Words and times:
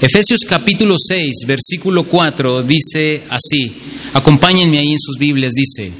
Efesios 0.00 0.42
capítulo 0.48 0.94
6, 0.96 1.38
versículo 1.44 2.04
4 2.04 2.62
dice 2.62 3.24
así, 3.30 3.74
acompáñenme 4.14 4.78
ahí 4.78 4.92
en 4.92 5.00
sus 5.00 5.18
Biblias, 5.18 5.54
dice, 5.54 5.90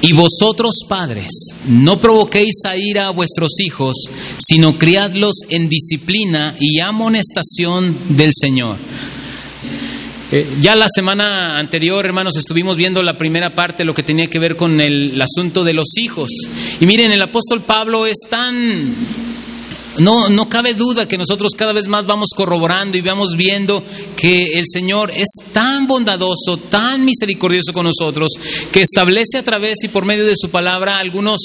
y 0.00 0.12
vosotros 0.12 0.76
padres, 0.88 1.26
no 1.66 2.00
provoquéis 2.00 2.54
a 2.64 2.76
ira 2.76 3.08
a 3.08 3.10
vuestros 3.10 3.58
hijos, 3.58 3.96
sino 4.38 4.78
criadlos 4.78 5.40
en 5.48 5.68
disciplina 5.68 6.56
y 6.60 6.78
amonestación 6.78 7.98
del 8.10 8.30
Señor. 8.32 8.76
Eh, 10.30 10.46
ya 10.60 10.76
la 10.76 10.88
semana 10.88 11.58
anterior, 11.58 12.06
hermanos, 12.06 12.36
estuvimos 12.36 12.76
viendo 12.76 13.02
la 13.02 13.18
primera 13.18 13.50
parte, 13.50 13.84
lo 13.84 13.94
que 13.94 14.04
tenía 14.04 14.28
que 14.28 14.38
ver 14.38 14.54
con 14.54 14.80
el 14.80 15.20
asunto 15.20 15.64
de 15.64 15.72
los 15.72 15.96
hijos. 15.96 16.30
Y 16.80 16.86
miren, 16.86 17.10
el 17.10 17.22
apóstol 17.22 17.62
Pablo 17.62 18.06
es 18.06 18.18
tan 18.30 18.94
no, 19.98 20.28
no 20.28 20.48
cabe 20.48 20.74
duda 20.74 21.06
que 21.08 21.18
nosotros 21.18 21.52
cada 21.56 21.72
vez 21.72 21.88
más 21.88 22.06
vamos 22.06 22.30
corroborando 22.34 22.96
y 22.96 23.00
vamos 23.00 23.36
viendo 23.36 23.82
que 24.16 24.58
el 24.58 24.64
Señor 24.66 25.10
es 25.10 25.28
tan 25.52 25.86
bondadoso, 25.86 26.58
tan 26.70 27.04
misericordioso 27.04 27.72
con 27.72 27.86
nosotros, 27.86 28.32
que 28.72 28.82
establece 28.82 29.38
a 29.38 29.42
través 29.42 29.82
y 29.84 29.88
por 29.88 30.04
medio 30.04 30.24
de 30.24 30.34
su 30.36 30.50
palabra 30.50 30.98
algunos, 30.98 31.40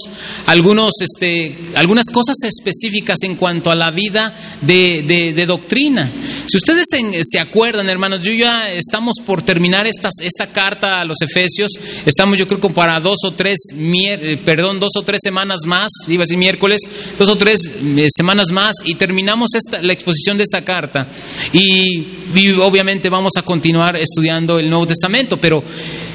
algunos, 0.46 0.94
este, 1.02 1.56
algunas 1.76 2.08
cosas 2.08 2.38
específicas 2.44 3.18
en 3.24 3.36
cuanto 3.36 3.72
a 3.72 3.76
la 3.76 3.92
vida 3.92 4.34
de, 4.62 5.04
de, 5.36 5.46
doctrina. 5.46 6.10
Si 6.48 6.58
ustedes 6.58 6.88
se, 7.24 7.40
acuerdan, 7.40 7.90
hermanos, 7.90 8.22
yo 8.22 8.32
ya 8.32 8.70
estamos 8.70 9.18
por 9.26 9.42
terminar 9.42 9.88
esta, 9.88 10.10
esta 10.22 10.48
carta 10.48 11.02
a 11.02 11.06
los 11.06 11.22
Efesios, 11.22 11.72
estamos 12.06 12.38
yo 12.38 12.48
creo 12.48 12.60
para 12.74 13.00
dos 13.00 13.18
o 13.26 13.34
tres, 13.34 13.60
eh, 13.74 14.40
perdón, 14.44 14.80
dos 14.80 14.94
o 14.98 15.02
tres 15.04 15.20
semanas 15.24 15.62
más, 15.66 15.90
iba 16.08 16.24
a 16.24 16.26
decir 16.26 16.38
miércoles, 16.38 16.82
dos 17.18 17.30
o 17.30 17.36
tres 17.36 17.60
eh, 17.66 18.08
más 18.50 18.78
y 18.84 18.96
terminamos 18.96 19.54
esta, 19.54 19.82
la 19.82 19.94
exposición 19.94 20.38
de 20.38 20.44
esta 20.44 20.64
carta. 20.64 21.06
Y 21.54 22.08
obviamente 22.62 23.10
vamos 23.10 23.34
a 23.38 23.44
continuar 23.44 23.96
estudiando 23.96 24.58
el 24.58 24.70
Nuevo 24.70 24.88
Testamento, 24.88 25.38
pero 25.38 25.64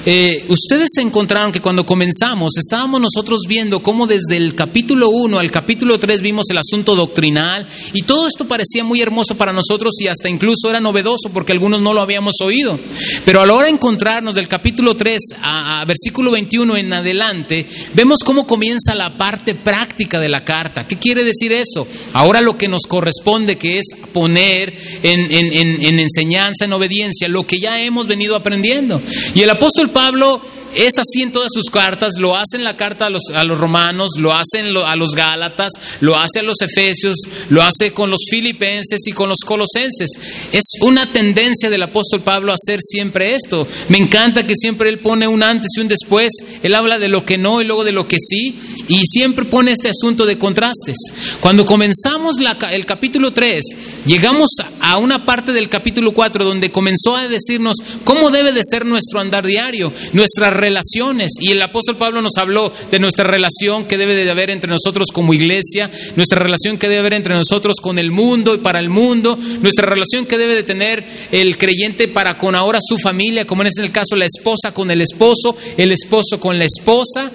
eh, 0.08 0.44
ustedes 0.48 0.90
se 0.94 1.00
encontraron 1.00 1.50
que 1.50 1.60
cuando 1.60 1.84
comenzamos 1.84 2.56
estábamos 2.56 3.00
nosotros 3.00 3.40
viendo 3.48 3.82
cómo 3.82 4.06
desde 4.06 4.36
el 4.36 4.54
capítulo 4.54 5.08
1 5.08 5.40
al 5.40 5.50
capítulo 5.50 5.98
3 5.98 6.22
vimos 6.22 6.46
el 6.50 6.58
asunto 6.58 6.94
doctrinal 6.94 7.66
y 7.92 8.02
todo 8.02 8.28
esto 8.28 8.46
parecía 8.46 8.84
muy 8.84 9.02
hermoso 9.02 9.36
para 9.36 9.52
nosotros 9.52 9.94
y 9.98 10.06
hasta 10.06 10.28
incluso 10.28 10.70
era 10.70 10.78
novedoso 10.78 11.30
porque 11.32 11.50
algunos 11.50 11.82
no 11.82 11.92
lo 11.92 12.00
habíamos 12.00 12.36
oído. 12.40 12.78
Pero 13.24 13.42
a 13.42 13.46
la 13.46 13.54
hora 13.54 13.66
de 13.66 13.72
encontrarnos 13.72 14.36
del 14.36 14.46
capítulo 14.46 14.94
3 14.94 15.20
a, 15.42 15.84
versículo 15.88 16.30
21 16.30 16.76
en 16.76 16.92
adelante, 16.92 17.66
vemos 17.94 18.20
cómo 18.20 18.46
comienza 18.46 18.94
la 18.94 19.18
parte 19.18 19.56
práctica 19.56 20.20
de 20.20 20.28
la 20.28 20.44
carta. 20.44 20.86
¿Qué 20.86 20.96
quiere 20.98 21.24
decir 21.24 21.52
eso? 21.52 21.84
Ahora 22.12 22.40
lo 22.40 22.56
que 22.56 22.68
nos 22.68 22.82
corresponde 22.82 23.58
que 23.58 23.78
es 23.78 23.86
poner 24.12 24.72
en, 25.02 25.32
en, 25.32 25.52
en, 25.52 25.84
en 25.84 25.98
enseñanza, 25.98 26.64
en 26.64 26.72
obediencia, 26.72 27.26
lo 27.26 27.44
que 27.44 27.58
ya 27.58 27.80
hemos 27.80 28.06
venido 28.06 28.36
aprendiendo. 28.36 29.02
Y 29.34 29.42
el 29.42 29.50
apóstol 29.50 29.90
Pablo 29.96 30.42
es 30.74 30.98
así 30.98 31.22
en 31.22 31.32
todas 31.32 31.48
sus 31.54 31.70
cartas, 31.70 32.18
lo 32.18 32.36
hace 32.36 32.56
en 32.56 32.64
la 32.64 32.76
carta 32.76 33.06
a 33.06 33.10
los, 33.10 33.22
a 33.34 33.44
los 33.44 33.58
romanos, 33.58 34.10
lo 34.18 34.34
hace 34.34 34.60
a 34.60 34.94
los 34.94 35.12
gálatas, 35.12 35.72
lo 36.00 36.18
hace 36.18 36.40
a 36.40 36.42
los 36.42 36.60
efesios, 36.60 37.16
lo 37.48 37.62
hace 37.62 37.92
con 37.92 38.10
los 38.10 38.20
filipenses 38.28 39.00
y 39.06 39.12
con 39.12 39.30
los 39.30 39.38
colosenses. 39.38 40.10
Es 40.52 40.64
una 40.82 41.10
tendencia 41.10 41.70
del 41.70 41.82
apóstol 41.82 42.20
Pablo 42.20 42.52
hacer 42.52 42.80
siempre 42.82 43.34
esto. 43.34 43.66
Me 43.88 43.96
encanta 43.96 44.46
que 44.46 44.54
siempre 44.54 44.90
él 44.90 44.98
pone 44.98 45.26
un 45.26 45.42
antes 45.42 45.70
y 45.78 45.80
un 45.80 45.88
después, 45.88 46.30
él 46.62 46.74
habla 46.74 46.98
de 46.98 47.08
lo 47.08 47.24
que 47.24 47.38
no 47.38 47.62
y 47.62 47.64
luego 47.64 47.82
de 47.82 47.92
lo 47.92 48.06
que 48.06 48.18
sí, 48.20 48.58
y 48.88 49.02
siempre 49.06 49.44
pone 49.44 49.72
este 49.72 49.90
asunto 49.90 50.26
de 50.26 50.38
contrastes. 50.38 50.96
Cuando 51.40 51.66
comenzamos 51.66 52.36
el 52.70 52.86
capítulo 52.86 53.32
3, 53.32 53.62
llegamos 54.06 54.50
a 54.80 54.98
una 54.98 55.24
parte 55.24 55.52
del 55.52 55.68
capítulo 55.68 56.12
4 56.12 56.44
donde 56.44 56.70
comenzó 56.70 57.16
a 57.16 57.28
decirnos 57.28 57.76
cómo 58.04 58.30
debe 58.30 58.52
de 58.52 58.62
ser 58.64 58.86
nuestro 58.86 59.20
andar 59.20 59.46
diario, 59.46 59.92
nuestra 60.12 60.50
relaciones. 60.50 61.32
Y 61.40 61.52
el 61.52 61.62
apóstol 61.62 61.96
Pablo 61.96 62.22
nos 62.22 62.36
habló 62.36 62.72
de 62.90 62.98
nuestra 62.98 63.24
relación 63.24 63.84
que 63.84 63.98
debe 63.98 64.14
de 64.14 64.30
haber 64.30 64.50
entre 64.50 64.70
nosotros 64.70 65.08
como 65.12 65.34
iglesia, 65.34 65.90
nuestra 66.16 66.40
relación 66.40 66.78
que 66.78 66.88
debe 66.88 67.00
haber 67.00 67.14
entre 67.14 67.34
nosotros 67.34 67.76
con 67.80 67.98
el 67.98 68.10
mundo 68.10 68.54
y 68.54 68.58
para 68.58 68.80
el 68.80 68.88
mundo, 68.88 69.38
nuestra 69.60 69.86
relación 69.86 70.26
que 70.26 70.38
debe 70.38 70.54
de 70.54 70.62
tener 70.62 71.04
el 71.32 71.58
creyente 71.58 72.08
para 72.08 72.38
con 72.38 72.54
ahora 72.54 72.78
su 72.82 72.98
familia, 72.98 73.46
como 73.46 73.62
en 73.62 73.68
este 73.68 73.90
caso 73.90 74.16
la 74.16 74.26
esposa 74.26 74.72
con 74.72 74.90
el 74.90 75.00
esposo, 75.00 75.56
el 75.76 75.92
esposo 75.92 76.40
con 76.40 76.58
la 76.58 76.64
esposa. 76.64 77.30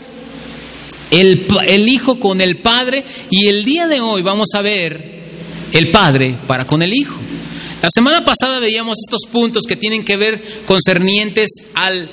El, 1.11 1.45
el 1.67 1.87
hijo 1.87 2.19
con 2.19 2.41
el 2.41 2.57
padre 2.57 3.03
y 3.29 3.47
el 3.47 3.65
día 3.65 3.87
de 3.87 4.01
hoy 4.01 4.21
vamos 4.21 4.49
a 4.55 4.61
ver 4.61 5.21
el 5.73 5.89
padre 5.89 6.35
para 6.47 6.65
con 6.65 6.81
el 6.81 6.93
hijo. 6.93 7.15
La 7.81 7.89
semana 7.89 8.23
pasada 8.23 8.59
veíamos 8.59 8.97
estos 9.05 9.29
puntos 9.31 9.63
que 9.67 9.75
tienen 9.75 10.05
que 10.05 10.17
ver 10.17 10.41
concernientes 10.65 11.49
al 11.73 12.09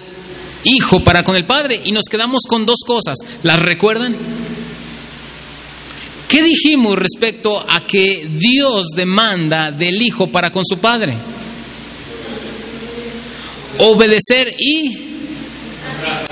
hijo 0.65 1.01
para 1.01 1.25
con 1.25 1.37
el 1.37 1.45
padre 1.45 1.81
y 1.85 1.93
nos 1.93 2.05
quedamos 2.05 2.43
con 2.49 2.67
dos 2.67 2.81
cosas. 2.87 3.19
¿Las 3.43 3.61
recuerdan? 3.61 4.17
¿Qué 6.29 6.43
dijimos 6.43 6.99
respecto 6.99 7.59
a 7.59 7.87
que 7.87 8.29
Dios 8.31 8.89
demanda 8.95 9.73
del 9.73 10.01
hijo 10.01 10.29
para 10.29 10.51
con 10.51 10.65
su 10.65 10.79
padre? 10.79 11.17
Obedecer 13.79 14.55
y 14.59 15.08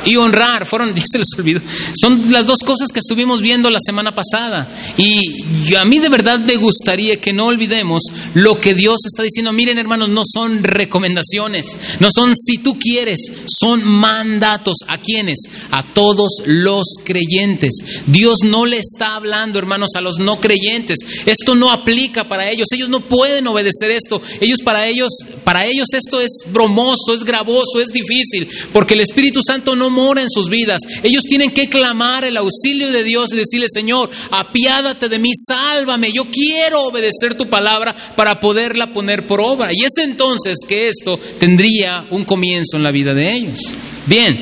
y 0.04 0.16
honrar, 0.16 0.66
fueron, 0.66 0.94
ya 0.94 1.04
se 1.06 1.18
les 1.18 1.28
olvidó, 1.36 1.60
son 2.00 2.32
las 2.32 2.46
dos 2.46 2.60
cosas 2.60 2.90
que 2.92 3.00
estuvimos 3.00 3.42
viendo 3.42 3.70
la 3.70 3.80
semana 3.84 4.14
pasada. 4.14 4.68
Y 4.96 5.74
a 5.74 5.84
mí 5.84 5.98
de 5.98 6.08
verdad 6.08 6.38
me 6.38 6.56
gustaría 6.56 7.20
que 7.20 7.32
no 7.32 7.46
olvidemos 7.46 8.02
lo 8.34 8.60
que 8.60 8.74
Dios 8.74 8.98
está 9.04 9.22
diciendo. 9.22 9.52
Miren 9.52 9.78
hermanos, 9.78 10.08
no 10.08 10.22
son 10.24 10.62
recomendaciones, 10.62 11.76
no 12.00 12.08
son 12.10 12.34
si 12.36 12.58
tú 12.58 12.78
quieres, 12.78 13.20
son 13.46 13.84
mandatos. 13.84 14.76
¿A 14.88 14.98
quiénes? 14.98 15.38
A 15.70 15.82
todos 15.82 16.42
los 16.46 16.84
creyentes. 17.04 17.76
Dios 18.06 18.38
no 18.44 18.66
le 18.66 18.78
está 18.78 19.16
hablando, 19.16 19.58
hermanos, 19.58 19.90
a 19.94 20.00
los 20.00 20.18
no 20.18 20.40
creyentes. 20.40 20.98
Esto 21.26 21.54
no 21.54 21.70
aplica 21.70 22.28
para 22.28 22.50
ellos, 22.50 22.68
ellos 22.72 22.88
no 22.88 23.00
pueden 23.00 23.46
obedecer 23.46 23.90
esto. 23.90 24.20
Ellos 24.40 24.60
para 24.62 24.86
ellos, 24.86 25.12
para 25.44 25.66
ellos 25.66 25.86
esto 25.92 26.20
es 26.20 26.38
bromoso, 26.52 27.14
es 27.14 27.24
gravoso, 27.24 27.80
es 27.80 27.88
difícil, 27.88 28.48
porque 28.72 28.94
el 28.94 29.00
Espíritu 29.00 29.40
Santo 29.42 29.55
no 29.64 29.90
mora 29.90 30.22
en 30.22 30.30
sus 30.30 30.48
vidas. 30.48 30.80
Ellos 31.02 31.22
tienen 31.22 31.50
que 31.50 31.68
clamar 31.68 32.24
el 32.24 32.36
auxilio 32.36 32.90
de 32.90 33.02
Dios 33.02 33.32
y 33.32 33.36
decirle, 33.36 33.66
Señor, 33.68 34.10
apiádate 34.30 35.08
de 35.08 35.18
mí, 35.18 35.30
sálvame. 35.34 36.12
Yo 36.12 36.26
quiero 36.30 36.82
obedecer 36.82 37.36
tu 37.36 37.48
palabra 37.48 37.94
para 38.14 38.40
poderla 38.40 38.88
poner 38.88 39.26
por 39.26 39.40
obra. 39.40 39.70
Y 39.72 39.84
es 39.84 39.92
entonces 39.98 40.58
que 40.66 40.88
esto 40.88 41.18
tendría 41.38 42.04
un 42.10 42.24
comienzo 42.24 42.76
en 42.76 42.82
la 42.82 42.90
vida 42.90 43.14
de 43.14 43.32
ellos. 43.32 43.60
Bien, 44.06 44.38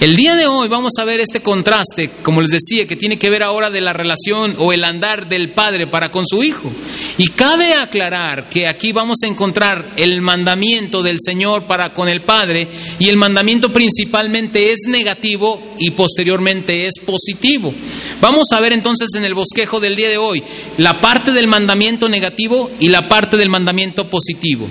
el 0.00 0.14
día 0.14 0.36
de 0.36 0.46
hoy 0.46 0.68
vamos 0.68 0.92
a 1.00 1.04
ver 1.04 1.18
este 1.18 1.40
contraste, 1.40 2.08
como 2.22 2.40
les 2.40 2.50
decía, 2.50 2.86
que 2.86 2.94
tiene 2.94 3.18
que 3.18 3.30
ver 3.30 3.42
ahora 3.42 3.68
de 3.68 3.80
la 3.80 3.92
relación 3.92 4.54
o 4.58 4.72
el 4.72 4.84
andar 4.84 5.28
del 5.28 5.48
padre 5.48 5.88
para 5.88 6.12
con 6.12 6.24
su 6.24 6.44
hijo. 6.44 6.70
Y 7.16 7.26
cabe 7.30 7.74
aclarar 7.74 8.48
que 8.48 8.68
aquí 8.68 8.92
vamos 8.92 9.18
a 9.24 9.26
encontrar 9.26 9.84
el 9.96 10.20
mandamiento 10.20 11.02
del 11.02 11.18
Señor 11.20 11.64
para 11.64 11.92
con 11.94 12.08
el 12.08 12.20
padre 12.20 12.68
y 13.00 13.08
el 13.08 13.16
mandamiento 13.16 13.72
principalmente 13.72 14.70
es 14.70 14.82
negativo 14.86 15.60
y 15.80 15.90
posteriormente 15.90 16.86
es 16.86 17.00
positivo. 17.04 17.74
Vamos 18.20 18.46
a 18.52 18.60
ver 18.60 18.72
entonces 18.74 19.08
en 19.16 19.24
el 19.24 19.34
bosquejo 19.34 19.80
del 19.80 19.96
día 19.96 20.08
de 20.08 20.18
hoy 20.18 20.44
la 20.76 21.00
parte 21.00 21.32
del 21.32 21.48
mandamiento 21.48 22.08
negativo 22.08 22.70
y 22.78 22.90
la 22.90 23.08
parte 23.08 23.36
del 23.36 23.48
mandamiento 23.48 24.08
positivo. 24.08 24.68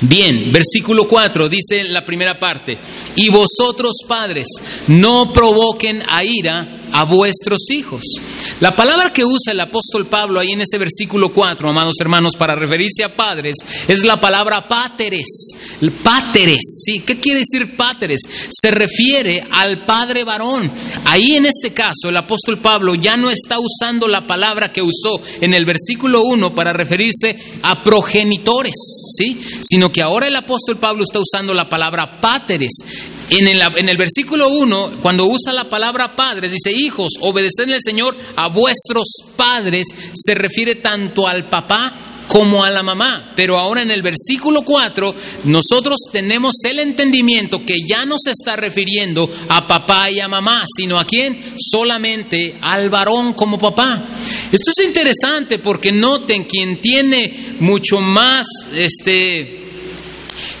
Bien, 0.00 0.52
versículo 0.52 1.08
4 1.08 1.48
dice 1.48 1.84
la 1.84 2.04
primera 2.04 2.38
parte, 2.38 2.76
y 3.16 3.30
vosotros 3.30 3.96
padres 4.06 4.46
no 4.88 5.32
provoquen 5.32 6.02
a 6.06 6.22
ira 6.22 6.66
a 6.92 7.04
vuestros 7.04 7.70
hijos. 7.70 8.02
La 8.60 8.74
palabra 8.74 9.12
que 9.12 9.24
usa 9.24 9.52
el 9.52 9.60
apóstol 9.60 10.06
Pablo 10.06 10.40
ahí 10.40 10.52
en 10.52 10.62
ese 10.62 10.78
versículo 10.78 11.32
4, 11.32 11.68
amados 11.68 11.94
hermanos, 12.00 12.34
para 12.36 12.54
referirse 12.54 13.04
a 13.04 13.14
padres, 13.14 13.54
es 13.86 14.04
la 14.04 14.20
palabra 14.20 14.66
páteres. 14.66 15.26
Páteres, 16.02 16.60
¿sí? 16.84 17.00
¿Qué 17.00 17.18
quiere 17.18 17.40
decir 17.40 17.76
páteres? 17.76 18.20
Se 18.50 18.70
refiere 18.70 19.44
al 19.50 19.78
padre 19.78 20.24
varón. 20.24 20.70
Ahí 21.04 21.34
en 21.34 21.46
este 21.46 21.72
caso 21.72 22.08
el 22.08 22.16
apóstol 22.16 22.58
Pablo 22.58 22.94
ya 22.94 23.16
no 23.16 23.30
está 23.30 23.56
usando 23.58 24.08
la 24.08 24.26
palabra 24.26 24.72
que 24.72 24.82
usó 24.82 25.20
en 25.40 25.54
el 25.54 25.64
versículo 25.64 26.22
1 26.22 26.54
para 26.54 26.72
referirse 26.72 27.36
a 27.62 27.82
progenitores, 27.82 28.74
¿sí? 29.16 29.40
Sino 29.62 29.90
que 29.90 30.02
ahora 30.02 30.28
el 30.28 30.36
apóstol 30.36 30.78
Pablo 30.78 31.04
está 31.04 31.20
usando 31.20 31.52
la 31.54 31.68
palabra 31.68 32.20
páteres. 32.20 32.72
En 33.28 33.88
el, 33.88 33.96
versículo 33.96 34.48
1, 34.48 34.98
cuando 35.02 35.26
usa 35.26 35.52
la 35.52 35.68
palabra 35.68 36.14
padres, 36.14 36.52
dice, 36.52 36.72
hijos, 36.72 37.14
obedecen 37.20 37.72
al 37.72 37.80
Señor 37.82 38.16
a 38.36 38.46
vuestros 38.48 39.08
padres, 39.36 39.88
se 40.14 40.34
refiere 40.34 40.76
tanto 40.76 41.26
al 41.26 41.44
papá 41.44 41.92
como 42.28 42.62
a 42.62 42.70
la 42.70 42.82
mamá. 42.82 43.32
Pero 43.34 43.58
ahora 43.58 43.82
en 43.82 43.90
el 43.90 44.02
versículo 44.02 44.62
4 44.62 45.14
nosotros 45.44 45.96
tenemos 46.12 46.54
el 46.64 46.78
entendimiento 46.78 47.64
que 47.64 47.78
ya 47.86 48.04
no 48.04 48.16
se 48.18 48.30
está 48.30 48.56
refiriendo 48.56 49.28
a 49.48 49.66
papá 49.66 50.10
y 50.10 50.20
a 50.20 50.28
mamá, 50.28 50.64
sino 50.76 50.98
a 50.98 51.04
quién? 51.04 51.40
Solamente 51.58 52.56
al 52.60 52.90
varón 52.90 53.32
como 53.32 53.58
papá. 53.58 54.02
Esto 54.52 54.70
es 54.70 54.86
interesante 54.86 55.58
porque 55.58 55.90
noten 55.90 56.44
quien 56.44 56.80
tiene 56.80 57.56
mucho 57.58 58.00
más 58.00 58.46
este 58.72 59.65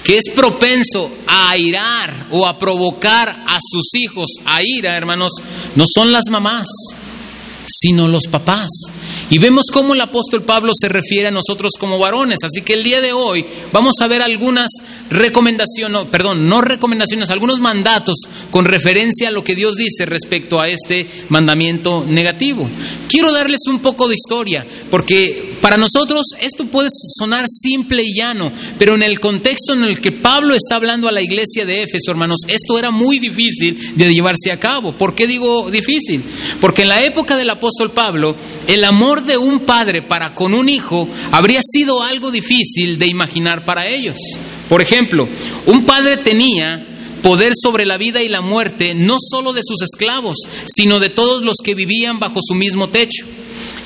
que 0.06 0.18
es 0.18 0.30
propenso 0.36 1.10
a 1.26 1.50
airar 1.50 2.28
o 2.30 2.46
a 2.46 2.56
provocar 2.56 3.28
a 3.28 3.58
sus 3.60 3.92
hijos 3.94 4.30
a 4.44 4.60
ira, 4.62 4.96
hermanos, 4.96 5.32
no 5.74 5.84
son 5.92 6.12
las 6.12 6.30
mamás, 6.30 6.68
sino 7.66 8.06
los 8.06 8.28
papás. 8.28 8.68
Y 9.30 9.38
vemos 9.38 9.64
cómo 9.72 9.94
el 9.94 10.00
apóstol 10.00 10.42
Pablo 10.42 10.70
se 10.80 10.88
refiere 10.88 11.26
a 11.26 11.32
nosotros 11.32 11.72
como 11.80 11.98
varones. 11.98 12.38
Así 12.44 12.62
que 12.62 12.74
el 12.74 12.84
día 12.84 13.00
de 13.00 13.12
hoy 13.12 13.44
vamos 13.72 13.96
a 14.00 14.06
ver 14.06 14.22
algunas 14.22 14.70
recomendaciones, 15.10 16.06
perdón, 16.08 16.48
no 16.48 16.60
recomendaciones, 16.60 17.30
algunos 17.30 17.58
mandatos 17.58 18.14
con 18.52 18.64
referencia 18.64 19.28
a 19.28 19.32
lo 19.32 19.42
que 19.42 19.56
Dios 19.56 19.74
dice 19.74 20.06
respecto 20.06 20.60
a 20.60 20.68
este 20.68 21.08
mandamiento 21.30 22.04
negativo. 22.08 22.68
Quiero 23.08 23.32
darles 23.32 23.62
un 23.66 23.80
poco 23.80 24.06
de 24.06 24.14
historia, 24.14 24.64
porque 24.88 25.55
para 25.66 25.78
nosotros 25.78 26.26
esto 26.40 26.64
puede 26.66 26.88
sonar 27.18 27.44
simple 27.48 28.04
y 28.04 28.14
llano, 28.14 28.52
pero 28.78 28.94
en 28.94 29.02
el 29.02 29.18
contexto 29.18 29.72
en 29.72 29.82
el 29.82 30.00
que 30.00 30.12
Pablo 30.12 30.54
está 30.54 30.76
hablando 30.76 31.08
a 31.08 31.12
la 31.12 31.22
iglesia 31.22 31.66
de 31.66 31.82
Éfeso, 31.82 32.12
hermanos, 32.12 32.42
esto 32.46 32.78
era 32.78 32.92
muy 32.92 33.18
difícil 33.18 33.76
de 33.96 34.14
llevarse 34.14 34.52
a 34.52 34.60
cabo. 34.60 34.92
¿Por 34.92 35.16
qué 35.16 35.26
digo 35.26 35.68
difícil? 35.68 36.22
Porque 36.60 36.82
en 36.82 36.90
la 36.90 37.04
época 37.04 37.36
del 37.36 37.50
apóstol 37.50 37.90
Pablo, 37.90 38.36
el 38.68 38.84
amor 38.84 39.24
de 39.24 39.38
un 39.38 39.58
padre 39.58 40.02
para 40.02 40.36
con 40.36 40.54
un 40.54 40.68
hijo 40.68 41.08
habría 41.32 41.62
sido 41.68 42.00
algo 42.00 42.30
difícil 42.30 43.00
de 43.00 43.08
imaginar 43.08 43.64
para 43.64 43.88
ellos. 43.88 44.18
Por 44.68 44.80
ejemplo, 44.80 45.28
un 45.66 45.84
padre 45.84 46.16
tenía 46.16 46.86
poder 47.24 47.54
sobre 47.60 47.86
la 47.86 47.98
vida 47.98 48.22
y 48.22 48.28
la 48.28 48.40
muerte 48.40 48.94
no 48.94 49.16
solo 49.18 49.52
de 49.52 49.62
sus 49.64 49.82
esclavos, 49.82 50.36
sino 50.66 51.00
de 51.00 51.10
todos 51.10 51.42
los 51.42 51.56
que 51.56 51.74
vivían 51.74 52.20
bajo 52.20 52.38
su 52.40 52.54
mismo 52.54 52.88
techo. 52.88 53.26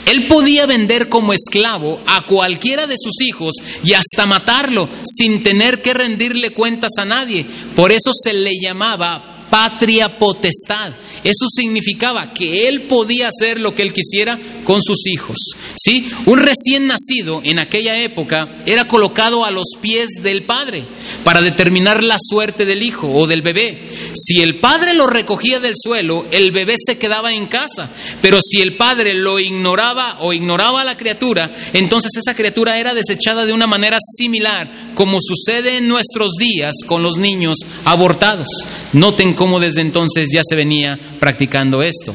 Él 0.06 0.26
podía 0.26 0.66
vender 0.66 1.08
como 1.08 1.32
esclavo 1.32 2.00
a 2.06 2.26
cualquiera 2.26 2.86
de 2.86 2.96
sus 2.98 3.20
hijos 3.20 3.54
y 3.84 3.92
hasta 3.92 4.26
matarlo 4.26 4.88
sin 5.04 5.42
tener 5.42 5.82
que 5.82 5.94
rendirle 5.94 6.50
cuentas 6.50 6.92
a 6.98 7.04
nadie. 7.04 7.46
Por 7.76 7.92
eso 7.92 8.10
se 8.12 8.32
le 8.32 8.52
llamaba 8.60 9.46
patria 9.50 10.18
potestad. 10.18 10.92
Eso 11.22 11.46
significaba 11.54 12.32
que 12.32 12.68
él 12.68 12.82
podía 12.82 13.28
hacer 13.28 13.60
lo 13.60 13.74
que 13.74 13.82
él 13.82 13.92
quisiera 13.92 14.38
con 14.70 14.82
sus 14.82 15.04
hijos. 15.08 15.36
¿sí? 15.76 16.08
Un 16.26 16.38
recién 16.38 16.86
nacido 16.86 17.40
en 17.42 17.58
aquella 17.58 17.98
época 17.98 18.46
era 18.66 18.86
colocado 18.86 19.44
a 19.44 19.50
los 19.50 19.70
pies 19.80 20.10
del 20.22 20.44
padre 20.44 20.84
para 21.24 21.40
determinar 21.40 22.04
la 22.04 22.18
suerte 22.20 22.64
del 22.64 22.84
hijo 22.84 23.10
o 23.12 23.26
del 23.26 23.42
bebé. 23.42 23.76
Si 24.14 24.40
el 24.40 24.60
padre 24.60 24.94
lo 24.94 25.08
recogía 25.08 25.58
del 25.58 25.74
suelo, 25.74 26.24
el 26.30 26.52
bebé 26.52 26.76
se 26.78 26.98
quedaba 26.98 27.32
en 27.32 27.48
casa. 27.48 27.90
Pero 28.22 28.38
si 28.40 28.60
el 28.60 28.76
padre 28.76 29.14
lo 29.14 29.40
ignoraba 29.40 30.18
o 30.20 30.32
ignoraba 30.32 30.82
a 30.82 30.84
la 30.84 30.96
criatura, 30.96 31.50
entonces 31.72 32.12
esa 32.16 32.36
criatura 32.36 32.78
era 32.78 32.94
desechada 32.94 33.46
de 33.46 33.52
una 33.52 33.66
manera 33.66 33.98
similar 34.00 34.70
como 34.94 35.18
sucede 35.20 35.78
en 35.78 35.88
nuestros 35.88 36.34
días 36.38 36.76
con 36.86 37.02
los 37.02 37.16
niños 37.16 37.58
abortados. 37.84 38.46
Noten 38.92 39.34
cómo 39.34 39.58
desde 39.58 39.80
entonces 39.80 40.28
ya 40.32 40.42
se 40.48 40.54
venía 40.54 40.96
practicando 41.18 41.82
esto. 41.82 42.14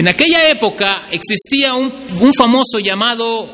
En 0.00 0.08
aquella 0.08 0.48
época 0.48 1.02
existía 1.10 1.74
un, 1.74 1.92
famoso 2.34 2.78
llamado 2.82 3.46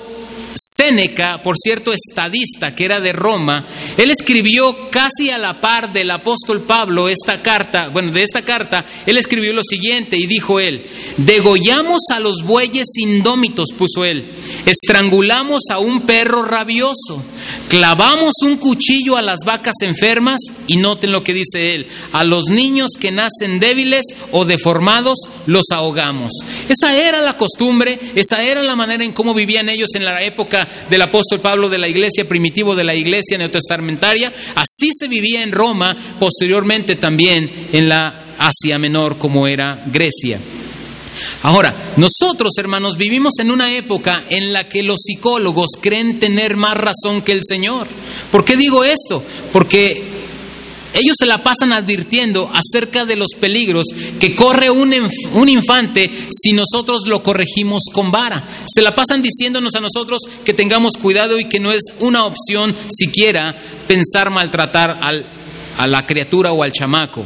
Séneca, 0.56 1.42
por 1.42 1.56
cierto, 1.56 1.92
estadista 1.92 2.74
que 2.74 2.84
era 2.84 3.00
de 3.00 3.12
Roma, 3.12 3.64
él 3.96 4.10
escribió 4.10 4.90
casi 4.90 5.30
a 5.30 5.38
la 5.38 5.60
par 5.60 5.92
del 5.92 6.10
apóstol 6.10 6.62
Pablo 6.62 7.08
esta 7.08 7.42
carta, 7.42 7.88
bueno, 7.88 8.10
de 8.12 8.22
esta 8.22 8.42
carta, 8.42 8.84
él 9.04 9.18
escribió 9.18 9.52
lo 9.52 9.62
siguiente 9.62 10.16
y 10.16 10.26
dijo 10.26 10.58
él, 10.58 10.82
degollamos 11.18 12.02
a 12.10 12.20
los 12.20 12.42
bueyes 12.42 12.86
indómitos, 12.96 13.70
puso 13.76 14.04
él, 14.04 14.24
estrangulamos 14.64 15.64
a 15.70 15.78
un 15.78 16.02
perro 16.02 16.42
rabioso, 16.42 17.22
clavamos 17.68 18.32
un 18.42 18.56
cuchillo 18.56 19.16
a 19.16 19.22
las 19.22 19.40
vacas 19.44 19.76
enfermas 19.82 20.40
y 20.66 20.78
noten 20.78 21.12
lo 21.12 21.22
que 21.22 21.34
dice 21.34 21.74
él, 21.74 21.86
a 22.12 22.24
los 22.24 22.46
niños 22.46 22.92
que 22.98 23.12
nacen 23.12 23.60
débiles 23.60 24.06
o 24.32 24.44
deformados 24.44 25.18
los 25.46 25.66
ahogamos. 25.70 26.32
Esa 26.68 26.96
era 26.96 27.20
la 27.20 27.36
costumbre, 27.36 27.98
esa 28.14 28.42
era 28.42 28.62
la 28.62 28.76
manera 28.76 29.04
en 29.04 29.12
cómo 29.12 29.34
vivían 29.34 29.68
ellos 29.68 29.94
en 29.94 30.04
la 30.04 30.22
época 30.22 30.45
del 30.90 31.02
apóstol 31.02 31.40
Pablo 31.40 31.68
de 31.68 31.78
la 31.78 31.88
iglesia 31.88 32.28
primitivo 32.28 32.74
de 32.74 32.84
la 32.84 32.94
iglesia 32.94 33.38
neotestamentaria. 33.38 34.32
Así 34.54 34.90
se 34.92 35.08
vivía 35.08 35.42
en 35.42 35.52
Roma, 35.52 35.96
posteriormente 36.18 36.96
también 36.96 37.50
en 37.72 37.88
la 37.88 38.22
Asia 38.38 38.78
Menor 38.78 39.18
como 39.18 39.46
era 39.46 39.82
Grecia. 39.86 40.38
Ahora, 41.42 41.74
nosotros, 41.96 42.52
hermanos, 42.58 42.96
vivimos 42.96 43.38
en 43.38 43.50
una 43.50 43.74
época 43.74 44.24
en 44.28 44.52
la 44.52 44.68
que 44.68 44.82
los 44.82 44.98
psicólogos 45.02 45.70
creen 45.80 46.20
tener 46.20 46.56
más 46.56 46.76
razón 46.76 47.22
que 47.22 47.32
el 47.32 47.40
Señor. 47.42 47.86
¿Por 48.30 48.44
qué 48.44 48.56
digo 48.56 48.84
esto? 48.84 49.22
Porque 49.52 50.15
ellos 50.96 51.16
se 51.18 51.26
la 51.26 51.42
pasan 51.42 51.72
advirtiendo 51.72 52.50
acerca 52.52 53.04
de 53.04 53.16
los 53.16 53.32
peligros 53.38 53.84
que 54.18 54.34
corre 54.34 54.70
un, 54.70 54.94
infante 55.48 56.10
si 56.30 56.52
nosotros 56.52 57.02
lo 57.06 57.22
corregimos 57.22 57.82
con 57.92 58.10
vara. 58.10 58.42
Se 58.66 58.80
la 58.80 58.94
pasan 58.94 59.22
diciéndonos 59.22 59.74
a 59.74 59.80
nosotros 59.80 60.22
que 60.44 60.54
tengamos 60.54 60.94
cuidado 60.94 61.38
y 61.38 61.44
que 61.44 61.60
no 61.60 61.70
es 61.70 61.82
una 61.98 62.24
opción 62.24 62.74
siquiera 62.88 63.54
pensar 63.86 64.30
maltratar 64.30 64.98
al, 65.02 65.24
a 65.76 65.86
la 65.86 66.06
criatura 66.06 66.52
o 66.52 66.62
al 66.62 66.72
chamaco. 66.72 67.24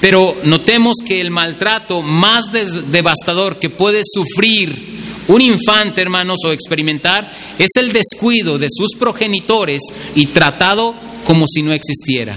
Pero 0.00 0.36
notemos 0.44 0.98
que 1.04 1.20
el 1.20 1.32
maltrato 1.32 2.02
más 2.02 2.44
devastador 2.52 3.58
que 3.58 3.68
puede 3.68 4.02
sufrir 4.04 4.98
un 5.26 5.40
infante, 5.42 6.00
hermanos, 6.00 6.38
o 6.44 6.52
experimentar 6.52 7.30
es 7.58 7.70
el 7.76 7.92
descuido 7.92 8.58
de 8.58 8.68
sus 8.70 8.94
progenitores 8.98 9.80
y 10.14 10.26
tratado 10.26 10.94
como 11.24 11.46
si 11.46 11.62
no 11.62 11.72
existiera. 11.72 12.36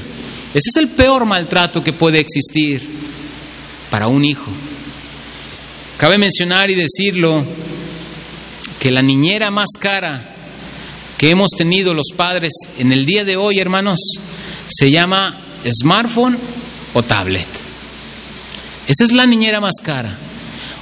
Ese 0.53 0.69
es 0.69 0.75
el 0.77 0.89
peor 0.89 1.25
maltrato 1.25 1.83
que 1.83 1.93
puede 1.93 2.19
existir 2.19 2.81
para 3.89 4.07
un 4.07 4.25
hijo. 4.25 4.51
Cabe 5.97 6.17
mencionar 6.17 6.69
y 6.71 6.75
decirlo 6.75 7.45
que 8.79 8.91
la 8.91 9.01
niñera 9.01 9.51
más 9.51 9.69
cara 9.79 10.29
que 11.17 11.29
hemos 11.29 11.51
tenido 11.51 11.93
los 11.93 12.07
padres 12.17 12.51
en 12.79 12.91
el 12.91 13.05
día 13.05 13.23
de 13.23 13.37
hoy, 13.37 13.59
hermanos, 13.59 13.99
se 14.67 14.91
llama 14.91 15.39
smartphone 15.65 16.37
o 16.93 17.03
tablet. 17.03 17.47
Esa 18.87 19.03
es 19.03 19.11
la 19.11 19.25
niñera 19.25 19.61
más 19.61 19.75
cara. 19.81 20.17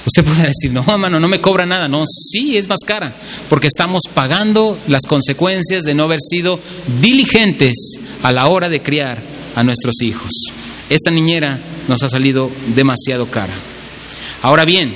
Usted 0.06 0.24
puede 0.24 0.46
decir, 0.46 0.72
no, 0.72 0.84
hermano, 0.88 1.20
no 1.20 1.28
me 1.28 1.40
cobra 1.40 1.66
nada. 1.66 1.86
No, 1.86 2.04
sí, 2.06 2.56
es 2.56 2.68
más 2.68 2.80
cara, 2.84 3.12
porque 3.48 3.66
estamos 3.66 4.04
pagando 4.12 4.78
las 4.88 5.02
consecuencias 5.02 5.84
de 5.84 5.94
no 5.94 6.04
haber 6.04 6.20
sido 6.20 6.58
diligentes 7.00 7.98
a 8.22 8.32
la 8.32 8.48
hora 8.48 8.68
de 8.68 8.82
criar 8.82 9.29
a 9.54 9.62
nuestros 9.62 10.00
hijos. 10.02 10.30
Esta 10.88 11.10
niñera 11.10 11.58
nos 11.88 12.02
ha 12.02 12.08
salido 12.08 12.50
demasiado 12.74 13.26
cara. 13.26 13.54
Ahora 14.42 14.64
bien, 14.64 14.94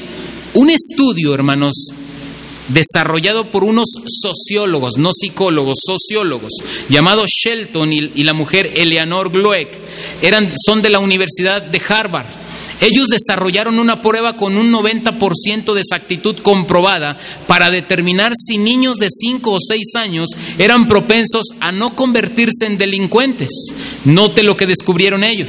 un 0.54 0.70
estudio, 0.70 1.34
hermanos, 1.34 1.74
desarrollado 2.68 3.50
por 3.50 3.64
unos 3.64 3.88
sociólogos, 4.06 4.96
no 4.96 5.12
psicólogos, 5.12 5.78
sociólogos, 5.86 6.52
llamados 6.88 7.30
Shelton 7.30 7.92
y, 7.92 8.22
la 8.22 8.32
mujer 8.32 8.72
Eleanor 8.74 9.30
Glueck, 9.30 9.68
eran, 10.22 10.50
son 10.64 10.82
de 10.82 10.90
la 10.90 10.98
Universidad 10.98 11.62
de 11.62 11.82
Harvard. 11.86 12.26
Ellos 12.80 13.08
desarrollaron 13.08 13.78
una 13.78 14.02
prueba 14.02 14.36
con 14.36 14.56
un 14.56 14.72
90% 14.72 15.72
de 15.72 15.80
exactitud 15.80 16.36
comprobada 16.38 17.16
para 17.46 17.70
determinar 17.70 18.32
si 18.36 18.58
niños 18.58 18.96
de 18.96 19.08
5 19.10 19.52
o 19.52 19.58
6 19.60 19.94
años 19.96 20.30
eran 20.58 20.88
propensos 20.88 21.46
a 21.60 21.72
no 21.72 21.94
convertirse 21.94 22.66
en 22.66 22.78
delincuentes. 22.78 23.48
Note 24.04 24.42
lo 24.42 24.56
que 24.56 24.66
descubrieron 24.66 25.24
ellos. 25.24 25.48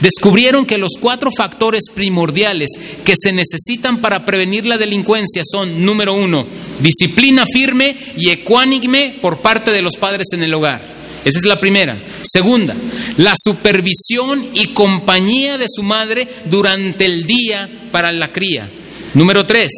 Descubrieron 0.00 0.66
que 0.66 0.78
los 0.78 0.92
cuatro 1.00 1.30
factores 1.34 1.84
primordiales 1.94 2.70
que 3.04 3.14
se 3.16 3.32
necesitan 3.32 4.00
para 4.00 4.24
prevenir 4.24 4.66
la 4.66 4.76
delincuencia 4.76 5.42
son, 5.44 5.84
número 5.84 6.14
uno, 6.14 6.44
disciplina 6.80 7.44
firme 7.46 7.96
y 8.16 8.30
ecuánime 8.30 9.16
por 9.22 9.38
parte 9.38 9.70
de 9.70 9.82
los 9.82 9.96
padres 9.96 10.26
en 10.32 10.42
el 10.42 10.52
hogar. 10.52 10.95
Esa 11.26 11.40
es 11.40 11.44
la 11.44 11.58
primera. 11.58 11.96
Segunda, 12.22 12.72
la 13.16 13.34
supervisión 13.36 14.48
y 14.54 14.68
compañía 14.68 15.58
de 15.58 15.66
su 15.68 15.82
madre 15.82 16.28
durante 16.44 17.04
el 17.04 17.26
día 17.26 17.68
para 17.90 18.12
la 18.12 18.30
cría. 18.32 18.68
Número 19.14 19.44
tres, 19.44 19.72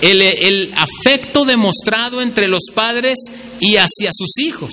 el, 0.00 0.72
afecto 0.74 1.44
demostrado 1.44 2.22
entre 2.22 2.48
los 2.48 2.62
padres 2.74 3.18
y 3.60 3.76
hacia 3.76 4.10
sus 4.12 4.38
hijos. 4.38 4.70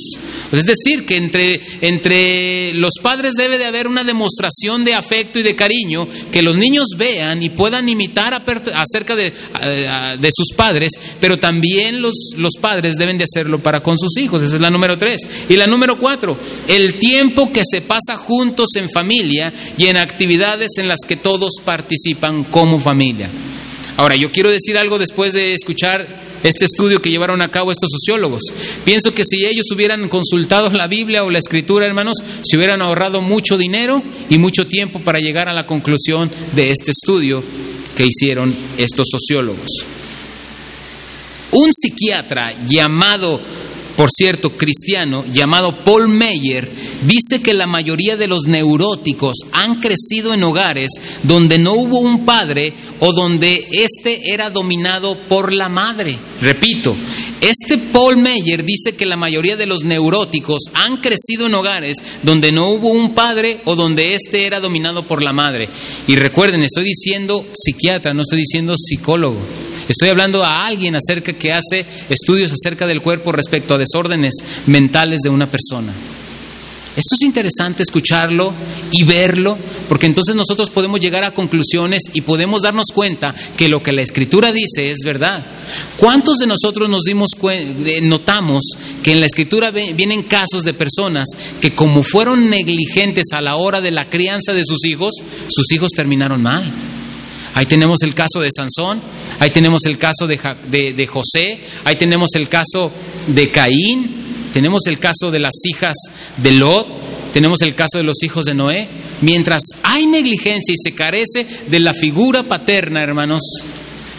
Es 0.52 0.66
decir, 0.66 1.06
que 1.06 1.18
entre, 1.18 1.62
entre 1.82 2.74
los 2.74 2.94
padres 3.02 3.34
debe 3.38 3.58
de 3.58 3.66
haber 3.66 3.88
una 3.88 4.04
demostración 4.04 4.84
de 4.84 4.94
afecto 4.94 5.40
y 5.40 5.44
de 5.44 5.56
cariño, 5.56 6.08
que 6.32 6.42
los 6.42 6.58
niños 6.58 6.88
vean 6.98 7.42
y 7.44 7.50
puedan 7.50 7.88
imitar 7.88 8.34
acerca 8.74 9.16
de, 9.16 9.32
de 9.32 10.30
sus 10.34 10.56
padres, 10.56 10.92
pero 11.20 11.38
también 11.38 12.02
los, 12.02 12.16
los 12.38 12.54
padres 12.60 12.96
deben 12.96 13.18
de 13.18 13.26
hacerlo 13.26 13.60
para 13.60 13.82
con 13.82 13.98
sus 13.98 14.18
hijos. 14.18 14.42
Esa 14.42 14.56
es 14.56 14.62
la 14.62 14.70
número 14.70 14.98
tres. 14.98 15.22
Y 15.50 15.56
la 15.56 15.68
número 15.68 15.98
cuatro, 15.98 16.38
el 16.68 16.96
tiempo 16.96 17.52
que 17.52 17.64
se 17.66 17.82
pasa 17.82 18.18
juntos 18.18 18.70
en 18.76 18.90
familia 18.90 19.54
y 19.78 19.86
en 19.86 19.98
actividades 19.98 20.72
en 20.78 20.88
las 20.88 21.00
que 21.08 21.16
todos 21.16 21.54
participan 21.64 22.44
como 22.46 22.80
familia. 22.80 23.30
Ahora, 23.98 24.16
yo 24.16 24.32
quiero 24.32 24.50
decir 24.50 24.78
algo 24.78 24.98
después 24.98 25.34
de 25.34 25.54
escuchar 25.54 26.31
este 26.44 26.66
estudio 26.66 27.02
que 27.02 27.10
llevaron 27.10 27.42
a 27.42 27.48
cabo 27.50 27.72
estos 27.72 27.90
sociólogos. 27.92 28.42
Pienso 28.84 29.14
que 29.14 29.24
si 29.26 29.46
ellos 29.46 29.66
hubieran 29.72 30.08
consultado 30.10 30.70
la 30.70 30.88
Biblia 30.88 31.24
o 31.24 31.30
la 31.30 31.40
Escritura, 31.40 31.86
hermanos, 31.86 32.18
se 32.44 32.58
hubieran 32.58 32.82
ahorrado 32.82 33.22
mucho 33.22 33.58
dinero 33.58 34.02
y 34.30 34.38
mucho 34.38 34.68
tiempo 34.68 35.00
para 35.00 35.20
llegar 35.20 35.50
a 35.50 35.54
la 35.54 35.68
conclusión 35.68 36.30
de 36.56 36.72
este 36.72 36.92
estudio 36.92 37.44
que 37.96 38.06
hicieron 38.06 38.54
estos 38.78 39.08
sociólogos. 39.12 39.68
Un 41.52 41.72
psiquiatra 41.74 42.54
llamado 42.66 43.42
por 43.96 44.10
cierto, 44.10 44.52
cristiano, 44.58 45.24
llamado 45.32 45.76
Paul 45.76 46.08
Meyer, 46.08 46.68
dice 47.06 47.42
que 47.44 47.54
la 47.54 47.68
mayoría 47.68 48.18
de 48.18 48.28
los 48.28 48.46
neuróticos 48.48 49.36
han 49.52 49.80
crecido 49.80 50.34
en 50.34 50.44
hogares 50.44 50.90
donde 51.22 51.60
no 51.60 51.74
hubo 51.74 52.00
un 52.00 52.26
padre 52.26 52.74
o 53.00 53.14
donde 53.14 53.68
éste 53.72 54.34
era 54.34 54.50
dominado 54.50 55.16
por 55.16 55.54
la 55.54 55.70
madre. 55.70 56.18
Repito, 56.42 56.96
este 57.40 57.78
Paul 57.78 58.18
Meyer 58.18 58.64
dice 58.64 58.96
que 58.96 59.06
la 59.06 59.16
mayoría 59.16 59.56
de 59.56 59.68
los 59.68 59.84
neuróticos 59.84 60.64
han 60.74 60.98
crecido 60.98 61.46
en 61.46 61.54
hogares 61.54 61.98
donde 62.24 62.52
no 62.52 62.70
hubo 62.70 62.90
un 62.90 63.14
padre 63.14 63.60
o 63.66 63.76
donde 63.76 64.16
éste 64.16 64.48
era 64.48 64.60
dominado 64.60 65.04
por 65.04 65.22
la 65.22 65.34
madre. 65.34 65.70
Y 66.08 66.16
recuerden, 66.16 66.64
estoy 66.64 66.86
diciendo 66.86 67.46
psiquiatra, 67.54 68.14
no 68.14 68.24
estoy 68.24 68.40
diciendo 68.40 68.74
psicólogo. 68.76 69.38
Estoy 69.88 70.10
hablando 70.10 70.44
a 70.44 70.66
alguien 70.66 70.96
acerca 70.96 71.34
que 71.34 71.52
hace 71.52 71.86
estudios 72.10 72.52
acerca 72.52 72.88
del 72.88 73.02
cuerpo 73.02 73.32
respecto 73.32 73.76
a 73.76 73.78
desórdenes 73.78 74.34
mentales 74.66 75.20
de 75.22 75.30
una 75.30 75.46
persona. 75.46 75.94
Esto 76.96 77.16
es 77.16 77.22
interesante 77.22 77.84
escucharlo 77.84 78.54
y 78.92 79.04
verlo, 79.04 79.58
porque 79.88 80.08
entonces 80.08 80.36
nosotros 80.36 80.70
podemos 80.70 81.00
llegar 81.00 81.24
a 81.24 81.34
conclusiones 81.34 82.02
y 82.14 82.22
podemos 82.22 82.64
darnos 82.64 82.88
cuenta 82.94 83.34
que 83.56 83.70
lo 83.70 83.82
que 83.82 83.94
la 83.94 84.02
escritura 84.02 84.52
dice 84.52 84.92
es 84.92 85.00
verdad. 85.06 85.42
¿Cuántos 85.96 86.38
de 86.38 86.48
nosotros 86.48 86.90
nos 86.90 87.04
dimos 87.04 87.30
notamos 88.02 88.64
que 89.02 89.14
en 89.14 89.22
la 89.22 89.26
escritura 89.26 89.72
vienen 89.72 90.24
casos 90.24 90.64
de 90.64 90.74
personas 90.74 91.30
que 91.62 91.72
como 91.72 92.04
fueron 92.04 92.50
negligentes 92.50 93.28
a 93.32 93.42
la 93.42 93.56
hora 93.56 93.80
de 93.80 93.92
la 93.92 94.10
crianza 94.10 94.54
de 94.54 94.66
sus 94.66 94.84
hijos, 94.84 95.14
sus 95.48 95.72
hijos 95.72 95.92
terminaron 95.96 96.42
mal? 96.42 96.70
Ahí 97.54 97.66
tenemos 97.66 98.02
el 98.04 98.14
caso 98.14 98.40
de 98.40 98.50
Sansón, 98.56 99.02
ahí 99.40 99.50
tenemos 99.50 99.86
el 99.86 99.98
caso 99.98 100.26
de, 100.26 100.94
de, 100.94 101.08
José, 101.08 101.60
ahí 101.84 101.96
tenemos 101.98 102.30
el 102.36 102.48
caso 102.48 102.92
de 103.28 103.50
Caín, 103.50 104.21
tenemos 104.54 104.82
el 104.88 105.00
caso 105.00 105.32
de 105.32 105.40
las 105.40 105.54
hijas 105.64 105.96
de 106.38 106.52
Lot, 106.52 106.88
tenemos 107.34 107.62
el 107.62 107.76
caso 107.76 107.98
de 107.98 108.04
los 108.04 108.22
hijos 108.24 108.46
de 108.46 108.54
Noé. 108.54 108.88
Mientras 109.22 109.64
hay 109.84 110.08
negligencia 110.08 110.74
y 110.74 110.78
se 110.78 110.94
carece 110.94 111.46
de 111.68 111.80
la 111.80 111.94
figura 111.94 112.44
paterna, 112.44 113.02
hermanos, 113.02 113.42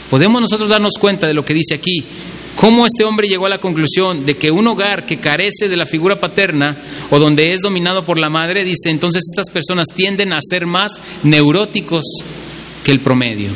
podemos 0.08 0.40
nosotros 0.40 0.68
darnos 0.68 0.94
cuenta 0.98 1.26
de 1.26 1.34
lo 1.34 1.44
que 1.44 1.54
dice 1.54 1.74
aquí. 1.74 2.04
Cómo 2.56 2.86
este 2.86 3.04
hombre 3.04 3.28
llegó 3.28 3.46
a 3.46 3.50
la 3.50 3.58
conclusión 3.58 4.24
de 4.24 4.36
que 4.36 4.50
un 4.50 4.66
hogar 4.66 5.06
que 5.06 5.16
carece 5.16 5.68
de 5.68 5.76
la 5.76 5.86
figura 5.86 6.20
paterna 6.20 6.76
o 7.10 7.18
donde 7.18 7.52
es 7.52 7.60
dominado 7.60 8.04
por 8.04 8.18
la 8.18 8.30
madre, 8.30 8.62
dice, 8.62 8.90
entonces 8.90 9.22
estas 9.32 9.50
personas 9.50 9.86
tienden 9.94 10.32
a 10.32 10.40
ser 10.42 10.66
más 10.66 11.00
neuróticos 11.22 12.04
que 12.84 12.92
el 12.92 13.00
promedio. 13.00 13.50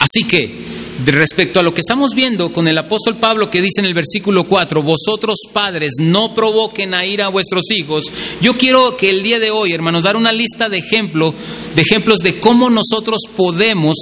Así 0.00 0.24
que, 0.24 0.73
respecto 1.06 1.60
a 1.60 1.62
lo 1.62 1.74
que 1.74 1.80
estamos 1.80 2.14
viendo 2.14 2.52
con 2.52 2.68
el 2.68 2.78
apóstol 2.78 3.16
Pablo 3.16 3.50
que 3.50 3.60
dice 3.60 3.80
en 3.80 3.86
el 3.86 3.94
versículo 3.94 4.44
4, 4.44 4.82
vosotros 4.82 5.38
padres 5.52 5.94
no 5.98 6.34
provoquen 6.34 6.94
a 6.94 7.04
ira 7.04 7.26
a 7.26 7.30
vuestros 7.30 7.70
hijos, 7.70 8.04
yo 8.40 8.56
quiero 8.56 8.96
que 8.96 9.10
el 9.10 9.22
día 9.22 9.38
de 9.38 9.50
hoy, 9.50 9.72
hermanos, 9.72 10.04
dar 10.04 10.16
una 10.16 10.32
lista 10.32 10.68
de 10.68 10.78
ejemplos, 10.78 11.34
de 11.74 11.82
ejemplos 11.82 12.18
de 12.18 12.38
cómo 12.38 12.70
nosotros 12.70 13.22
podemos 13.36 13.96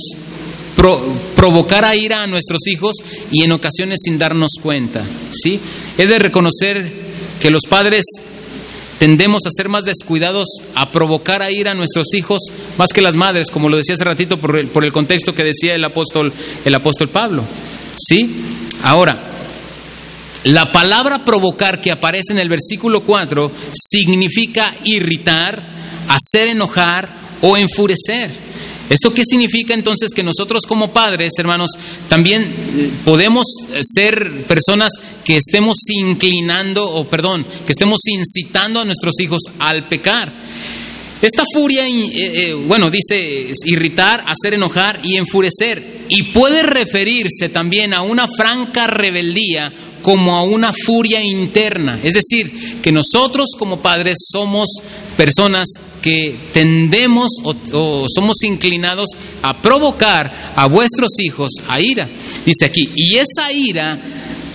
provocar 1.36 1.84
a 1.84 1.94
ira 1.94 2.22
a 2.22 2.26
nuestros 2.26 2.66
hijos 2.66 2.96
y 3.30 3.44
en 3.44 3.52
ocasiones 3.52 4.00
sin 4.02 4.18
darnos 4.18 4.52
cuenta. 4.60 5.04
¿sí? 5.30 5.60
He 5.96 6.06
de 6.06 6.18
reconocer 6.18 6.92
que 7.40 7.50
los 7.50 7.62
padres 7.68 8.04
tendemos 9.02 9.46
a 9.46 9.50
ser 9.50 9.68
más 9.68 9.82
descuidados, 9.82 10.46
a 10.76 10.92
provocar 10.92 11.42
a 11.42 11.50
ir 11.50 11.66
a 11.66 11.74
nuestros 11.74 12.14
hijos 12.14 12.40
más 12.78 12.92
que 12.92 13.00
las 13.02 13.16
madres, 13.16 13.50
como 13.50 13.68
lo 13.68 13.76
decía 13.76 13.96
hace 13.96 14.04
ratito 14.04 14.36
por 14.36 14.56
el, 14.56 14.92
contexto 14.92 15.34
que 15.34 15.42
decía 15.42 15.74
el 15.74 15.82
apóstol, 15.82 16.32
el 16.64 16.72
apóstol 16.72 17.08
Pablo. 17.08 17.42
¿Sí? 17.96 18.32
Ahora, 18.84 19.20
la 20.44 20.70
palabra 20.70 21.24
provocar 21.24 21.80
que 21.80 21.90
aparece 21.90 22.32
en 22.32 22.38
el 22.38 22.48
versículo 22.48 23.00
4 23.00 23.50
significa 23.72 24.72
irritar, 24.84 25.60
hacer 26.06 26.46
enojar 26.46 27.08
o 27.40 27.56
enfurecer. 27.56 28.30
¿Esto 28.90 29.14
qué 29.14 29.24
significa 29.24 29.74
entonces? 29.74 30.10
Que 30.14 30.22
nosotros 30.22 30.64
como 30.66 30.92
padres, 30.92 31.32
hermanos, 31.38 31.70
también 32.08 32.42
eh, 32.42 32.90
podemos 33.04 33.46
eh, 33.72 33.80
ser 33.82 34.44
personas 34.44 34.92
que 35.24 35.36
estemos 35.36 35.76
inclinando, 35.88 36.88
o 36.88 37.04
perdón, 37.06 37.46
que 37.66 37.72
estemos 37.72 38.00
incitando 38.06 38.80
a 38.80 38.84
nuestros 38.84 39.18
hijos 39.20 39.40
al 39.58 39.84
pecar. 39.84 40.30
Esta 41.22 41.44
furia, 41.54 41.84
eh, 41.88 42.52
bueno, 42.66 42.90
dice 42.90 43.52
irritar, 43.64 44.24
hacer 44.26 44.54
enojar 44.54 45.00
y 45.04 45.16
enfurecer. 45.16 46.02
Y 46.08 46.24
puede 46.24 46.64
referirse 46.64 47.48
también 47.48 47.94
a 47.94 48.02
una 48.02 48.26
franca 48.26 48.88
rebeldía 48.88 49.72
como 50.02 50.36
a 50.36 50.42
una 50.42 50.72
furia 50.84 51.22
interna. 51.22 51.98
Es 52.02 52.14
decir, 52.14 52.80
que 52.82 52.90
nosotros 52.90 53.50
como 53.56 53.80
padres 53.80 54.16
somos 54.30 54.68
personas 55.16 55.68
que 56.02 56.34
tendemos 56.52 57.30
o, 57.44 58.06
somos 58.14 58.42
inclinados 58.42 59.08
a 59.42 59.56
provocar 59.56 60.52
a 60.56 60.66
vuestros 60.66 61.18
hijos 61.18 61.50
a 61.68 61.80
ira. 61.80 62.08
Dice 62.44 62.66
aquí, 62.66 62.90
y 62.94 63.16
esa 63.16 63.52
ira 63.52 63.98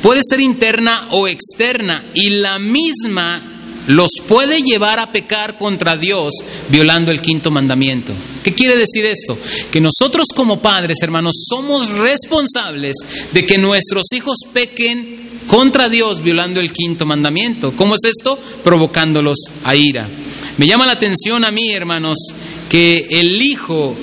puede 0.02 0.22
ser 0.28 0.42
interna 0.42 1.08
o 1.12 1.28
externa 1.28 2.04
y 2.14 2.30
la 2.30 2.60
misma 2.60 3.42
los 3.88 4.12
puede 4.28 4.62
llevar 4.62 5.00
a 5.00 5.12
pecar 5.12 5.58
contra 5.58 5.96
Dios 5.96 6.34
violando 6.70 7.10
el 7.10 7.22
quinto 7.22 7.50
mandamiento. 7.50 8.14
¿Qué 8.44 8.54
quiere 8.54 8.76
decir 8.76 9.06
esto? 9.06 9.38
Que 9.72 9.80
nosotros 9.80 10.28
como 10.36 10.60
padres, 10.60 10.98
hermanos, 11.02 11.36
somos 11.50 11.90
responsables 11.90 12.96
de 13.32 13.46
que 13.46 13.58
nuestros 13.58 14.08
hijos 14.12 14.38
pequen 14.54 15.18
contra 15.48 15.88
Dios 15.88 16.22
violando 16.22 16.60
el 16.60 16.74
quinto 16.74 17.06
mandamiento. 17.06 17.74
¿Cómo 17.76 17.96
es 17.96 18.02
esto? 18.04 18.38
Provocándolos 18.64 19.38
a 19.64 19.76
ira. 19.76 20.08
Me 20.58 20.66
llama 20.66 20.86
la 20.86 20.94
atención 20.94 21.46
a 21.46 21.52
mí, 21.52 21.72
hermanos, 21.72 22.18
que 22.70 23.08
el 23.12 23.42
hijo 23.42 23.96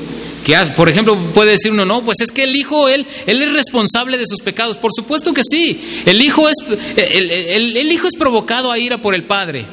que 0.44 0.54
por 0.76 0.90
ejemplo 0.90 1.16
puede 1.32 1.52
decir 1.52 1.72
uno 1.72 1.86
no 1.86 2.04
pues 2.04 2.20
es 2.20 2.30
que 2.30 2.42
el 2.42 2.54
hijo 2.54 2.88
él 2.90 3.06
él 3.26 3.40
es 3.40 3.54
responsable 3.54 4.18
de 4.18 4.26
sus 4.26 4.42
pecados 4.42 4.76
por 4.76 4.90
supuesto 4.94 5.32
que 5.32 5.42
sí. 5.42 5.80
El 6.04 6.20
hijo 6.20 6.48
es 6.48 6.56
el, 6.96 7.90
hijo 7.90 8.06
es 8.06 8.14
provocado 8.14 8.70
a 8.70 8.78
ira 8.78 8.98
por 8.98 9.14
el 9.14 9.24
padre. 9.24 9.64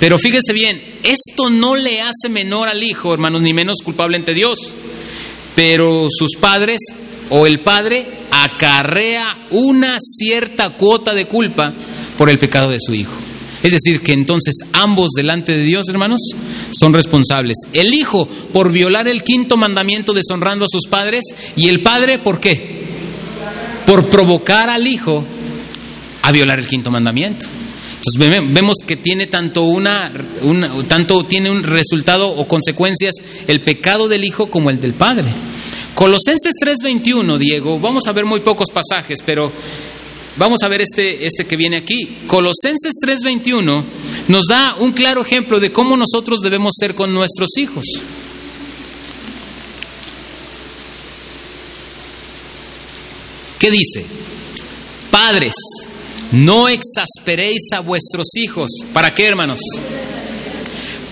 Pero 0.00 0.18
fíjese 0.18 0.52
bien 0.52 0.82
esto 1.02 1.50
no 1.50 1.76
le 1.76 2.00
hace 2.00 2.28
menor 2.30 2.68
al 2.68 2.82
hijo 2.82 3.12
hermanos 3.12 3.42
ni 3.42 3.52
menos 3.52 3.76
culpable 3.84 4.16
ante 4.16 4.32
Dios. 4.32 4.58
Pero 5.54 6.08
sus 6.10 6.32
padres 6.40 6.78
o 7.28 7.46
el 7.46 7.60
padre 7.60 8.06
acarrea 8.30 9.36
una 9.50 9.98
cierta 10.00 10.70
cuota 10.70 11.12
de 11.12 11.26
culpa 11.26 11.72
por 12.16 12.30
el 12.30 12.38
pecado 12.38 12.70
de 12.70 12.80
su 12.80 12.94
hijo 12.94 13.12
Es 13.66 13.72
decir, 13.72 14.00
que 14.00 14.12
entonces 14.12 14.54
ambos 14.74 15.10
delante 15.16 15.50
de 15.50 15.64
Dios, 15.64 15.88
hermanos, 15.88 16.20
son 16.70 16.92
responsables. 16.92 17.56
El 17.72 17.94
hijo 17.94 18.24
por 18.52 18.70
violar 18.70 19.08
el 19.08 19.24
quinto 19.24 19.56
mandamiento 19.56 20.12
deshonrando 20.12 20.66
a 20.66 20.68
sus 20.70 20.86
padres 20.86 21.24
y 21.56 21.66
el 21.66 21.80
padre 21.80 22.20
por 22.20 22.38
qué? 22.38 22.84
Por 23.84 24.06
provocar 24.06 24.70
al 24.70 24.86
hijo 24.86 25.24
a 26.22 26.30
violar 26.30 26.60
el 26.60 26.68
quinto 26.68 26.92
mandamiento. 26.92 27.46
Entonces 27.96 28.52
vemos 28.52 28.76
que 28.86 28.94
tiene 28.94 29.26
tanto 29.26 29.64
una, 29.64 30.12
tanto 30.86 31.24
tiene 31.24 31.50
un 31.50 31.64
resultado 31.64 32.28
o 32.28 32.46
consecuencias 32.46 33.16
el 33.48 33.58
pecado 33.62 34.06
del 34.06 34.24
hijo 34.24 34.48
como 34.48 34.70
el 34.70 34.80
del 34.80 34.92
padre. 34.92 35.26
Colosenses 35.96 36.54
3:21, 36.62 37.36
Diego, 37.36 37.80
vamos 37.80 38.06
a 38.06 38.12
ver 38.12 38.26
muy 38.26 38.38
pocos 38.38 38.68
pasajes, 38.70 39.18
pero 39.26 39.50
vamos 40.36 40.62
a 40.62 40.68
ver 40.68 40.80
este, 40.80 41.26
este 41.26 41.46
que 41.46 41.56
viene 41.56 41.78
aquí. 41.78 42.18
Colosenses 42.26 42.94
3:21 43.00 43.82
nos 44.28 44.46
da 44.46 44.76
un 44.78 44.92
claro 44.92 45.22
ejemplo 45.22 45.60
de 45.60 45.72
cómo 45.72 45.96
nosotros 45.96 46.40
debemos 46.40 46.72
ser 46.78 46.94
con 46.94 47.12
nuestros 47.12 47.56
hijos. 47.56 47.84
¿Qué 53.58 53.70
dice? 53.70 54.04
Padres, 55.10 55.54
no 56.32 56.68
exasperéis 56.68 57.68
a 57.72 57.80
vuestros 57.80 58.36
hijos. 58.36 58.70
¿Para 58.92 59.14
qué, 59.14 59.26
hermanos? 59.26 59.60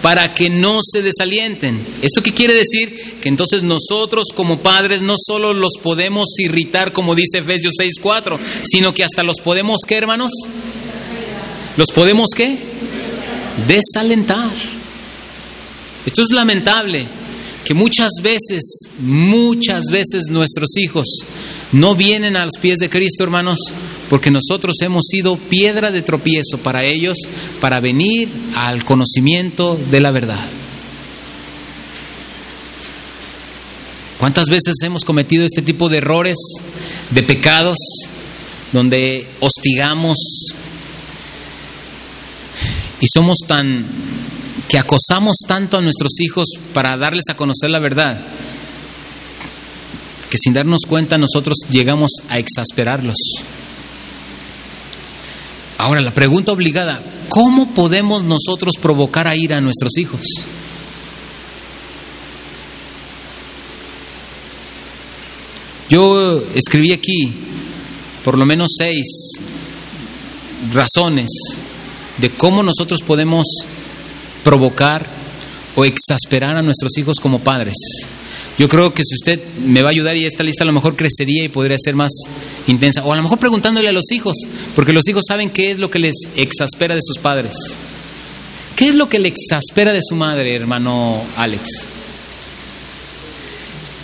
Para 0.05 0.35
que 0.35 0.51
no 0.51 0.81
se 0.83 1.01
desalienten. 1.01 1.81
¿Esto 2.03 2.23
qué 2.23 2.35
quiere 2.35 2.53
decir? 2.53 3.17
Que 3.23 3.31
entonces 3.31 3.63
nosotros 3.63 4.27
como 4.35 4.59
padres 4.59 5.01
no 5.01 5.15
solo 5.17 5.55
los 5.55 5.79
podemos 5.83 6.27
irritar, 6.39 6.93
como 6.93 7.15
dice 7.15 7.39
Efesios 7.39 7.73
6:4, 7.81 8.39
sino 8.65 8.93
que 8.93 9.03
hasta 9.03 9.23
los 9.23 9.41
podemos, 9.41 9.81
¿qué, 9.87 9.97
hermanos? 9.97 10.31
¿Los 11.79 11.91
podemos 11.91 12.33
qué? 12.37 12.59
Desalentar. 13.67 14.53
Esto 16.05 16.21
es 16.21 16.29
lamentable 16.33 17.07
que 17.65 17.75
muchas 17.75 18.11
veces, 18.23 18.63
muchas 19.01 19.87
veces 19.91 20.25
nuestros 20.31 20.77
hijos 20.77 21.07
no 21.73 21.95
vienen 21.95 22.37
a 22.37 22.45
los 22.45 22.59
pies 22.61 22.79
de 22.79 22.91
Cristo, 22.91 23.25
hermanos, 23.25 23.59
porque 24.11 24.31
nosotros 24.31 24.77
hemos 24.83 25.07
sido 25.07 25.37
piedra 25.37 25.91
de 25.91 26.03
tropiezo 26.03 26.59
para 26.63 26.85
ellos, 26.85 27.17
para 27.61 27.81
venir 27.81 28.29
al 28.57 28.85
conocimiento 28.85 29.79
de 29.91 30.01
la 30.01 30.11
verdad. 30.11 30.41
¿Cuántas 34.19 34.47
veces 34.49 34.75
hemos 34.83 35.05
cometido 35.05 35.45
este 35.45 35.63
tipo 35.63 35.89
de 35.89 35.99
errores, 35.99 36.39
de 37.11 37.23
pecados, 37.23 37.79
donde 38.73 39.27
hostigamos 39.41 40.17
y 43.01 43.07
somos 43.07 43.39
tan 43.47 43.85
que 44.69 44.79
acosamos 44.79 45.37
tanto 45.47 45.77
a 45.79 45.81
nuestros 45.81 46.21
hijos 46.21 46.47
para 46.73 46.97
darles 46.97 47.25
a 47.29 47.37
conocer 47.37 47.71
la 47.71 47.79
verdad, 47.79 48.21
que 50.31 50.39
sin 50.39 50.55
darnos 50.55 50.81
cuenta 50.89 51.19
nosotros 51.19 51.59
llegamos 51.71 52.11
a 52.29 52.39
exasperarlos. 52.39 53.17
Ahora, 55.79 56.01
la 56.01 56.15
pregunta 56.15 56.53
obligada, 56.53 57.03
¿cómo 57.29 57.75
podemos 57.75 58.23
nosotros 58.23 58.77
provocar 58.81 59.27
a 59.27 59.37
ira 59.37 59.59
a 59.59 59.61
nuestros 59.61 59.97
hijos? 59.99 60.21
Yo 65.91 66.43
escribí 66.55 66.93
aquí 66.93 67.33
por 68.25 68.39
lo 68.39 68.47
menos 68.47 68.71
seis 68.79 69.07
razones 70.73 71.29
de 72.19 72.31
cómo 72.31 72.63
nosotros 72.63 73.03
podemos 73.03 73.45
provocar 74.45 75.07
o 75.75 75.85
exasperar 75.85 76.57
a 76.57 76.63
nuestros 76.63 76.97
hijos 76.99 77.19
como 77.19 77.41
padres. 77.41 77.75
Yo 78.57 78.69
creo 78.69 78.95
que 78.95 79.03
si 79.05 79.17
usted 79.17 79.41
me 79.65 79.83
va 79.83 79.89
a 79.89 79.91
ayudar 79.91 80.17
y 80.17 80.25
esta 80.25 80.45
lista 80.45 80.63
a 80.63 80.67
lo 80.67 80.73
mejor 80.73 80.95
crecería 80.95 81.43
y 81.43 81.49
podría 81.49 81.77
ser 81.79 81.97
más 81.97 82.13
intensa. 82.69 83.05
O 83.05 83.13
a 83.13 83.17
lo 83.17 83.23
mejor 83.23 83.39
preguntándole 83.39 83.89
a 83.89 83.93
los 83.93 84.13
hijos, 84.13 84.37
porque 84.77 84.93
los 84.93 85.09
hijos 85.09 85.25
saben 85.27 85.51
qué 85.51 85.73
es 85.73 85.79
lo 85.79 85.91
que 85.91 85.99
les 85.99 86.15
exaspera 86.37 86.95
de 86.95 87.01
sus 87.03 87.19
padres. 87.19 87.57
¿Qué 88.77 88.89
es 88.89 88.95
lo 88.95 89.09
que 89.09 89.19
le 89.19 89.29
exaspera 89.29 89.93
de 89.93 90.01
su 90.03 90.15
madre, 90.15 90.55
hermano 90.55 91.23
Alex? 91.37 91.69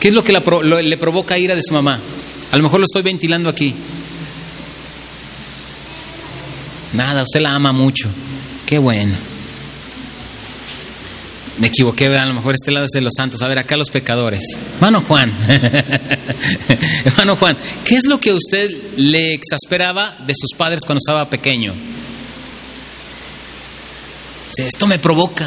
¿Qué 0.01 0.09
es 0.09 0.15
lo 0.15 0.25
que 0.25 0.33
le 0.33 0.97
provoca 0.97 1.39
ira 1.39 1.55
de 1.55 1.63
su 1.63 1.75
mamá? 1.75 2.01
A 2.51 2.57
lo 2.57 2.63
mejor 2.63 2.81
lo 2.81 2.87
estoy 2.87 3.03
ventilando 3.03 3.49
aquí. 3.49 3.75
Nada, 6.93 7.23
usted 7.23 7.41
la 7.41 7.55
ama 7.55 7.73
mucho. 7.73 8.09
Qué 8.67 8.79
bueno. 8.79 9.30
Me 11.61 11.67
equivoqué, 11.67 12.07
a 12.07 12.25
lo 12.25 12.33
mejor 12.33 12.55
este 12.55 12.71
lado 12.71 12.87
es 12.87 12.91
de 12.93 13.03
los 13.03 13.13
santos. 13.15 13.43
A 13.43 13.49
ver, 13.49 13.59
acá 13.59 13.77
los 13.77 13.91
pecadores. 13.91 14.41
Hermano 14.77 15.03
Juan, 15.07 15.31
hermano 17.05 17.37
Juan, 17.37 17.55
¿qué 17.85 17.97
es 17.97 18.07
lo 18.07 18.19
que 18.19 18.33
usted 18.33 18.71
le 18.97 19.35
exasperaba 19.35 20.17
de 20.27 20.33
sus 20.35 20.57
padres 20.57 20.81
cuando 20.87 21.01
estaba 21.05 21.29
pequeño? 21.29 21.75
Esto 24.57 24.87
me 24.87 24.99
provoca. 24.99 25.47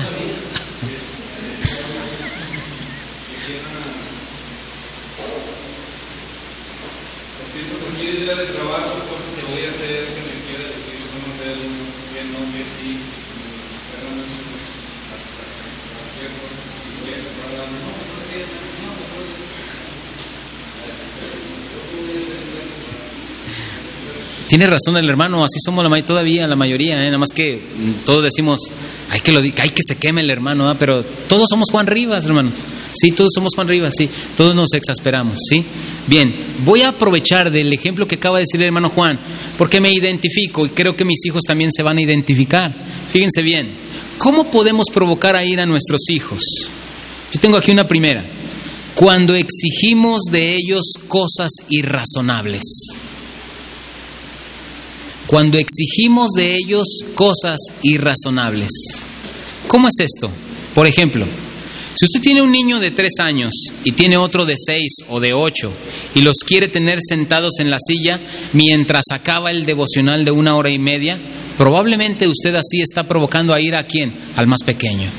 Tiene 24.53 24.67
razón 24.67 24.95
el 24.97 25.09
hermano, 25.09 25.43
así 25.43 25.57
somos 25.65 25.83
la 25.83 26.01
todavía 26.03 26.47
la 26.47 26.55
mayoría, 26.55 27.01
¿eh? 27.01 27.05
nada 27.07 27.17
más 27.17 27.31
que 27.33 27.59
todos 28.05 28.23
decimos, 28.23 28.59
hay 29.09 29.19
que, 29.19 29.31
lo, 29.31 29.39
hay 29.39 29.69
que 29.69 29.81
se 29.83 29.97
queme 29.97 30.21
el 30.21 30.29
hermano, 30.29 30.71
pero 30.77 31.03
todos 31.27 31.49
somos 31.49 31.71
Juan 31.71 31.87
Rivas, 31.87 32.25
hermanos. 32.25 32.53
Sí, 32.93 33.13
todos 33.13 33.31
somos 33.33 33.53
Juan 33.55 33.67
Rivas, 33.67 33.95
sí, 33.97 34.07
todos 34.37 34.53
nos 34.53 34.71
exasperamos, 34.73 35.39
¿sí? 35.49 35.65
Bien, 36.05 36.31
voy 36.63 36.83
a 36.83 36.89
aprovechar 36.89 37.49
del 37.49 37.73
ejemplo 37.73 38.07
que 38.07 38.13
acaba 38.13 38.37
de 38.37 38.43
decir 38.43 38.61
el 38.61 38.67
hermano 38.67 38.89
Juan, 38.89 39.17
porque 39.57 39.81
me 39.81 39.91
identifico 39.91 40.67
y 40.67 40.69
creo 40.69 40.95
que 40.95 41.03
mis 41.03 41.25
hijos 41.25 41.41
también 41.47 41.71
se 41.71 41.81
van 41.81 41.97
a 41.97 42.03
identificar. 42.03 42.71
Fíjense 43.11 43.41
bien, 43.41 43.67
¿cómo 44.19 44.51
podemos 44.51 44.85
provocar 44.93 45.35
a 45.35 45.43
ir 45.43 45.61
a 45.61 45.65
nuestros 45.65 46.01
hijos? 46.09 46.43
Yo 47.33 47.39
tengo 47.39 47.57
aquí 47.57 47.71
una 47.71 47.87
primera. 47.87 48.23
Cuando 48.95 49.35
exigimos 49.35 50.21
de 50.31 50.55
ellos 50.55 50.93
cosas 51.07 51.51
irrazonables 51.69 52.61
cuando 55.33 55.57
exigimos 55.57 56.29
de 56.35 56.55
ellos 56.55 56.85
cosas 57.15 57.57
irrazonables. 57.81 58.69
¿Cómo 59.67 59.87
es 59.87 59.95
esto? 59.99 60.29
Por 60.75 60.85
ejemplo, 60.85 61.25
si 61.95 62.05
usted 62.05 62.21
tiene 62.21 62.43
un 62.43 62.51
niño 62.51 62.79
de 62.79 62.91
tres 62.91 63.13
años 63.19 63.51
y 63.83 63.93
tiene 63.93 64.15
otro 64.15 64.45
de 64.45 64.53
seis 64.63 64.97
o 65.09 65.19
de 65.19 65.33
ocho 65.33 65.71
y 66.13 66.21
los 66.21 66.37
quiere 66.45 66.67
tener 66.67 66.99
sentados 67.01 67.53
en 67.59 67.71
la 67.71 67.79
silla 67.79 68.19
mientras 68.53 69.05
acaba 69.11 69.49
el 69.49 69.65
devocional 69.65 70.23
de 70.23 70.29
una 70.29 70.55
hora 70.55 70.69
y 70.69 70.77
media, 70.77 71.17
probablemente 71.57 72.27
usted 72.27 72.53
así 72.53 72.81
está 72.81 73.07
provocando 73.07 73.55
a 73.55 73.59
ir 73.59 73.75
a 73.75 73.87
quién? 73.87 74.13
Al 74.35 74.45
más 74.45 74.61
pequeño. 74.63 75.09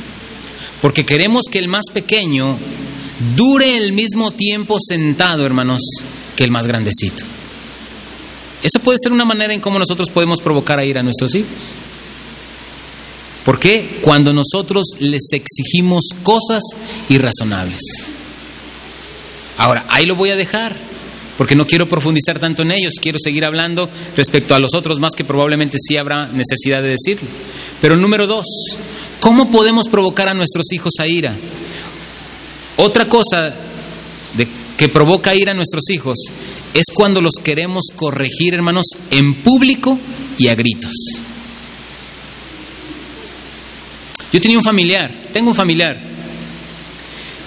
Porque 0.84 1.06
queremos 1.06 1.44
que 1.50 1.58
el 1.58 1.66
más 1.66 1.86
pequeño 1.94 2.58
dure 3.34 3.78
el 3.78 3.94
mismo 3.94 4.32
tiempo 4.32 4.76
sentado, 4.78 5.46
hermanos, 5.46 5.80
que 6.36 6.44
el 6.44 6.50
más 6.50 6.66
grandecito. 6.66 7.24
Eso 8.62 8.80
puede 8.80 8.98
ser 9.02 9.10
una 9.10 9.24
manera 9.24 9.54
en 9.54 9.60
cómo 9.60 9.78
nosotros 9.78 10.10
podemos 10.10 10.42
provocar 10.42 10.78
a 10.78 10.84
ir 10.84 10.98
a 10.98 11.02
nuestros 11.02 11.34
hijos. 11.36 11.48
¿Por 13.46 13.58
qué? 13.58 13.96
Cuando 14.02 14.34
nosotros 14.34 14.84
les 14.98 15.22
exigimos 15.32 16.04
cosas 16.22 16.62
irrazonables. 17.08 17.80
Ahora, 19.56 19.86
ahí 19.88 20.04
lo 20.04 20.16
voy 20.16 20.32
a 20.32 20.36
dejar, 20.36 20.76
porque 21.38 21.56
no 21.56 21.66
quiero 21.66 21.88
profundizar 21.88 22.38
tanto 22.38 22.62
en 22.62 22.72
ellos, 22.72 22.96
quiero 23.00 23.18
seguir 23.18 23.46
hablando 23.46 23.88
respecto 24.18 24.54
a 24.54 24.58
los 24.58 24.74
otros 24.74 25.00
más 25.00 25.14
que 25.16 25.24
probablemente 25.24 25.78
sí 25.80 25.96
habrá 25.96 26.26
necesidad 26.26 26.82
de 26.82 26.90
decirlo. 26.90 27.26
Pero 27.80 27.96
número 27.96 28.26
dos, 28.26 28.44
¿cómo 29.24 29.50
podemos 29.50 29.88
provocar 29.88 30.28
a 30.28 30.34
nuestros 30.34 30.70
hijos 30.72 30.92
a 31.00 31.08
ira? 31.08 31.34
Otra 32.76 33.08
cosa 33.08 33.54
de, 34.36 34.46
que 34.76 34.90
provoca 34.90 35.34
ira 35.34 35.52
a 35.52 35.54
nuestros 35.54 35.88
hijos 35.88 36.18
es 36.74 36.84
cuando 36.94 37.22
los 37.22 37.36
queremos 37.42 37.84
corregir, 37.96 38.52
hermanos, 38.52 38.84
en 39.10 39.32
público 39.36 39.98
y 40.36 40.48
a 40.48 40.54
gritos. 40.54 40.92
Yo 44.30 44.40
tenía 44.42 44.58
un 44.58 44.64
familiar, 44.64 45.10
tengo 45.32 45.48
un 45.48 45.56
familiar, 45.56 45.96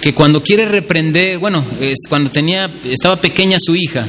que 0.00 0.12
cuando 0.14 0.42
quiere 0.42 0.64
reprender, 0.66 1.38
bueno, 1.38 1.64
es 1.80 2.08
cuando 2.08 2.28
tenía, 2.28 2.68
estaba 2.84 3.20
pequeña 3.20 3.58
su 3.60 3.76
hija, 3.76 4.04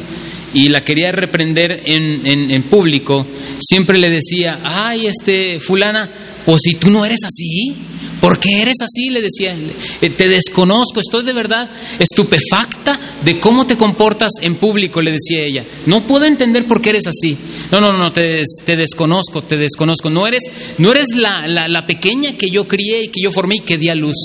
y 0.56 0.70
la 0.70 0.84
quería 0.84 1.12
reprender 1.12 1.84
en, 1.86 2.26
en, 2.26 2.50
en 2.50 2.64
público, 2.64 3.28
siempre 3.60 4.00
le 4.00 4.10
decía, 4.10 4.60
ay, 4.64 5.06
este, 5.06 5.60
fulana, 5.60 6.10
pues 6.50 6.62
si 6.64 6.74
tú 6.74 6.90
no 6.90 7.06
eres 7.06 7.20
así, 7.24 7.76
¿por 8.20 8.40
qué 8.40 8.64
eres 8.64 8.78
así? 8.82 9.12
Le 9.12 9.22
decía, 9.22 9.56
eh, 10.02 10.10
te 10.10 10.28
desconozco, 10.28 11.00
estoy 11.00 11.24
de 11.24 11.32
verdad 11.32 11.70
estupefacta 12.00 13.00
de 13.24 13.40
cómo 13.40 13.68
te 13.68 13.78
comportas 13.78 14.32
en 14.42 14.56
público, 14.56 15.00
le 15.00 15.12
decía 15.12 15.44
ella. 15.44 15.64
No 15.86 16.02
puedo 16.02 16.26
entender 16.26 16.66
por 16.66 16.82
qué 16.82 16.90
eres 16.90 17.06
así. 17.06 17.38
No, 17.72 17.80
no, 17.80 17.94
no, 17.94 18.12
te, 18.12 18.42
te 18.66 18.76
desconozco, 18.76 19.44
te 19.44 19.58
desconozco. 19.58 20.10
No 20.10 20.26
eres, 20.26 20.42
no 20.80 20.90
eres 20.90 21.10
la, 21.16 21.48
la 21.48 21.86
pequeña 21.86 22.36
que 22.36 22.50
yo 22.50 22.68
crié 22.68 23.04
y 23.04 23.08
que 23.10 23.22
yo 23.22 23.32
formé 23.32 23.58
y 23.58 23.60
que 23.60 23.78
di 23.78 23.90
a 23.90 23.94
luz. 23.94 24.18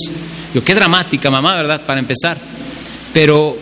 Yo, 0.54 0.64
qué 0.64 0.74
dramática, 0.74 1.30
mamá, 1.30 1.54
¿verdad? 1.56 1.84
Para 1.84 2.00
empezar. 2.00 2.38
Pero 3.12 3.54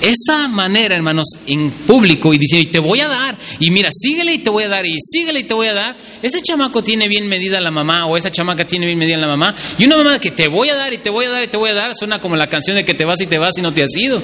esa 0.00 0.48
manera, 0.48 0.94
hermanos, 0.94 1.26
en 1.46 1.70
público 1.70 2.34
y 2.34 2.38
diciendo, 2.38 2.68
y 2.68 2.72
te 2.72 2.78
voy 2.78 3.00
a 3.00 3.08
dar, 3.08 3.36
y 3.58 3.70
mira, 3.70 3.90
síguele 3.92 4.34
y 4.34 4.38
te 4.38 4.50
voy 4.50 4.64
a 4.64 4.68
dar, 4.68 4.86
y 4.86 4.96
síguele 5.00 5.40
y 5.40 5.44
te 5.44 5.54
voy 5.54 5.68
a 5.68 5.74
dar, 5.74 5.96
ese 6.22 6.40
chamaco 6.40 6.82
tiene 6.82 7.08
bien 7.08 7.26
medida 7.26 7.60
la 7.60 7.70
mamá, 7.70 8.06
o 8.06 8.16
esa 8.16 8.30
chamaca 8.30 8.66
tiene 8.66 8.86
bien 8.86 8.98
medida 8.98 9.16
la 9.16 9.26
mamá, 9.26 9.54
y 9.78 9.84
una 9.84 9.96
mamá 9.96 10.18
que 10.18 10.30
te 10.30 10.48
voy 10.48 10.68
a 10.68 10.76
dar, 10.76 10.92
y 10.92 10.98
te 10.98 11.10
voy 11.10 11.24
a 11.26 11.30
dar, 11.30 11.44
y 11.44 11.48
te 11.48 11.56
voy 11.56 11.70
a 11.70 11.74
dar, 11.74 11.94
suena 11.94 12.20
como 12.20 12.36
la 12.36 12.48
canción 12.48 12.76
de 12.76 12.84
que 12.84 12.94
te 12.94 13.04
vas 13.04 13.20
y 13.20 13.26
te 13.26 13.38
vas 13.38 13.56
y 13.56 13.62
no 13.62 13.72
te 13.72 13.82
has 13.82 13.94
ido. 13.96 14.22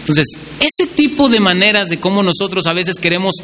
Entonces, 0.00 0.26
ese 0.58 0.88
tipo 0.88 1.28
de 1.28 1.38
maneras 1.38 1.88
de 1.88 2.00
cómo 2.00 2.24
nosotros 2.24 2.66
a 2.66 2.72
veces 2.72 2.98
queremos 2.98 3.36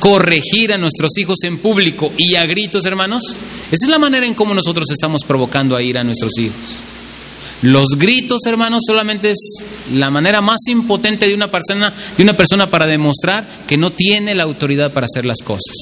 corregir 0.00 0.72
a 0.72 0.78
nuestros 0.78 1.18
hijos 1.18 1.36
en 1.42 1.58
público 1.58 2.10
y 2.16 2.36
a 2.36 2.46
gritos, 2.46 2.86
hermanos, 2.86 3.22
esa 3.70 3.84
es 3.84 3.90
la 3.90 3.98
manera 3.98 4.26
en 4.26 4.32
cómo 4.32 4.54
nosotros 4.54 4.86
estamos 4.90 5.24
provocando 5.24 5.76
a 5.76 5.82
ir 5.82 5.98
a 5.98 6.04
nuestros 6.04 6.38
hijos. 6.38 6.95
Los 7.62 7.88
gritos, 7.96 8.42
hermanos, 8.46 8.82
solamente 8.86 9.30
es 9.30 9.38
la 9.94 10.10
manera 10.10 10.40
más 10.40 10.60
impotente 10.68 11.26
de 11.26 11.34
una 11.34 11.50
persona, 11.50 11.92
de 12.16 12.22
una 12.22 12.36
persona 12.36 12.68
para 12.68 12.86
demostrar 12.86 13.46
que 13.66 13.76
no 13.76 13.92
tiene 13.92 14.34
la 14.34 14.42
autoridad 14.42 14.92
para 14.92 15.06
hacer 15.06 15.24
las 15.24 15.38
cosas. 15.42 15.74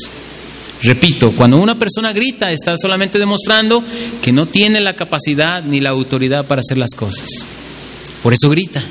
Repito, 0.83 1.33
cuando 1.33 1.57
una 1.59 1.79
persona 1.79 2.13
grita 2.13 2.53
está 2.53 2.77
solamente 2.79 3.19
demostrando 3.19 3.83
que 4.23 4.33
no 4.33 4.47
tiene 4.47 4.81
la 4.81 4.95
capacidad 4.95 5.65
ni 5.65 5.81
la 5.81 5.91
autoridad 5.91 6.47
para 6.47 6.61
hacer 6.61 6.77
las 6.77 6.91
cosas. 6.91 7.27
Por 8.23 8.35
eso 8.35 8.51
grita, 8.51 8.83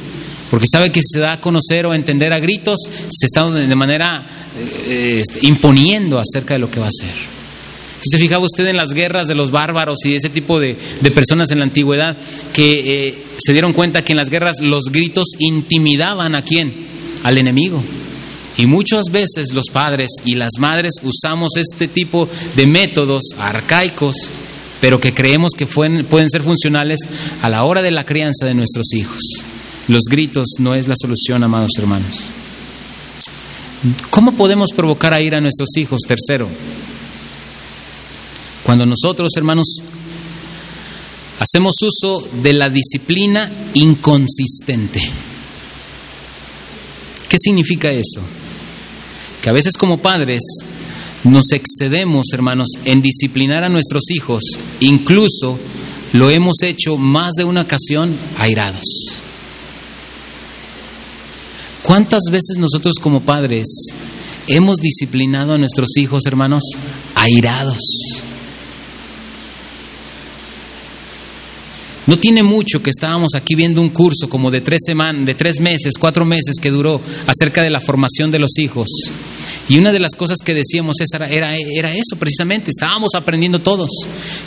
porque 0.50 0.68
sabe 0.68 0.92
que 0.92 1.02
si 1.02 1.14
se 1.14 1.20
da 1.20 1.34
a 1.34 1.42
conocer 1.42 1.86
o 1.86 1.92
a 1.92 1.96
entender 1.96 2.34
a 2.34 2.40
gritos, 2.40 2.80
se 3.10 3.26
está 3.28 3.50
de 3.50 3.76
manera 3.76 4.24
eh, 4.88 5.24
imponiendo 5.42 6.20
acerca 6.20 6.56
de 6.56 6.60
lo 6.60 6.70
que 6.70 6.80
va 6.80 6.88
a 6.88 6.90
hacer. 6.90 7.43
Si 8.04 8.10
se 8.10 8.18
fijaba 8.18 8.44
usted 8.44 8.68
en 8.68 8.76
las 8.76 8.90
guerras 8.90 9.28
de 9.28 9.36
los 9.36 9.50
bárbaros 9.50 10.00
y 10.06 10.16
ese 10.16 10.30
tipo 10.30 10.60
de, 10.60 10.76
de 11.00 11.12
personas 11.12 11.52
en 11.52 11.60
la 11.60 11.64
antigüedad 11.64 12.18
que 12.52 13.08
eh, 13.08 13.18
se 13.38 13.54
dieron 13.54 13.72
cuenta 13.72 14.04
que 14.04 14.12
en 14.12 14.18
las 14.18 14.30
guerras 14.30 14.60
los 14.60 14.86
gritos 14.92 15.28
intimidaban 15.40 16.36
a 16.36 16.42
quién? 16.42 16.74
Al 17.24 17.38
enemigo. 17.38 17.82
Y 18.58 18.66
muchas 18.66 19.06
veces 19.10 19.54
los 19.54 19.66
padres 19.72 20.10
y 20.26 20.36
las 20.36 20.52
madres 20.60 20.96
usamos 21.02 21.52
este 21.56 21.88
tipo 21.88 22.28
de 22.58 22.68
métodos 22.68 23.22
arcaicos, 23.38 24.16
pero 24.82 25.00
que 25.00 25.14
creemos 25.14 25.52
que 25.58 25.66
pueden, 25.66 26.06
pueden 26.06 26.30
ser 26.30 26.44
funcionales 26.44 27.00
a 27.42 27.50
la 27.50 27.64
hora 27.64 27.82
de 27.82 27.92
la 27.92 28.06
crianza 28.06 28.46
de 28.46 28.54
nuestros 28.54 28.94
hijos. 28.94 29.22
Los 29.88 30.04
gritos 30.10 30.48
no 30.60 30.76
es 30.76 30.88
la 30.90 30.96
solución, 31.00 31.44
amados 31.44 31.72
hermanos. 31.78 32.26
¿Cómo 34.10 34.34
podemos 34.34 34.70
provocar 34.76 35.14
a 35.14 35.22
ir 35.22 35.36
a 35.36 35.42
nuestros 35.42 35.70
hijos? 35.78 36.02
Tercero, 36.08 36.48
cuando 38.64 38.86
nosotros, 38.86 39.32
hermanos, 39.36 39.76
hacemos 41.40 41.76
uso 41.82 42.22
de 42.42 42.54
la 42.54 42.70
disciplina 42.70 43.52
inconsistente. 43.74 45.02
¿Qué 47.28 47.38
significa 47.38 47.92
eso? 47.92 48.22
Que 49.42 49.50
a 49.50 49.54
veces 49.54 49.76
como 49.76 49.98
padres 49.98 50.42
nos 51.24 51.52
excedemos, 51.52 52.28
hermanos, 52.34 52.70
en 52.86 53.02
disciplinar 53.02 53.64
a 53.64 53.70
nuestros 53.70 54.04
hijos, 54.12 54.44
incluso 54.80 55.60
lo 56.14 56.30
hemos 56.30 56.62
hecho 56.62 56.98
más 56.98 57.34
de 57.34 57.44
una 57.44 57.62
ocasión 57.62 58.16
airados. 58.38 58.84
¿Cuántas 61.82 62.22
veces 62.32 62.58
nosotros 62.58 62.96
como 63.02 63.22
padres 63.22 63.66
hemos 64.48 64.78
disciplinado 64.78 65.54
a 65.54 65.58
nuestros 65.58 65.98
hijos, 65.98 66.22
hermanos, 66.26 66.64
airados? 67.16 67.80
No 72.06 72.20
tiene 72.20 72.44
mucho 72.44 72.84
que 72.84 72.90
estábamos 72.90 73.34
aquí 73.34 73.56
viendo 73.56 73.82
un 73.82 73.90
curso 73.90 74.28
como 74.28 74.52
de 74.52 74.62
tres 74.62 74.82
semanas, 74.86 75.26
de 75.26 75.36
tres 75.36 75.60
meses, 75.62 75.94
cuatro 75.98 76.26
meses 76.26 76.56
que 76.62 76.70
duró 76.70 77.00
acerca 77.28 77.64
de 77.64 77.70
la 77.70 77.80
formación 77.80 78.30
de 78.30 78.40
los 78.40 78.58
hijos. 78.58 78.88
Y 79.70 79.78
una 79.78 79.94
de 79.94 80.00
las 80.00 80.14
cosas 80.14 80.40
que 80.44 80.54
decíamos 80.54 80.98
era, 81.00 81.30
era, 81.30 81.56
era 81.56 81.94
eso 81.94 82.18
precisamente, 82.20 82.72
estábamos 82.72 83.12
aprendiendo 83.16 83.60
todos, 83.60 83.90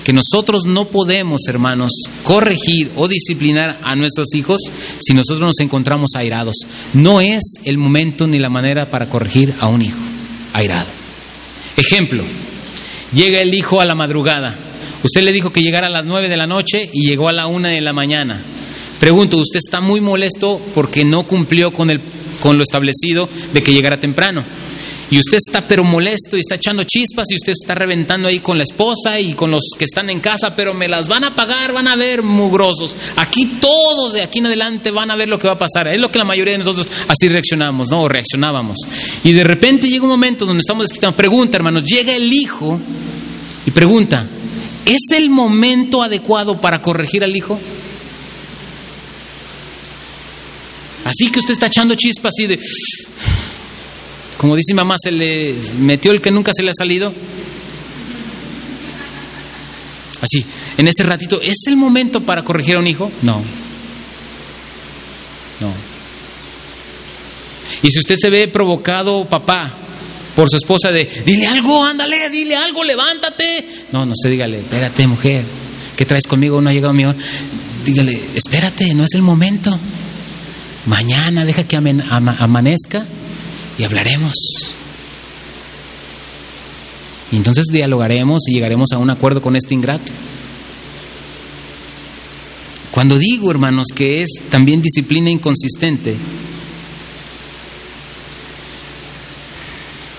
que 0.05 0.13
nosotros 0.13 0.67
no 0.67 0.87
podemos, 0.89 1.41
hermanos, 1.49 1.93
corregir 2.23 2.91
o 2.97 3.09
disciplinar 3.09 3.79
a 3.83 3.97
nuestros 3.97 4.35
hijos 4.35 4.61
si 5.01 5.15
nosotros 5.15 5.41
nos 5.41 5.61
encontramos 5.61 6.11
airados. 6.15 6.57
No 6.93 7.23
es 7.23 7.43
el 7.65 7.79
momento 7.79 8.27
ni 8.27 8.39
la 8.39 8.51
manera 8.51 8.91
para 8.91 9.09
corregir 9.09 9.55
a 9.61 9.69
un 9.69 9.81
hijo 9.81 9.99
airado. 10.53 10.89
Ejemplo, 11.79 12.23
llega 13.15 13.41
el 13.41 13.55
hijo 13.55 13.81
a 13.81 13.87
la 13.87 13.95
madrugada 13.95 14.55
Usted 15.03 15.23
le 15.23 15.33
dijo 15.33 15.53
que 15.53 15.63
llegara 15.63 15.87
a 15.87 15.91
las 15.91 16.07
nueve 16.07 16.29
de 16.29 16.37
la 16.37 16.47
noche 16.47 16.89
y 16.93 17.09
llegó 17.09 17.29
a 17.29 17.33
la 17.33 17.47
una 17.47 17.69
de 17.69 17.81
la 17.81 17.93
mañana. 17.93 18.41
Pregunto, 18.99 19.37
¿usted 19.37 19.59
está 19.59 19.81
muy 19.81 20.01
molesto 20.01 20.61
porque 20.75 21.05
no 21.05 21.25
cumplió 21.25 21.73
con, 21.73 21.91
el, 21.91 22.01
con 22.41 22.57
lo 22.57 22.63
establecido 22.63 23.29
de 23.53 23.63
que 23.63 23.73
llegara 23.73 24.01
temprano? 24.01 24.43
Y 25.09 25.19
usted 25.21 25.37
está 25.37 25.61
pero 25.67 25.85
molesto 25.85 26.37
y 26.37 26.41
está 26.41 26.57
echando 26.57 26.83
chispas 26.83 27.27
y 27.31 27.37
usted 27.37 27.53
está 27.53 27.77
reventando 27.77 28.27
ahí 28.27 28.41
con 28.41 28.57
la 28.57 28.65
esposa 28.65 29.21
y 29.21 29.35
con 29.35 29.53
los 29.53 29.63
que 29.79 29.85
están 29.85 30.11
en 30.11 30.19
casa, 30.19 30.57
pero 30.57 30.75
me 30.75 30.89
las 30.89 31.07
van 31.07 31.23
a 31.23 31.35
pagar, 31.35 31.73
van 31.73 31.87
a 31.87 31.95
ver 31.95 32.23
mugrosos. 32.23 32.97
Aquí 33.15 33.59
todos 33.61 34.15
de 34.15 34.23
aquí 34.23 34.41
en 34.41 34.47
adelante 34.47 34.91
van 34.91 35.13
a 35.13 35.17
ver 35.17 35.29
lo 35.29 35.39
que 35.39 35.47
va 35.47 35.55
a 35.55 35.59
pasar. 35.59 35.87
Es 35.87 36.01
lo 36.01 36.11
que 36.11 36.19
la 36.19 36.25
mayoría 36.25 36.55
de 36.55 36.59
nosotros 36.59 36.89
así 37.07 37.29
reaccionamos, 37.29 37.89
¿no? 37.89 38.03
O 38.03 38.09
reaccionábamos. 38.09 38.79
Y 39.23 39.33
de 39.33 39.45
repente 39.45 39.89
llega 39.89 40.03
un 40.03 40.11
momento 40.11 40.45
donde 40.45 40.61
estamos 40.61 40.89
desquitando. 40.89 41.17
Pregunta, 41.17 41.57
hermanos, 41.57 41.85
llega 41.85 42.13
el 42.17 42.33
hijo 42.33 42.81
y 43.65 43.71
pregunta, 43.71 44.27
¿Es 44.87 45.17
el 45.17 45.31
momento 45.31 46.03
adecuado 46.03 46.61
para 46.61 46.81
corregir 46.81 47.25
al 47.25 47.37
hijo? 47.37 47.59
Así 51.05 51.31
que 51.31 51.41
usted 51.41 51.53
está 51.53 51.67
echando 51.67 51.95
chispas 51.95 52.33
así 52.35 52.47
de... 52.47 52.59
Como 54.39 54.55
dice 54.55 54.75
mamá, 54.75 54.97
se 54.99 55.11
le 55.11 55.55
metió 55.79 56.13
el 56.13 56.21
que 56.21 56.31
nunca 56.31 56.53
se 56.55 56.63
le 56.63 56.71
ha 56.71 56.75
salido. 56.75 57.13
Así, 60.21 60.45
en 60.79 60.89
ese 60.89 61.03
ratito, 61.03 61.41
¿es 61.41 61.59
el 61.67 61.77
momento 61.77 62.23
para 62.23 62.43
corregir 62.43 62.77
a 62.77 62.81
un 62.81 62.87
hijo? 62.87 63.11
No. 63.23 63.43
No. 65.61 65.73
Y 67.83 67.91
si 67.91 67.99
usted 67.99 68.17
se 68.19 68.31
ve 68.31 68.49
provocado, 68.49 69.25
papá, 69.25 69.73
por 70.37 70.51
su 70.51 70.59
esposa 70.59 70.93
de, 70.93 71.09
dile 71.25 71.47
algo, 71.47 71.83
ándale, 71.83 72.29
dile 72.31 72.55
algo, 72.55 72.85
levántate. 72.85 73.67
No, 73.91 74.05
no 74.05 74.13
usted 74.13 74.31
dígale, 74.31 74.59
espérate 74.59 75.07
mujer, 75.07 75.45
¿qué 75.97 76.05
traes 76.05 76.27
conmigo? 76.27 76.61
No 76.61 76.69
ha 76.69 76.75
llegado 76.75 76.93
mi 76.93 77.07
hora. 77.07 77.17
Dígale, 77.85 78.21
espérate, 78.35 78.93
no 78.95 79.05
es 79.05 79.15
el 79.15 79.23
momento. 79.23 79.77
Mañana 80.85 81.45
deja 81.47 81.65
que 81.65 81.77
amanezca 81.77 83.07
y 83.79 83.85
hablaremos. 83.85 84.35
Y 87.33 87.37
entonces 87.37 87.65
dialogaremos 87.73 88.43
y 88.47 88.53
llegaremos 88.53 88.93
a 88.93 88.99
un 88.99 89.09
acuerdo 89.09 89.41
con 89.41 89.57
este 89.57 89.75
ingrato. 89.75 90.13
Cuando 92.91 93.19
digo, 93.19 93.51
hermanos, 93.51 93.87
que 93.95 94.23
es 94.23 94.29
también 94.51 94.83
disciplina 94.83 95.31
inconsistente, 95.31 96.15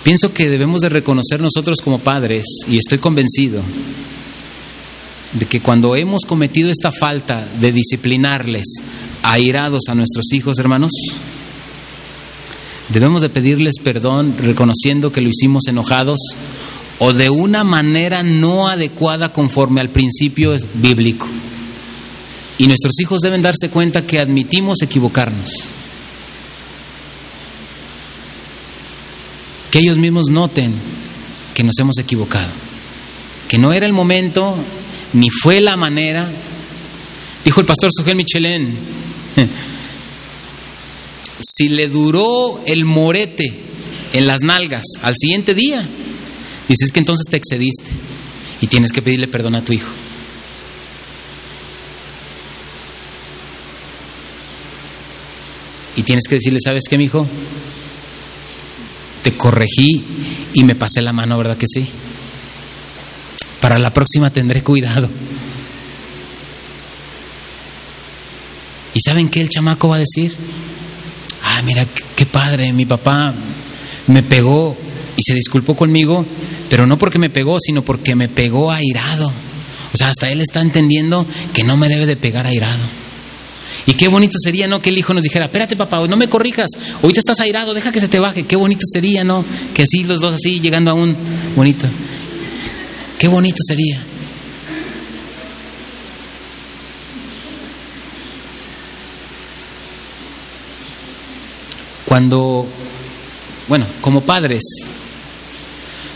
Pienso 0.08 0.34
que 0.34 0.48
debemos 0.48 0.80
de 0.80 0.88
reconocer 0.88 1.42
nosotros 1.42 1.82
como 1.84 2.00
padres, 2.00 2.46
y 2.70 2.78
estoy 2.78 2.98
convencido, 2.98 3.62
de 5.34 5.46
que 5.48 5.60
cuando 5.60 5.98
hemos 5.98 6.22
cometido 6.26 6.72
esta 6.72 6.94
falta 6.94 7.46
de 7.60 7.74
disciplinarles 7.74 8.64
airados 9.22 9.82
a 9.90 9.96
nuestros 9.96 10.32
hijos, 10.32 10.60
hermanos, 10.60 10.94
debemos 12.88 13.22
de 13.22 13.28
pedirles 13.28 13.80
perdón 13.84 14.34
reconociendo 14.38 15.12
que 15.12 15.20
lo 15.20 15.28
hicimos 15.28 15.68
enojados 15.68 16.22
o 17.00 17.12
de 17.12 17.30
una 17.30 17.66
manera 17.66 18.24
no 18.24 18.70
adecuada 18.70 19.34
conforme 19.34 19.82
al 19.82 19.90
principio 19.90 20.56
bíblico. 20.76 21.28
Y 22.58 22.68
nuestros 22.68 22.98
hijos 23.02 23.20
deben 23.20 23.42
darse 23.42 23.70
cuenta 23.70 24.08
que 24.08 24.20
admitimos 24.20 24.82
equivocarnos. 24.82 25.50
Que 29.72 29.80
ellos 29.80 29.98
mismos 29.98 30.30
noten 30.30 30.74
que 31.54 31.64
nos 31.64 31.78
hemos 31.80 31.98
equivocado, 31.98 32.50
que 33.48 33.58
no 33.58 33.74
era 33.74 33.86
el 33.86 33.94
momento 33.94 34.56
ni 35.14 35.30
fue 35.30 35.62
la 35.62 35.76
manera. 35.76 36.28
Dijo 37.44 37.62
el 37.62 37.66
pastor 37.66 37.90
Sujel 37.96 38.16
Michelén, 38.16 38.76
si 41.42 41.70
le 41.70 41.88
duró 41.88 42.62
el 42.66 42.86
morete 42.86 43.54
en 44.14 44.28
las 44.28 44.42
nalgas 44.42 44.84
al 45.02 45.16
siguiente 45.20 45.54
día. 45.54 45.88
Dices 46.68 46.92
que 46.92 47.00
entonces 47.00 47.26
te 47.30 47.38
excediste 47.38 47.92
y 48.62 48.68
tienes 48.68 48.92
que 48.92 49.02
pedirle 49.02 49.28
perdón 49.28 49.56
a 49.56 49.64
tu 49.64 49.74
hijo. 49.74 49.90
Y 55.96 56.04
tienes 56.04 56.26
que 56.28 56.36
decirle, 56.36 56.60
¿sabes 56.64 56.84
qué, 56.88 56.98
mi 56.98 57.06
hijo? 57.06 57.26
Corregí 59.34 60.04
y 60.54 60.64
me 60.64 60.76
pasé 60.76 61.02
la 61.02 61.14
mano, 61.14 61.38
¿verdad 61.38 61.58
que 61.58 61.68
sí? 61.68 61.88
Para 63.60 63.80
la 63.80 63.92
próxima 63.92 64.30
tendré 64.30 64.64
cuidado. 64.64 65.10
¿Y 68.94 69.00
saben 69.00 69.30
qué 69.30 69.42
el 69.42 69.50
chamaco 69.50 69.90
va 69.90 69.98
a 69.98 70.00
decir? 70.00 70.36
Ah, 71.44 71.62
mira, 71.66 71.86
qué 72.16 72.26
padre, 72.26 72.74
mi 72.74 72.86
papá 72.86 73.34
me 74.08 74.24
pegó 74.24 74.76
y 75.16 75.24
se 75.24 75.34
disculpó 75.36 75.76
conmigo, 75.76 76.26
pero 76.70 76.88
no 76.88 76.98
porque 76.98 77.20
me 77.20 77.30
pegó, 77.30 77.60
sino 77.60 77.82
porque 77.84 78.16
me 78.16 78.30
pegó 78.30 78.72
airado. 78.72 79.28
O 79.94 79.98
sea, 79.98 80.10
hasta 80.10 80.32
él 80.32 80.42
está 80.42 80.62
entendiendo 80.62 81.26
que 81.54 81.64
no 81.64 81.78
me 81.78 81.90
debe 81.90 82.06
de 82.06 82.16
pegar 82.16 82.46
airado. 82.46 82.97
Y 83.88 83.94
qué 83.94 84.10
bonito 84.10 84.38
sería, 84.38 84.68
¿no? 84.68 84.82
Que 84.82 84.90
el 84.90 84.98
hijo 84.98 85.14
nos 85.14 85.24
dijera, 85.24 85.46
espérate 85.46 85.78
papá, 85.78 86.06
no 86.08 86.18
me 86.18 86.28
corrijas, 86.28 86.68
ahorita 87.02 87.22
estás 87.22 87.40
airado, 87.40 87.74
deja 87.74 87.90
que 87.92 88.02
se 88.02 88.10
te 88.10 88.20
baje. 88.20 88.44
Qué 88.44 88.58
bonito 88.58 88.82
sería, 88.86 89.24
¿no? 89.24 89.46
Que 89.74 89.84
así 89.84 90.04
los 90.04 90.20
dos 90.20 90.36
así, 90.36 90.60
llegando 90.60 90.92
a 90.92 90.94
un 90.94 91.16
bonito. 91.56 91.88
Qué 93.18 93.30
bonito 93.30 93.58
sería. 93.66 93.98
Cuando, 102.06 102.68
bueno, 103.70 103.86
como 104.02 104.22
padres, 104.22 104.64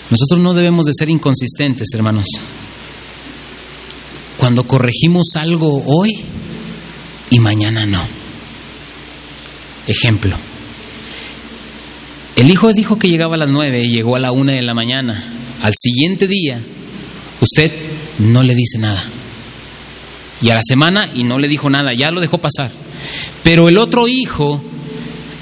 nosotros 0.09 0.39
no 0.39 0.53
debemos 0.53 0.85
de 0.85 0.93
ser 0.93 1.09
inconsistentes, 1.09 1.87
hermanos. 1.93 2.25
Cuando 4.37 4.65
corregimos 4.67 5.35
algo 5.35 5.83
hoy, 5.85 6.30
y 7.31 7.39
mañana 7.39 7.87
no. 7.87 7.99
Ejemplo. 9.87 10.35
El 12.35 12.51
hijo 12.51 12.71
dijo 12.73 12.99
que 12.99 13.09
llegaba 13.09 13.33
a 13.35 13.39
las 13.39 13.49
nueve 13.49 13.83
y 13.83 13.89
llegó 13.89 14.15
a 14.15 14.19
la 14.19 14.31
una 14.31 14.53
de 14.53 14.61
la 14.61 14.75
mañana. 14.75 15.23
Al 15.63 15.73
siguiente 15.75 16.27
día, 16.27 16.59
usted 17.39 17.71
no 18.19 18.43
le 18.43 18.53
dice 18.53 18.77
nada. 18.77 19.03
Y 20.43 20.49
a 20.51 20.55
la 20.55 20.61
semana 20.63 21.11
y 21.13 21.23
no 21.23 21.39
le 21.39 21.47
dijo 21.47 21.69
nada, 21.69 21.93
ya 21.93 22.11
lo 22.11 22.21
dejó 22.21 22.37
pasar. 22.37 22.71
Pero 23.43 23.67
el 23.69 23.79
otro 23.79 24.07
hijo 24.07 24.63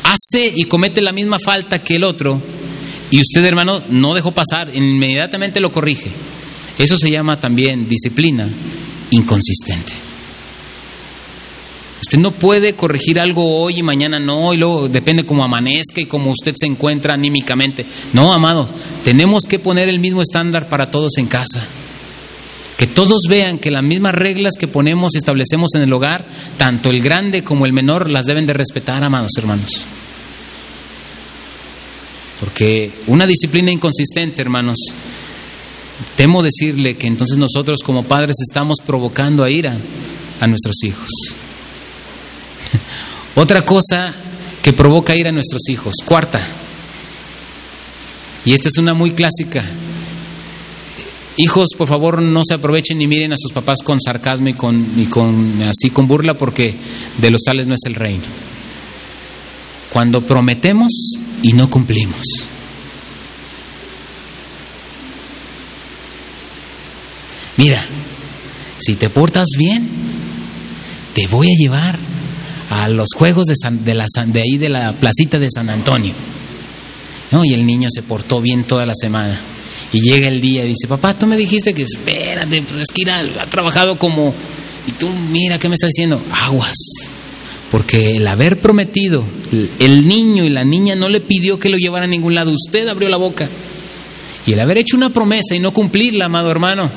hace 0.03 0.53
y 0.55 0.65
comete 0.65 1.01
la 1.01 1.11
misma 1.11 1.39
falta 1.39 1.83
que 1.83 1.97
el 1.97 2.05
otro 2.05 2.41
y 3.11 3.19
usted, 3.19 3.43
hermano, 3.43 3.81
no 3.89 4.13
dejó 4.13 4.31
pasar, 4.31 4.69
inmediatamente 4.73 5.59
lo 5.59 5.71
corrige. 5.71 6.11
Eso 6.77 6.97
se 6.97 7.09
llama 7.09 7.39
también 7.39 7.87
disciplina 7.89 8.47
inconsistente. 9.11 10.08
Usted 12.09 12.17
no 12.17 12.31
puede 12.31 12.73
corregir 12.73 13.19
algo 13.19 13.61
hoy 13.61 13.77
y 13.77 13.83
mañana 13.83 14.17
no, 14.17 14.51
y 14.51 14.57
luego 14.57 14.89
depende 14.89 15.27
cómo 15.27 15.43
amanezca 15.43 16.01
y 16.01 16.07
cómo 16.07 16.31
usted 16.31 16.55
se 16.57 16.65
encuentra 16.65 17.13
anímicamente. 17.13 17.85
No, 18.13 18.33
amados, 18.33 18.71
tenemos 19.03 19.43
que 19.43 19.59
poner 19.59 19.89
el 19.89 19.99
mismo 19.99 20.23
estándar 20.23 20.67
para 20.69 20.89
todos 20.89 21.19
en 21.19 21.27
casa. 21.27 21.63
Que 22.79 22.87
todos 22.87 23.27
vean 23.29 23.59
que 23.59 23.69
las 23.69 23.83
mismas 23.83 24.15
reglas 24.15 24.53
que 24.59 24.67
ponemos 24.67 25.13
y 25.13 25.19
establecemos 25.19 25.75
en 25.75 25.83
el 25.83 25.93
hogar, 25.93 26.25
tanto 26.57 26.89
el 26.89 26.99
grande 26.99 27.43
como 27.43 27.67
el 27.67 27.73
menor, 27.73 28.09
las 28.09 28.25
deben 28.25 28.47
de 28.47 28.53
respetar, 28.53 29.03
amados 29.03 29.33
hermanos. 29.37 29.69
Porque 32.39 32.91
una 33.05 33.27
disciplina 33.27 33.71
inconsistente, 33.71 34.41
hermanos, 34.41 34.79
temo 36.15 36.41
decirle 36.41 36.97
que 36.97 37.05
entonces 37.05 37.37
nosotros 37.37 37.81
como 37.83 38.01
padres 38.01 38.37
estamos 38.41 38.79
provocando 38.83 39.43
a 39.43 39.51
ira 39.51 39.77
a 40.39 40.47
nuestros 40.47 40.83
hijos. 40.83 41.11
Otra 43.35 43.65
cosa 43.65 44.13
que 44.63 44.73
provoca 44.73 45.15
ira 45.15 45.29
a 45.29 45.33
nuestros 45.33 45.67
hijos. 45.69 45.95
Cuarta. 46.05 46.41
Y 48.45 48.53
esta 48.53 48.69
es 48.69 48.77
una 48.77 48.93
muy 48.93 49.11
clásica. 49.11 49.63
Hijos, 51.37 51.69
por 51.77 51.87
favor, 51.87 52.21
no 52.21 52.41
se 52.45 52.55
aprovechen 52.55 52.97
ni 52.97 53.07
miren 53.07 53.31
a 53.31 53.37
sus 53.37 53.51
papás 53.53 53.79
con 53.83 54.01
sarcasmo 54.01 54.49
y 54.49 54.53
con, 54.53 54.85
y 54.97 55.05
con 55.05 55.61
así 55.61 55.89
con 55.89 56.07
burla, 56.07 56.33
porque 56.33 56.75
de 57.17 57.31
los 57.31 57.43
tales 57.43 57.65
no 57.65 57.75
es 57.75 57.81
el 57.85 57.95
reino. 57.95 58.23
Cuando 59.89 60.21
prometemos 60.21 60.91
y 61.41 61.53
no 61.53 61.69
cumplimos. 61.69 62.23
Mira, 67.55 67.83
si 68.79 68.95
te 68.95 69.09
portas 69.09 69.47
bien, 69.57 69.87
te 71.13 71.27
voy 71.27 71.47
a 71.47 71.61
llevar 71.61 72.08
a 72.69 72.87
los 72.87 73.09
juegos 73.15 73.47
de, 73.47 73.55
de, 73.83 73.93
la, 73.93 74.05
de 74.27 74.41
ahí 74.41 74.57
de 74.57 74.69
la 74.69 74.93
placita 74.93 75.39
de 75.39 75.49
San 75.49 75.69
Antonio. 75.69 76.13
¿No? 77.31 77.45
Y 77.45 77.53
el 77.53 77.65
niño 77.65 77.89
se 77.91 78.01
portó 78.01 78.41
bien 78.41 78.63
toda 78.63 78.85
la 78.85 78.93
semana. 78.95 79.39
Y 79.91 80.01
llega 80.01 80.27
el 80.27 80.39
día 80.39 80.65
y 80.65 80.69
dice, 80.69 80.87
papá, 80.87 81.13
tú 81.13 81.25
me 81.25 81.37
dijiste 81.37 81.73
que 81.73 81.83
espérate, 81.83 82.61
pues 82.61 82.81
es 82.81 82.87
que 82.93 83.09
ha 83.09 83.45
trabajado 83.47 83.97
como... 83.97 84.33
Y 84.87 84.91
tú 84.93 85.09
mira, 85.31 85.59
¿qué 85.59 85.67
me 85.67 85.75
está 85.75 85.87
diciendo? 85.87 86.21
Aguas. 86.31 86.77
Porque 87.71 88.17
el 88.17 88.27
haber 88.27 88.59
prometido, 88.59 89.23
el 89.79 90.07
niño 90.07 90.43
y 90.43 90.49
la 90.49 90.63
niña 90.63 90.95
no 90.95 91.09
le 91.09 91.21
pidió 91.21 91.59
que 91.59 91.69
lo 91.69 91.77
llevara 91.77 92.05
a 92.05 92.09
ningún 92.09 92.33
lado, 92.33 92.51
usted 92.51 92.87
abrió 92.87 93.09
la 93.09 93.17
boca. 93.17 93.47
Y 94.47 94.53
el 94.53 94.59
haber 94.59 94.79
hecho 94.79 94.97
una 94.97 95.11
promesa 95.11 95.53
y 95.53 95.59
no 95.59 95.71
cumplirla, 95.71 96.25
amado 96.25 96.49
hermano, 96.49 96.89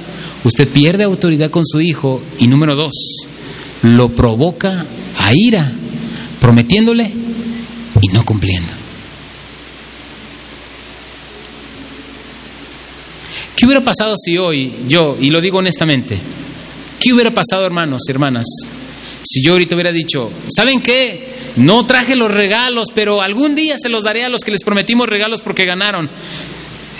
usted 0.45 0.67
pierde 0.69 1.05
autoridad 1.05 1.51
con 1.51 1.67
su 1.67 1.81
hijo. 1.81 2.23
Y 2.39 2.47
número 2.47 2.75
dos, 2.75 2.93
lo 3.83 4.09
provoca 4.11 4.85
a 5.19 5.35
ira, 5.35 5.71
prometiéndole 6.41 7.11
y 8.01 8.09
no 8.09 8.25
cumpliendo. 8.25 8.73
¿Qué 13.57 13.67
hubiera 13.67 13.85
pasado 13.85 14.17
si 14.17 14.39
hoy 14.39 14.73
yo, 14.89 15.17
y 15.21 15.31
lo 15.31 15.41
digo 15.41 15.59
honestamente, 15.59 16.19
qué 16.99 17.13
hubiera 17.13 17.31
pasado 17.31 17.65
hermanos 17.65 18.03
y 18.09 18.11
hermanas, 18.11 18.47
si 19.25 19.43
yo 19.45 19.53
ahorita 19.53 19.77
hubiera 19.77 19.93
dicho, 19.93 20.31
¿saben 20.49 20.81
qué? 20.81 21.29
No 21.57 21.85
traje 21.85 22.17
los 22.17 22.31
regalos, 22.31 22.89
pero 22.95 23.23
algún 23.23 23.55
día 23.55 23.77
se 23.79 23.89
los 23.89 24.05
daré 24.05 24.25
a 24.25 24.29
los 24.29 24.43
que 24.43 24.51
les 24.51 24.65
prometimos 24.65 25.09
regalos 25.09 25.43
porque 25.43 25.65
ganaron. 25.65 26.09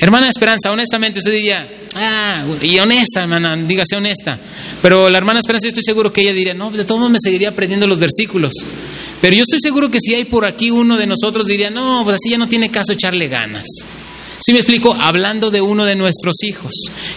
Hermana 0.03 0.29
Esperanza, 0.29 0.73
honestamente 0.73 1.21
usted 1.21 1.31
diría, 1.31 1.65
ah, 1.95 2.45
y 2.61 2.77
honesta, 2.81 3.21
hermana, 3.21 3.57
dígase 3.57 3.95
honesta. 3.95 4.37
Pero 4.83 5.09
la 5.09 5.17
hermana 5.17 5.39
Esperanza, 5.39 5.67
yo 5.67 5.69
estoy 5.69 5.85
seguro 5.85 6.13
que 6.13 6.23
ella 6.23 6.33
diría, 6.33 6.55
no, 6.55 6.71
pues 6.71 6.79
de 6.79 6.85
todos 6.85 7.09
me 7.09 7.19
seguiría 7.23 7.51
aprendiendo 7.51 7.87
los 7.87 8.01
versículos. 8.01 8.53
Pero 9.21 9.37
yo 9.37 9.43
estoy 9.43 9.61
seguro 9.63 9.93
que 9.93 10.01
si 10.01 10.13
hay 10.13 10.25
por 10.25 10.45
aquí 10.45 10.73
uno 10.73 10.97
de 10.97 11.07
nosotros 11.07 11.47
diría, 11.47 11.71
no, 11.71 12.01
pues 12.03 12.17
así 12.17 12.31
ya 12.31 12.39
no 12.39 12.49
tiene 12.49 12.69
caso 12.69 12.93
echarle 12.93 13.29
ganas. 13.29 13.63
¿Sí 14.45 14.53
me 14.53 14.59
explico? 14.59 14.93
Hablando 14.93 15.53
de 15.53 15.61
uno 15.61 15.85
de 15.85 15.95
nuestros 15.95 16.43
hijos. 16.43 16.73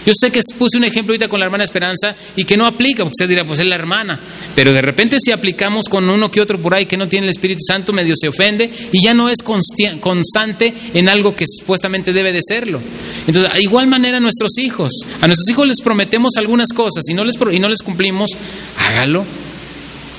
Yo 0.06 0.12
sé 0.14 0.30
que 0.30 0.40
puse 0.56 0.76
un 0.78 0.84
ejemplo 0.84 1.12
ahorita 1.12 1.26
con 1.26 1.40
la 1.40 1.46
hermana 1.46 1.64
Esperanza 1.64 2.14
y 2.36 2.44
que 2.44 2.56
no 2.56 2.66
aplica, 2.66 3.02
porque 3.02 3.14
usted 3.18 3.28
dirá, 3.28 3.44
pues 3.44 3.58
es 3.58 3.66
la 3.66 3.74
hermana. 3.74 4.20
Pero 4.54 4.72
de 4.72 4.80
repente 4.80 5.18
si 5.20 5.32
aplicamos 5.32 5.88
con 5.88 6.08
uno 6.08 6.30
que 6.30 6.40
otro 6.40 6.60
por 6.60 6.74
ahí 6.74 6.86
que 6.86 6.96
no 6.96 7.08
tiene 7.08 7.26
el 7.26 7.30
Espíritu 7.30 7.62
Santo, 7.66 7.92
medio 7.92 8.14
se 8.16 8.28
ofende 8.28 8.70
y 8.92 9.02
ya 9.02 9.12
no 9.12 9.28
es 9.28 9.38
constante 9.42 10.72
en 10.94 11.08
algo 11.08 11.34
que 11.34 11.46
supuestamente 11.48 12.12
debe 12.12 12.32
de 12.32 12.40
serlo. 12.46 12.80
Entonces, 13.26 13.52
de 13.52 13.62
igual 13.62 13.88
manera 13.88 14.20
nuestros 14.20 14.56
hijos. 14.58 14.92
A 15.20 15.26
nuestros 15.26 15.48
hijos 15.50 15.66
les 15.66 15.80
prometemos 15.80 16.36
algunas 16.36 16.68
cosas 16.68 17.02
y 17.08 17.14
no 17.14 17.24
les, 17.24 17.34
y 17.50 17.58
no 17.58 17.68
les 17.68 17.82
cumplimos, 17.82 18.30
hágalo. 18.78 19.24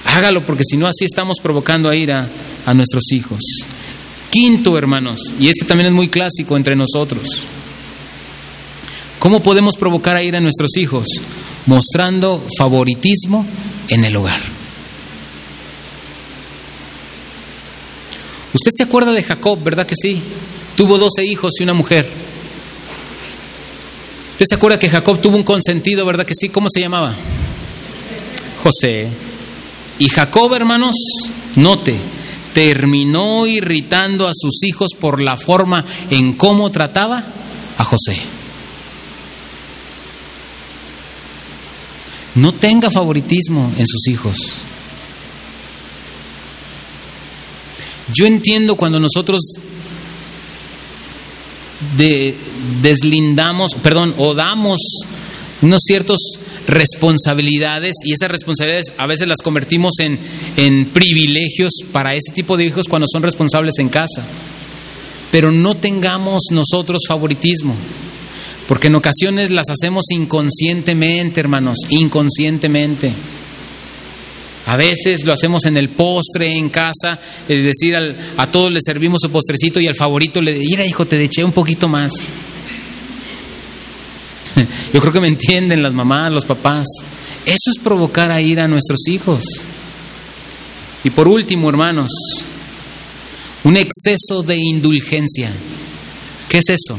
Hágalo, 0.04 0.46
porque 0.46 0.64
si 0.70 0.76
no 0.76 0.88
así 0.88 1.06
estamos 1.06 1.38
provocando 1.42 1.88
a 1.88 1.96
ira 1.96 2.28
a 2.66 2.74
nuestros 2.74 3.12
hijos. 3.14 3.40
Quinto, 4.30 4.78
hermanos, 4.78 5.34
y 5.40 5.48
este 5.50 5.66
también 5.66 5.88
es 5.88 5.94
muy 5.94 6.10
clásico 6.10 6.58
entre 6.58 6.76
nosotros. 6.76 7.28
¿Cómo 9.20 9.42
podemos 9.42 9.76
provocar 9.78 10.16
a 10.16 10.24
ir 10.24 10.36
a 10.36 10.42
nuestros 10.42 10.76
hijos? 10.78 11.08
Mostrando 11.66 12.44
favoritismo 12.58 13.46
en 13.90 14.06
el 14.06 14.16
hogar. 14.16 14.40
Usted 18.54 18.72
se 18.74 18.84
acuerda 18.84 19.12
de 19.12 19.24
Jacob, 19.24 19.62
¿verdad 19.64 19.86
que 19.86 19.96
sí? 19.96 20.22
Tuvo 20.76 20.98
doce 20.98 21.26
hijos 21.26 21.54
y 21.60 21.64
una 21.64 21.74
mujer. 21.74 22.08
¿Usted 24.32 24.46
se 24.48 24.56
acuerda 24.56 24.78
que 24.78 24.90
Jacob 24.90 25.20
tuvo 25.20 25.38
un 25.38 25.44
consentido, 25.44 26.06
¿verdad 26.06 26.26
que 26.26 26.36
sí? 26.36 26.50
¿Cómo 26.50 26.68
se 26.70 26.80
llamaba? 26.80 27.14
José. 28.64 29.08
Y 30.00 30.10
Jacob, 30.10 30.54
hermanos, 30.54 30.96
note, 31.56 31.98
terminó 32.58 33.46
irritando 33.46 34.28
a 34.28 34.32
sus 34.34 34.64
hijos 34.64 34.96
por 35.00 35.22
la 35.22 35.38
forma 35.38 35.86
en 36.10 36.34
cómo 36.34 36.72
trataba 36.72 37.24
a 37.78 37.84
José. 37.84 38.18
No 42.34 42.54
tenga 42.54 42.90
favoritismo 42.90 43.72
en 43.78 43.86
sus 43.86 44.08
hijos. 44.08 44.38
Yo 48.12 48.26
entiendo 48.26 48.76
cuando 48.76 49.00
nosotros 49.00 49.40
de, 51.96 52.36
deslindamos, 52.82 53.76
perdón, 53.84 54.16
o 54.18 54.34
damos 54.34 54.80
unos 55.62 55.82
ciertos 55.86 56.18
responsabilidades 56.68 57.96
y 58.04 58.14
esas 58.14 58.30
responsabilidades 58.30 58.92
a 58.98 59.08
veces 59.08 59.28
las 59.28 59.42
convertimos 59.42 59.94
en, 60.00 60.20
en 60.58 60.86
privilegios 60.86 61.72
para 61.92 62.14
ese 62.14 62.34
tipo 62.34 62.58
de 62.58 62.66
hijos 62.66 62.88
cuando 62.88 63.08
son 63.12 63.24
responsables 63.24 63.80
en 63.80 63.90
casa. 63.90 64.24
Pero 65.32 65.52
no 65.52 65.76
tengamos 65.76 66.44
nosotros 66.52 67.02
favoritismo, 67.08 67.76
porque 68.68 68.88
en 68.88 68.96
ocasiones 68.96 69.50
las 69.50 69.70
hacemos 69.70 70.06
inconscientemente, 70.12 71.40
hermanos, 71.40 71.78
inconscientemente. 71.90 73.12
A 74.68 74.76
veces 74.76 75.24
lo 75.24 75.32
hacemos 75.32 75.64
en 75.66 75.78
el 75.78 75.90
postre, 75.90 76.58
en 76.58 76.68
casa, 76.68 77.18
es 77.48 77.64
decir, 77.64 77.96
a 77.96 78.52
todos 78.52 78.72
le 78.72 78.80
servimos 78.82 79.22
su 79.22 79.30
postrecito 79.30 79.80
y 79.80 79.88
al 79.88 79.96
favorito 79.96 80.42
le 80.42 80.60
mira 80.60 80.86
hijo, 80.86 81.06
te 81.06 81.22
eché 81.24 81.44
un 81.44 81.54
poquito 81.54 81.88
más. 81.88 82.12
Yo 84.94 85.00
creo 85.00 85.14
que 85.14 85.20
me 85.20 85.28
entienden 85.28 85.84
las 85.84 85.94
mamás, 85.94 86.32
los 86.32 86.46
papás. 86.46 86.86
Eso 87.46 87.72
es 87.76 87.82
provocar 87.82 88.32
a 88.32 88.42
ir 88.42 88.60
a 88.60 88.68
nuestros 88.68 89.08
hijos. 89.08 89.44
Y 91.04 91.10
por 91.10 91.28
último, 91.28 91.70
hermanos, 91.70 92.12
un 93.64 93.78
exceso 93.78 94.44
de 94.44 94.58
indulgencia. 94.58 95.52
¿Qué 96.50 96.58
es 96.58 96.70
eso? 96.70 96.98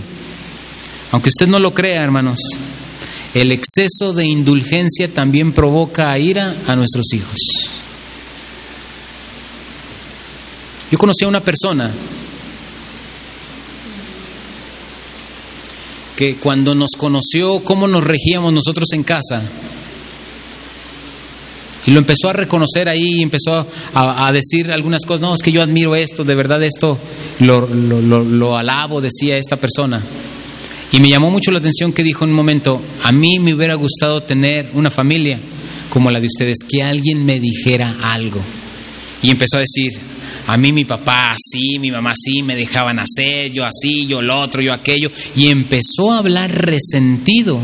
Aunque 1.13 1.31
usted 1.31 1.47
no 1.47 1.59
lo 1.59 1.75
crea, 1.75 2.03
hermanos, 2.03 2.39
el 3.35 3.53
exceso 3.53 4.13
de 4.15 4.27
indulgencia 4.27 5.13
también 5.13 5.53
provoca 5.53 6.19
ira 6.19 6.57
a 6.67 6.77
nuestros 6.77 7.13
hijos. 7.13 7.39
Yo 10.91 10.99
conocí 10.99 11.25
a 11.25 11.29
una 11.29 11.43
persona 11.43 11.93
que 16.19 16.35
cuando 16.35 16.75
nos 16.75 16.91
conoció 16.99 17.61
cómo 17.61 17.87
nos 17.87 18.03
regíamos 18.03 18.53
nosotros 18.53 18.89
en 18.93 19.05
casa, 19.05 19.41
y 21.87 21.93
lo 21.93 22.01
empezó 22.01 22.29
a 22.29 22.33
reconocer 22.33 22.89
ahí, 22.89 23.23
empezó 23.23 23.65
a, 23.95 24.33
decir 24.33 24.73
algunas 24.73 25.03
cosas, 25.07 25.21
no, 25.21 25.33
es 25.33 25.41
que 25.41 25.53
yo 25.53 25.63
admiro 25.63 25.95
esto, 25.95 26.25
de 26.25 26.35
verdad 26.35 26.61
esto 26.65 26.99
lo, 27.39 27.69
lo 27.69 28.59
alabo, 28.59 29.01
decía 29.01 29.37
esta 29.37 29.59
persona. 29.59 30.03
Y 30.91 30.99
me 30.99 31.09
llamó 31.09 31.31
mucho 31.31 31.53
la 31.53 31.61
atención 31.61 31.93
que 31.93 32.03
dijo 32.03 32.25
en 32.25 32.31
un 32.31 32.37
momento, 32.37 32.83
a 33.05 33.13
mí 33.13 33.39
me 33.39 33.55
hubiera 33.55 33.77
gustado 33.77 34.21
tener 34.25 34.71
una 34.75 34.91
familia 34.91 35.39
como 35.89 36.11
la 36.11 36.21
de 36.21 36.27
ustedes, 36.27 36.59
que 36.69 36.83
alguien 36.83 37.25
me 37.25 37.39
dijera 37.39 37.95
algo. 38.03 38.41
Y 39.23 39.31
empezó 39.31 39.59
a 39.59 39.61
decir, 39.61 39.93
a 40.49 40.57
mí 40.57 40.73
mi 40.73 40.87
papá 40.87 41.33
así, 41.33 41.79
mi 41.79 41.91
mamá 41.91 42.13
así, 42.13 42.43
me 42.43 42.57
dejaban 42.57 42.99
hacer, 42.99 43.53
yo 43.53 43.67
así, 43.67 44.07
yo 44.07 44.23
lo 44.23 44.41
otro, 44.41 44.63
yo 44.63 44.73
aquello. 44.73 45.11
Y 45.37 45.49
empezó 45.49 46.11
a 46.11 46.19
hablar 46.19 46.51
resentido 46.51 47.61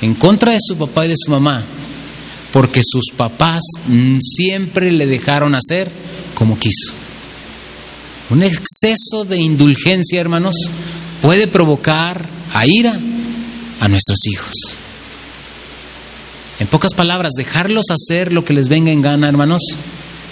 en 0.00 0.14
contra 0.14 0.54
de 0.54 0.58
su 0.58 0.78
papá 0.78 1.04
y 1.04 1.10
de 1.10 1.16
su 1.18 1.30
mamá, 1.30 1.62
porque 2.50 2.80
sus 2.82 3.10
papás 3.14 3.60
siempre 4.22 4.90
le 4.90 5.06
dejaron 5.06 5.54
hacer 5.54 5.90
como 6.34 6.58
quiso. 6.58 6.94
Un 8.30 8.42
exceso 8.42 9.26
de 9.28 9.36
indulgencia, 9.36 10.18
hermanos, 10.18 10.56
puede 11.20 11.46
provocar 11.46 12.26
a 12.54 12.66
ira 12.66 12.98
a 13.80 13.88
nuestros 13.88 14.26
hijos. 14.32 14.54
En 16.58 16.68
pocas 16.68 16.94
palabras, 16.94 17.32
dejarlos 17.36 17.84
hacer 17.90 18.32
lo 18.32 18.46
que 18.46 18.54
les 18.54 18.70
venga 18.70 18.90
en 18.90 19.02
gana, 19.02 19.28
hermanos, 19.28 19.60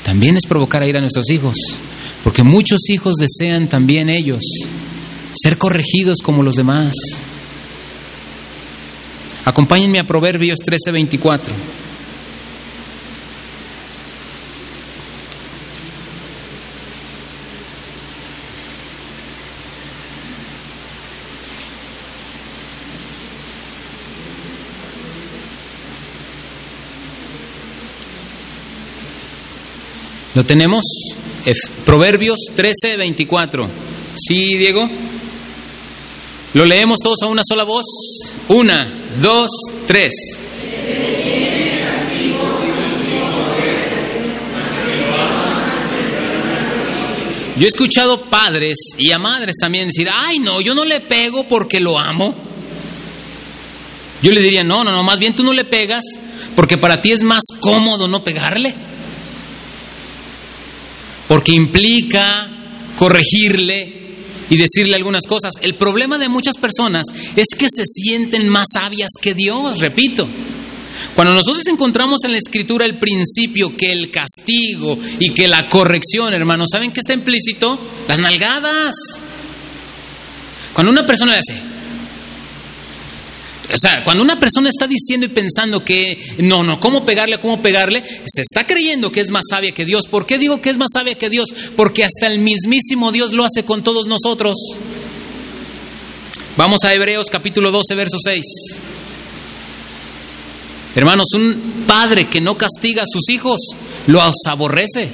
también 0.05 0.37
es 0.37 0.47
provocar 0.47 0.83
a 0.83 0.87
ira 0.87 0.99
a 0.99 1.01
nuestros 1.01 1.29
hijos, 1.31 1.57
porque 2.23 2.43
muchos 2.43 2.81
hijos 2.91 3.15
desean 3.15 3.69
también 3.69 4.09
ellos 4.11 4.43
ser 5.35 5.59
corregidos 5.59 6.19
como 6.23 6.43
los 6.43 6.55
demás. 6.55 6.93
Acompáñenme 9.45 9.99
a 9.99 10.07
Proverbios 10.07 10.59
13:24. 10.65 11.53
¿Lo 30.35 30.45
tenemos? 30.45 30.83
Proverbios 31.85 32.39
13, 32.57 32.97
24. 32.97 33.69
¿Sí, 34.17 34.57
Diego? 34.57 34.89
¿Lo 36.55 36.65
leemos 36.65 36.99
todos 36.99 37.23
a 37.23 37.27
una 37.27 37.43
sola 37.47 37.63
voz? 37.63 37.85
Una, 38.49 38.89
dos, 39.21 39.49
tres. 39.87 40.13
Yo 47.57 47.65
he 47.65 47.69
escuchado 47.69 48.23
padres 48.23 48.77
y 48.99 49.13
a 49.13 49.19
madres 49.19 49.55
también 49.61 49.87
decir, 49.87 50.09
ay 50.13 50.41
no, 50.41 50.61
yo 50.61 50.75
no 50.75 50.85
le 50.85 50.99
pego 50.99 51.45
porque 51.45 51.79
lo 51.79 51.97
amo. 51.97 52.35
Yo 54.21 54.33
le 54.33 54.41
diría, 54.41 54.65
no, 54.65 54.83
no, 54.83 54.91
no, 54.91 55.05
más 55.05 55.21
bien 55.21 55.37
tú 55.37 55.45
no 55.45 55.53
le 55.53 55.65
pegas 55.65 56.05
porque 56.57 56.77
para 56.77 57.01
ti 57.01 57.13
es 57.13 57.23
más 57.23 57.43
cómodo 57.61 58.09
no 58.09 58.25
pegarle 58.25 58.75
porque 61.35 61.51
implica 61.51 62.49
corregirle 62.97 63.93
y 64.49 64.57
decirle 64.57 64.95
algunas 64.95 65.27
cosas. 65.27 65.55
El 65.63 65.75
problema 65.75 66.17
de 66.17 66.29
muchas 66.29 66.57
personas 66.57 67.07
es 67.35 67.49
que 67.59 67.67
se 67.69 67.83
sienten 67.87 68.49
más 68.49 68.69
sabias 68.73 69.09
que 69.21 69.35
Dios, 69.35 69.81
repito. 69.81 70.29
Cuando 71.17 71.35
nosotros 71.35 71.67
encontramos 71.67 72.23
en 72.23 72.31
la 72.31 72.39
escritura 72.39 72.85
el 72.85 72.99
principio 72.99 73.77
que 73.77 73.91
el 73.91 74.13
castigo 74.13 74.97
y 75.19 75.31
que 75.31 75.49
la 75.49 75.69
corrección, 75.69 76.33
hermanos, 76.35 76.69
¿saben 76.71 76.93
qué 76.93 77.01
está 77.01 77.15
implícito? 77.15 77.81
Las 78.07 78.21
nalgadas. 78.21 78.95
Cuando 80.73 80.93
una 80.93 81.05
persona 81.05 81.33
le 81.33 81.39
hace, 81.39 81.61
o 83.73 83.79
sea, 83.79 84.05
cuando 84.05 84.23
una 84.23 84.39
persona 84.39 84.69
está 84.69 84.87
diciendo 84.87 85.25
y 85.27 85.31
pensando 85.31 85.83
que 85.83 86.35
no, 86.39 86.63
no, 86.63 86.79
¿cómo 86.81 87.07
pegarle? 87.07 87.39
¿Cómo 87.39 87.63
pegarle? 87.63 88.03
Se 88.27 88.43
está 88.43 88.67
creyendo 88.67 89.11
que 89.11 89.21
es 89.21 89.31
más 89.31 89.45
sabia 89.49 89.73
que 89.73 89.87
Dios. 89.87 90.07
¿Por 90.07 90.27
qué 90.27 90.39
digo 90.39 90.61
que 90.61 90.69
es 90.69 90.77
más 90.77 90.91
sabia 90.93 91.15
que 91.15 91.31
Dios? 91.31 91.49
Porque 91.75 92.05
hasta 92.05 92.27
el 92.27 92.41
mismísimo 92.41 93.11
Dios 93.11 93.33
lo 93.33 93.45
hace 93.45 93.65
con 93.65 93.83
todos 93.83 94.07
nosotros. 94.07 94.55
Vamos 96.57 96.85
a 96.85 96.93
Hebreos 96.93 97.27
capítulo 97.31 97.71
12, 97.71 97.95
verso 97.95 98.19
6. 98.23 98.45
Hermanos, 100.95 101.29
un 101.35 101.85
padre 101.87 102.29
que 102.29 102.41
no 102.41 102.57
castiga 102.59 103.03
a 103.03 103.07
sus 103.09 103.29
hijos 103.31 103.61
los 104.07 104.35
aborrece. 104.47 105.09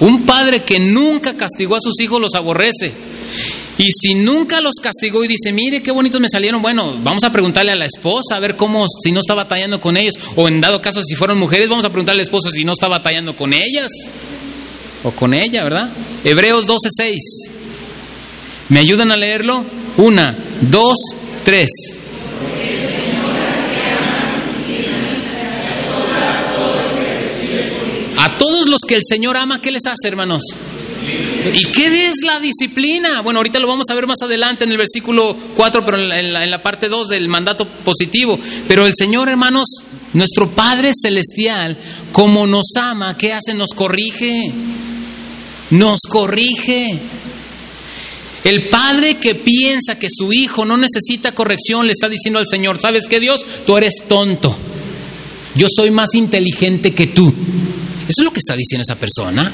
Un 0.00 0.24
padre 0.24 0.62
que 0.62 0.78
nunca 0.78 1.36
castigó 1.36 1.74
a 1.74 1.80
sus 1.80 1.98
hijos 2.00 2.20
los 2.20 2.34
aborrece. 2.34 2.92
Y 3.78 3.92
si 3.92 4.14
nunca 4.14 4.60
los 4.60 4.74
castigó 4.82 5.22
y 5.22 5.28
dice, 5.28 5.52
mire 5.52 5.82
qué 5.82 5.92
bonitos 5.92 6.20
me 6.20 6.28
salieron, 6.28 6.60
bueno, 6.60 6.96
vamos 7.02 7.22
a 7.22 7.30
preguntarle 7.30 7.72
a 7.72 7.76
la 7.76 7.86
esposa 7.86 8.34
a 8.34 8.40
ver 8.40 8.56
cómo, 8.56 8.84
si 9.02 9.12
no 9.12 9.20
está 9.20 9.34
batallando 9.34 9.80
con 9.80 9.96
ellos. 9.96 10.14
O 10.34 10.48
en 10.48 10.60
dado 10.60 10.82
caso, 10.82 11.02
si 11.04 11.14
fueron 11.14 11.38
mujeres, 11.38 11.68
vamos 11.68 11.84
a 11.84 11.90
preguntarle 11.90 12.20
a 12.20 12.22
la 12.22 12.24
esposa 12.24 12.50
si 12.50 12.64
no 12.64 12.72
está 12.72 12.88
batallando 12.88 13.36
con 13.36 13.52
ellas. 13.52 13.88
O 15.04 15.12
con 15.12 15.32
ella, 15.32 15.62
¿verdad? 15.62 15.90
Hebreos 16.24 16.66
12:6. 16.66 17.16
¿Me 18.68 18.80
ayudan 18.80 19.12
a 19.12 19.16
leerlo? 19.16 19.64
Una, 19.96 20.36
dos, 20.60 20.98
tres. 21.44 21.68
A 28.16 28.36
todos 28.36 28.66
los 28.68 28.80
que 28.80 28.96
el 28.96 29.02
Señor 29.08 29.36
ama, 29.36 29.62
¿qué 29.62 29.70
les 29.70 29.86
hace, 29.86 30.08
hermanos? 30.08 30.42
¿Y 31.54 31.64
qué 31.66 32.06
es 32.06 32.16
la 32.24 32.40
disciplina? 32.40 33.20
Bueno, 33.20 33.38
ahorita 33.38 33.58
lo 33.58 33.66
vamos 33.66 33.86
a 33.90 33.94
ver 33.94 34.06
más 34.06 34.20
adelante 34.22 34.64
en 34.64 34.70
el 34.70 34.76
versículo 34.76 35.36
4, 35.56 35.84
pero 35.84 35.96
en 35.98 36.32
la, 36.32 36.62
parte 36.62 36.88
2 36.88 37.08
del 37.08 37.28
mandato 37.28 37.66
positivo. 37.66 38.38
Pero 38.66 38.86
el 38.86 38.92
Señor, 38.94 39.28
hermanos, 39.28 39.66
nuestro 40.12 40.50
Padre 40.50 40.92
Celestial, 41.00 41.78
como 42.12 42.46
nos 42.46 42.66
ama, 42.76 43.16
¿qué 43.16 43.32
hace? 43.32 43.54
Nos 43.54 43.70
corrige. 43.74 44.52
Nos 45.70 46.00
corrige. 46.02 46.98
El 48.44 48.68
padre 48.68 49.16
que 49.16 49.34
piensa 49.34 49.98
que 49.98 50.08
su 50.10 50.32
hijo 50.32 50.64
no 50.64 50.76
necesita 50.76 51.34
corrección 51.34 51.86
le 51.86 51.92
está 51.92 52.08
diciendo 52.08 52.38
al 52.38 52.46
Señor, 52.46 52.80
¿sabes 52.80 53.06
qué 53.08 53.20
Dios? 53.20 53.44
Tú 53.66 53.76
eres 53.76 54.04
tonto. 54.08 54.56
Yo 55.54 55.66
soy 55.68 55.90
más 55.90 56.14
inteligente 56.14 56.94
que 56.94 57.08
tú. 57.08 57.28
Eso 58.08 58.20
es 58.20 58.24
lo 58.24 58.30
que 58.30 58.38
está 58.38 58.54
diciendo 58.54 58.82
esa 58.82 58.96
persona 58.98 59.52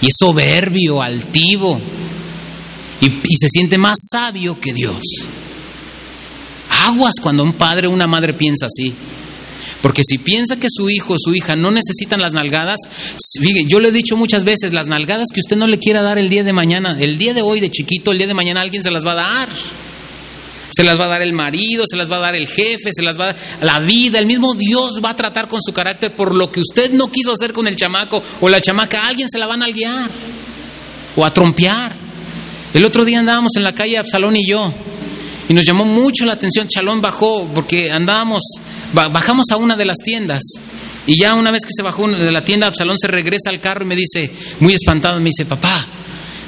y 0.00 0.06
es 0.06 0.14
soberbio, 0.18 1.02
altivo 1.02 1.80
y, 3.00 3.36
se 3.36 3.48
siente 3.48 3.78
más 3.78 3.98
sabio 4.10 4.58
que 4.60 4.72
Dios. 4.72 5.02
Aguas 6.86 7.14
cuando 7.20 7.42
un 7.42 7.52
padre 7.52 7.86
o 7.86 7.90
una 7.90 8.06
madre 8.06 8.32
piensa 8.34 8.66
así. 8.66 8.92
Porque 9.80 10.02
si 10.04 10.18
piensa 10.18 10.58
que 10.58 10.66
su 10.68 10.90
hijo 10.90 11.14
o 11.14 11.18
su 11.18 11.34
hija 11.34 11.54
no 11.54 11.70
necesitan 11.70 12.20
las 12.20 12.32
nalgadas, 12.32 12.80
yo 13.66 13.78
le 13.78 13.88
he 13.90 13.92
dicho 13.92 14.16
muchas 14.16 14.42
veces, 14.42 14.72
las 14.72 14.88
nalgadas 14.88 15.28
que 15.32 15.40
usted 15.40 15.56
no 15.56 15.68
le 15.68 15.78
quiera 15.78 16.02
dar 16.02 16.18
el 16.18 16.28
día 16.28 16.42
de 16.42 16.52
mañana, 16.52 16.96
el 16.98 17.16
día 17.16 17.32
de 17.32 17.42
hoy 17.42 17.60
de 17.60 17.70
chiquito, 17.70 18.10
el 18.10 18.18
día 18.18 18.26
de 18.26 18.34
mañana 18.34 18.60
alguien 18.60 18.82
se 18.82 18.90
las 18.90 19.06
va 19.06 19.12
a 19.12 19.14
dar. 19.14 19.48
Se 20.70 20.84
las 20.84 21.00
va 21.00 21.06
a 21.06 21.08
dar 21.08 21.22
el 21.22 21.32
marido, 21.32 21.84
se 21.88 21.96
las 21.96 22.10
va 22.10 22.16
a 22.16 22.20
dar 22.20 22.36
el 22.36 22.46
jefe, 22.46 22.90
se 22.92 23.02
las 23.02 23.18
va 23.18 23.24
a 23.24 23.26
dar 23.32 23.36
la 23.62 23.80
vida. 23.80 24.18
El 24.18 24.26
mismo 24.26 24.54
Dios 24.54 25.00
va 25.04 25.10
a 25.10 25.16
tratar 25.16 25.48
con 25.48 25.60
su 25.62 25.72
carácter 25.72 26.12
por 26.12 26.34
lo 26.34 26.52
que 26.52 26.60
usted 26.60 26.92
no 26.92 27.10
quiso 27.10 27.32
hacer 27.32 27.52
con 27.52 27.66
el 27.66 27.76
chamaco 27.76 28.22
o 28.40 28.48
la 28.48 28.60
chamaca. 28.60 29.06
Alguien 29.06 29.28
se 29.28 29.38
la 29.38 29.46
van 29.46 29.62
a 29.62 29.68
guiar 29.68 30.10
o 31.16 31.24
a 31.24 31.32
trompear. 31.32 31.92
El 32.74 32.84
otro 32.84 33.04
día 33.04 33.18
andábamos 33.18 33.52
en 33.56 33.64
la 33.64 33.74
calle 33.74 33.98
Absalón 33.98 34.36
y 34.36 34.46
yo 34.46 34.72
y 35.48 35.54
nos 35.54 35.64
llamó 35.64 35.84
mucho 35.84 36.24
la 36.24 36.34
atención. 36.34 36.68
Chalón 36.68 37.00
bajó 37.00 37.48
porque 37.54 37.90
andábamos, 37.90 38.42
bajamos 38.92 39.46
a 39.50 39.56
una 39.56 39.76
de 39.76 39.86
las 39.86 39.96
tiendas. 39.98 40.42
Y 41.06 41.20
ya 41.20 41.34
una 41.34 41.50
vez 41.50 41.62
que 41.64 41.72
se 41.74 41.82
bajó 41.82 42.06
de 42.06 42.30
la 42.30 42.44
tienda, 42.44 42.66
Absalón 42.66 42.98
se 42.98 43.08
regresa 43.08 43.48
al 43.48 43.60
carro 43.60 43.84
y 43.84 43.88
me 43.88 43.96
dice, 43.96 44.30
muy 44.60 44.74
espantado, 44.74 45.18
me 45.20 45.30
dice, 45.30 45.46
papá, 45.46 45.86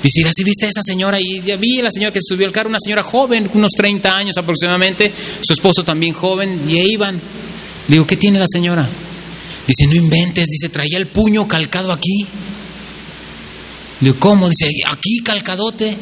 dice, 0.03 0.29
¿así 0.29 0.45
viste 0.45 0.67
a 0.67 0.69
esa 0.69 0.83
señora? 0.83 1.19
Y 1.21 1.43
ya 1.43 1.57
vi 1.57 1.81
a 1.81 1.85
la 1.85 1.91
señora 1.91 2.13
que 2.13 2.21
subió 2.23 2.47
al 2.47 2.53
carro, 2.53 2.69
una 2.69 2.79
señora 2.83 3.03
joven, 3.03 3.51
unos 3.55 3.73
30 3.77 4.17
años 4.17 4.37
aproximadamente, 4.37 5.13
su 5.41 5.53
esposo 5.53 5.85
también 5.85 6.13
joven, 6.13 6.69
y 6.69 6.79
ahí 6.79 6.93
iban. 6.93 7.17
Le 7.17 7.95
digo, 7.95 8.07
¿qué 8.07 8.17
tiene 8.17 8.39
la 8.39 8.47
señora? 8.51 8.89
Dice, 9.67 9.87
no 9.87 9.95
inventes, 9.95 10.47
dice, 10.47 10.69
traía 10.69 10.99
el 10.99 11.07
puño 11.07 11.47
calcado 11.47 11.93
aquí. 11.93 12.27
Le 14.01 14.09
digo, 14.09 14.17
¿cómo? 14.19 14.49
Dice, 14.49 14.69
aquí 14.87 15.19
calcadote. 15.25 15.97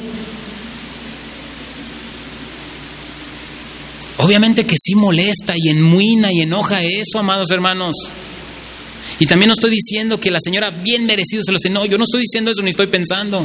Obviamente 4.19 4.65
que 4.65 4.75
sí 4.77 4.95
molesta 4.95 5.55
y 5.57 5.69
enmuina 5.69 6.33
y 6.33 6.41
enoja 6.41 6.83
eso, 6.83 7.19
amados 7.19 7.51
hermanos. 7.51 7.95
Y 9.21 9.27
también 9.27 9.49
no 9.49 9.55
estoy 9.55 9.71
diciendo 9.71 10.19
que 10.19 10.31
la 10.31 10.41
señora 10.41 10.71
bien 10.71 11.07
merecido 11.07 11.43
se 11.45 11.53
los 11.53 11.61
tiene. 11.61 11.75
No, 11.75 11.87
yo 11.87 11.99
no 11.99 12.05
estoy 12.05 12.23
diciendo 12.23 12.51
eso 12.51 12.63
ni 12.63 12.71
estoy 12.71 12.87
pensando. 12.87 13.45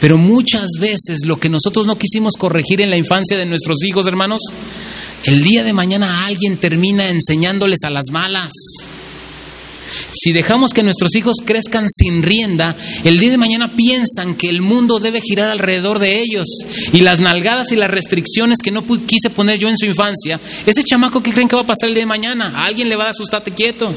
Pero 0.00 0.16
muchas 0.16 0.68
veces 0.80 1.20
lo 1.26 1.36
que 1.36 1.48
nosotros 1.48 1.86
no 1.86 1.98
quisimos 1.98 2.34
corregir 2.36 2.80
en 2.80 2.90
la 2.90 2.96
infancia 2.96 3.36
de 3.36 3.46
nuestros 3.46 3.82
hijos, 3.84 4.06
hermanos, 4.06 4.40
el 5.24 5.42
día 5.42 5.62
de 5.62 5.72
mañana 5.72 6.24
alguien 6.24 6.56
termina 6.56 7.08
enseñándoles 7.10 7.80
a 7.84 7.90
las 7.90 8.06
malas. 8.10 8.50
Si 10.12 10.32
dejamos 10.32 10.72
que 10.72 10.82
nuestros 10.82 11.14
hijos 11.14 11.36
crezcan 11.44 11.86
sin 11.88 12.22
rienda, 12.22 12.76
el 13.04 13.18
día 13.18 13.30
de 13.30 13.36
mañana 13.36 13.74
piensan 13.74 14.34
que 14.34 14.48
el 14.48 14.62
mundo 14.62 14.98
debe 14.98 15.20
girar 15.20 15.50
alrededor 15.50 15.98
de 15.98 16.20
ellos. 16.20 16.46
Y 16.92 17.00
las 17.00 17.20
nalgadas 17.20 17.72
y 17.72 17.76
las 17.76 17.90
restricciones 17.90 18.58
que 18.62 18.70
no 18.70 18.84
quise 19.06 19.30
poner 19.30 19.58
yo 19.58 19.68
en 19.68 19.76
su 19.76 19.86
infancia, 19.86 20.40
ese 20.66 20.82
chamaco 20.82 21.22
que 21.22 21.32
creen 21.32 21.48
que 21.48 21.56
va 21.56 21.62
a 21.62 21.66
pasar 21.66 21.88
el 21.88 21.94
día 21.94 22.02
de 22.02 22.06
mañana, 22.06 22.52
a 22.54 22.66
alguien 22.66 22.88
le 22.88 22.96
va 22.96 23.04
a 23.04 23.12
dar 23.12 23.42
quieto. 23.54 23.92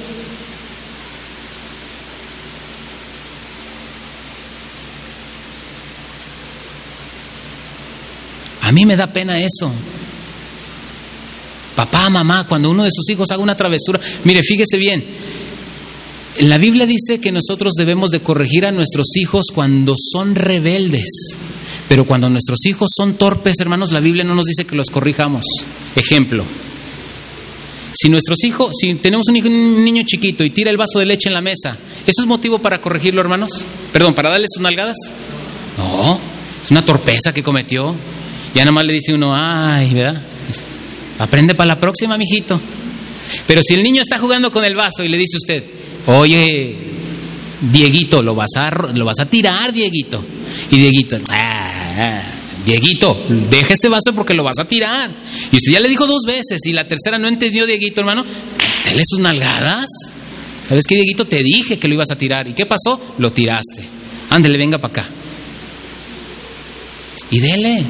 A 8.64 8.72
mí 8.72 8.86
me 8.86 8.96
da 8.96 9.08
pena 9.08 9.40
eso. 9.40 9.72
Papá, 11.76 12.10
mamá, 12.10 12.48
cuando 12.48 12.70
uno 12.70 12.84
de 12.84 12.92
sus 12.92 13.10
hijos 13.10 13.30
haga 13.32 13.44
una 13.44 13.58
travesura, 13.58 14.00
mire, 14.24 14.42
fíjese 14.42 14.78
bien, 14.78 15.04
la 16.40 16.58
Biblia 16.58 16.86
dice 16.86 17.20
que 17.20 17.32
nosotros 17.32 17.74
debemos 17.74 18.10
de 18.10 18.22
corregir 18.22 18.66
a 18.66 18.72
nuestros 18.72 19.16
hijos 19.16 19.48
cuando 19.54 19.96
son 19.98 20.36
rebeldes. 20.36 21.36
Pero 21.90 22.06
cuando 22.06 22.30
nuestros 22.30 22.66
hijos 22.66 22.90
son 22.96 23.16
torpes, 23.16 23.60
hermanos, 23.60 23.92
la 23.92 24.00
Biblia 24.00 24.24
no 24.24 24.34
nos 24.34 24.46
dice 24.46 24.66
que 24.66 24.76
los 24.76 24.90
corrijamos. 24.90 25.44
Ejemplo. 25.96 26.44
Si 27.94 28.10
nuestros 28.10 28.44
hijos, 28.46 28.72
si 28.80 28.96
tenemos 28.96 29.28
un, 29.28 29.36
un 29.46 29.84
niño 29.84 30.04
chiquito 30.06 30.44
y 30.44 30.50
tira 30.50 30.72
el 30.72 30.78
vaso 30.78 31.00
de 31.00 31.06
leche 31.06 31.28
en 31.28 31.36
la 31.36 31.42
mesa, 31.42 31.78
¿eso 32.08 32.22
es 32.22 32.28
motivo 32.28 32.60
para 32.60 32.80
corregirlo, 32.80 33.22
hermanos? 33.22 33.52
Perdón, 33.92 34.14
para 34.14 34.30
darle 34.30 34.48
sus 34.50 34.64
nalgadas. 34.64 34.98
No, 35.78 36.20
es 36.64 36.72
una 36.72 36.84
torpeza 36.84 37.34
que 37.34 37.44
cometió. 37.44 37.94
Ya 38.56 38.62
nada 38.62 38.72
más 38.72 38.86
le 38.86 38.94
dice 38.94 39.14
uno, 39.14 39.34
ay, 39.36 39.94
¿verdad? 39.94 40.22
Aprende 41.20 41.56
para 41.56 41.68
la 41.68 41.80
próxima, 41.80 42.18
mijito. 42.18 42.60
Pero 43.48 43.62
si 43.64 43.74
el 43.74 43.84
niño 43.84 44.02
está 44.02 44.20
jugando 44.20 44.52
con 44.52 44.64
el 44.64 44.76
vaso 44.76 45.04
y 45.04 45.08
le 45.08 45.18
dice 45.18 45.38
usted, 45.38 45.64
oye, 46.08 46.76
Dieguito, 47.72 48.22
lo 48.22 48.36
vas 48.36 48.52
a, 48.56 48.70
lo 48.94 49.06
vas 49.06 49.20
a 49.20 49.26
tirar, 49.26 49.74
Dieguito. 49.74 50.24
Y 50.70 50.78
Dieguito, 50.78 51.18
ah, 51.30 51.96
ah, 51.98 52.22
Dieguito, 52.66 53.26
deja 53.50 53.74
ese 53.74 53.90
vaso 53.90 54.14
porque 54.14 54.34
lo 54.34 54.44
vas 54.44 54.60
a 54.60 54.66
tirar. 54.66 55.10
Y 55.52 55.56
usted 55.56 55.72
ya 55.72 55.80
le 55.80 55.90
dijo 55.90 56.06
dos 56.06 56.24
veces 56.26 56.60
y 56.66 56.74
la 56.74 56.88
tercera 56.88 57.18
no 57.18 57.28
entendió, 57.28 57.66
Dieguito, 57.66 58.02
hermano, 58.02 58.26
dale 58.86 59.04
sus 59.06 59.20
nalgadas. 59.20 59.86
¿Sabes 60.68 60.86
qué, 60.86 60.96
Dieguito? 60.96 61.26
Te 61.26 61.44
dije 61.44 61.78
que 61.78 61.88
lo 61.88 61.96
ibas 61.96 62.12
a 62.12 62.18
tirar. 62.18 62.48
¿Y 62.48 62.54
qué 62.54 62.66
pasó? 62.66 63.00
Lo 63.18 63.32
tiraste. 63.32 63.84
Ándele, 64.30 64.58
venga 64.58 64.78
para 64.78 65.02
acá. 65.02 65.10
Y 67.32 67.40
dele. 67.40 67.84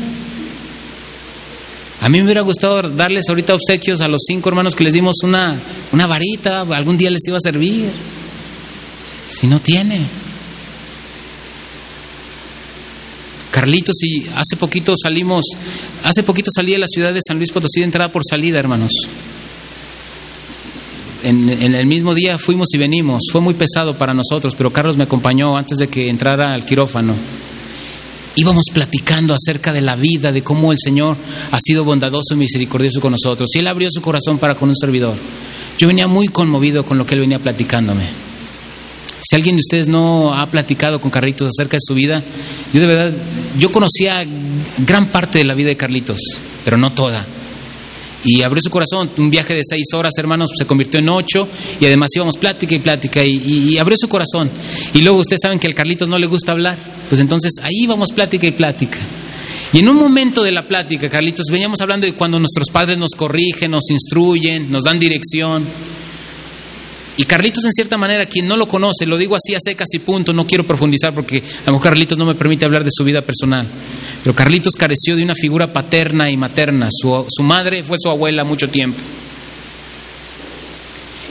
A 2.04 2.10
mí 2.10 2.18
me 2.18 2.26
hubiera 2.26 2.42
gustado 2.42 2.82
darles 2.82 3.30
ahorita 3.30 3.56
obsequios 3.56 4.02
a 4.02 4.10
los 4.10 4.24
cinco 4.28 4.50
hermanos 4.50 4.76
que 4.76 4.84
les 4.84 4.92
dimos 4.92 5.16
una, 5.24 5.58
una 5.94 6.06
varita, 6.06 6.60
algún 6.60 6.98
día 6.98 7.10
les 7.10 7.22
iba 7.26 7.38
a 7.38 7.42
servir. 7.42 7.90
Si 9.26 9.48
no 9.48 9.62
tiene. 9.62 10.02
Carlitos, 13.52 13.96
y 14.04 14.26
hace 14.36 14.58
poquito 14.58 14.96
salimos, 15.02 15.46
hace 16.04 16.24
poquito 16.24 16.52
salí 16.54 16.74
de 16.74 16.80
la 16.80 16.88
ciudad 16.88 17.14
de 17.14 17.22
San 17.26 17.38
Luis 17.38 17.52
Potosí 17.52 17.80
de 17.80 17.86
entrada 17.86 18.12
por 18.12 18.24
salida, 18.30 18.60
hermanos. 18.60 18.92
En, 21.24 21.48
en, 21.50 21.74
el 21.74 21.86
mismo 21.86 22.14
día 22.14 22.38
fuimos 22.38 22.68
y 22.74 22.78
venimos. 22.78 23.22
Fue 23.32 23.40
muy 23.40 23.54
pesado 23.54 23.98
para 23.98 24.14
nosotros, 24.14 24.56
pero 24.58 24.74
Carlos 24.74 24.98
me 24.98 25.06
acompañó 25.06 25.56
antes 25.56 25.78
de 25.78 25.88
que 25.88 26.10
entrara 26.10 26.54
al 26.54 26.66
quirófano 26.66 27.16
íbamos 28.36 28.66
platicando 28.74 29.34
acerca 29.34 29.74
de 29.74 29.82
la 29.82 29.96
vida, 29.96 30.32
de 30.32 30.44
cómo 30.44 30.72
el 30.72 30.78
Señor 30.80 31.18
ha 31.52 31.60
sido 31.60 31.84
bondadoso 31.84 32.34
y 32.34 32.38
misericordioso 32.38 33.00
con 33.00 33.12
nosotros. 33.12 33.50
Y 33.56 33.60
Él 33.60 33.68
abrió 33.68 33.90
su 33.92 34.02
corazón 34.02 34.38
para 34.38 34.56
con 34.56 34.70
un 34.70 34.76
servidor. 34.76 35.16
Yo 35.78 35.88
venía 35.88 36.08
muy 36.08 36.28
conmovido 36.28 36.86
con 36.86 36.98
lo 36.98 37.06
que 37.06 37.16
Él 37.16 37.22
venía 37.22 37.40
platicándome. 37.40 38.06
Si 39.22 39.36
alguien 39.36 39.56
de 39.56 39.62
ustedes 39.62 39.88
no 39.88 40.34
ha 40.34 40.46
platicado 40.48 41.00
con 41.00 41.10
Carlitos 41.10 41.50
acerca 41.50 41.78
de 41.78 41.82
su 41.82 41.94
vida, 41.94 42.22
yo 42.74 42.82
de 42.82 42.88
verdad, 42.88 43.14
yo 43.58 43.72
conocía 43.72 44.26
gran 44.86 45.06
parte 45.08 45.38
de 45.38 45.46
la 45.46 45.54
vida 45.54 45.70
de 45.70 45.78
Carlitos, 45.78 46.20
pero 46.66 46.78
no 46.78 46.92
toda 46.92 47.26
y 48.24 48.42
abrió 48.42 48.62
su 48.62 48.70
corazón. 48.70 49.10
Un 49.18 49.30
viaje 49.30 49.54
de 49.54 49.62
seis 49.64 49.86
horas, 49.94 50.14
hermanos, 50.18 50.52
se 50.58 50.66
convirtió 50.66 51.00
en 51.00 51.10
ocho 51.10 51.48
y 51.80 51.86
además 51.86 52.10
íbamos 52.16 52.38
plática 52.38 52.76
y 52.76 52.80
plática 52.80 53.24
y, 53.24 53.78
abrió 53.78 53.98
su 53.98 54.08
corazón. 54.08 54.50
Y 54.94 55.02
luego 55.02 55.20
ustedes 55.20 55.42
saben 55.42 55.60
que 55.60 55.68
al 55.68 55.76
Carlitos 55.76 56.10
no 56.10 56.20
le 56.20 56.28
gusta 56.28 56.52
hablar, 56.52 56.78
pues 57.10 57.20
entonces 57.22 57.54
ahí 57.64 57.86
vamos 57.88 58.12
plática 58.12 58.48
y 58.48 58.52
plática. 58.52 58.98
Y 59.74 59.80
en 59.80 59.90
un 59.90 59.98
momento 59.98 60.44
de 60.44 60.52
la 60.52 60.68
plática, 60.68 61.10
Carlitos, 61.10 61.48
veníamos 61.52 61.82
hablando 61.82 62.06
de 62.06 62.14
cuando 62.14 62.40
nuestros 62.40 62.70
padres 62.70 62.98
nos 62.98 63.12
corrigen, 63.12 63.72
nos 63.72 63.90
instruyen, 63.90 64.72
nos 64.72 64.84
dan 64.84 65.00
dirección. 65.00 65.66
Y 67.16 67.26
Carlitos, 67.26 67.64
en 67.66 67.74
cierta 67.74 67.98
manera, 67.98 68.26
quien 68.26 68.48
no 68.48 68.58
lo 68.58 68.68
conoce, 68.68 69.06
lo 69.06 69.18
digo 69.18 69.36
así 69.36 69.54
a 69.54 69.60
secas 69.60 69.88
y 69.94 70.00
punto, 70.00 70.34
no 70.34 70.48
quiero 70.48 70.66
profundizar 70.66 71.14
porque 71.14 71.38
a 71.38 71.68
lo 71.68 71.74
mejor 71.74 71.90
Carlitos 71.90 72.18
no 72.18 72.26
me 72.26 72.34
permite 72.34 72.66
hablar 72.66 72.84
de 72.84 72.90
su 72.92 73.04
vida 73.04 73.22
personal. 73.22 73.68
Pero 74.24 74.36
Carlitos 74.36 74.74
careció 74.76 75.16
de 75.16 75.24
una 75.24 75.36
figura 75.36 75.72
paterna 75.72 76.32
y 76.32 76.38
materna. 76.38 76.90
Su, 76.92 77.26
su 77.30 77.44
madre 77.44 77.84
fue 77.84 77.98
su 78.00 78.10
abuela 78.10 78.44
mucho 78.44 78.70
tiempo. 78.70 79.00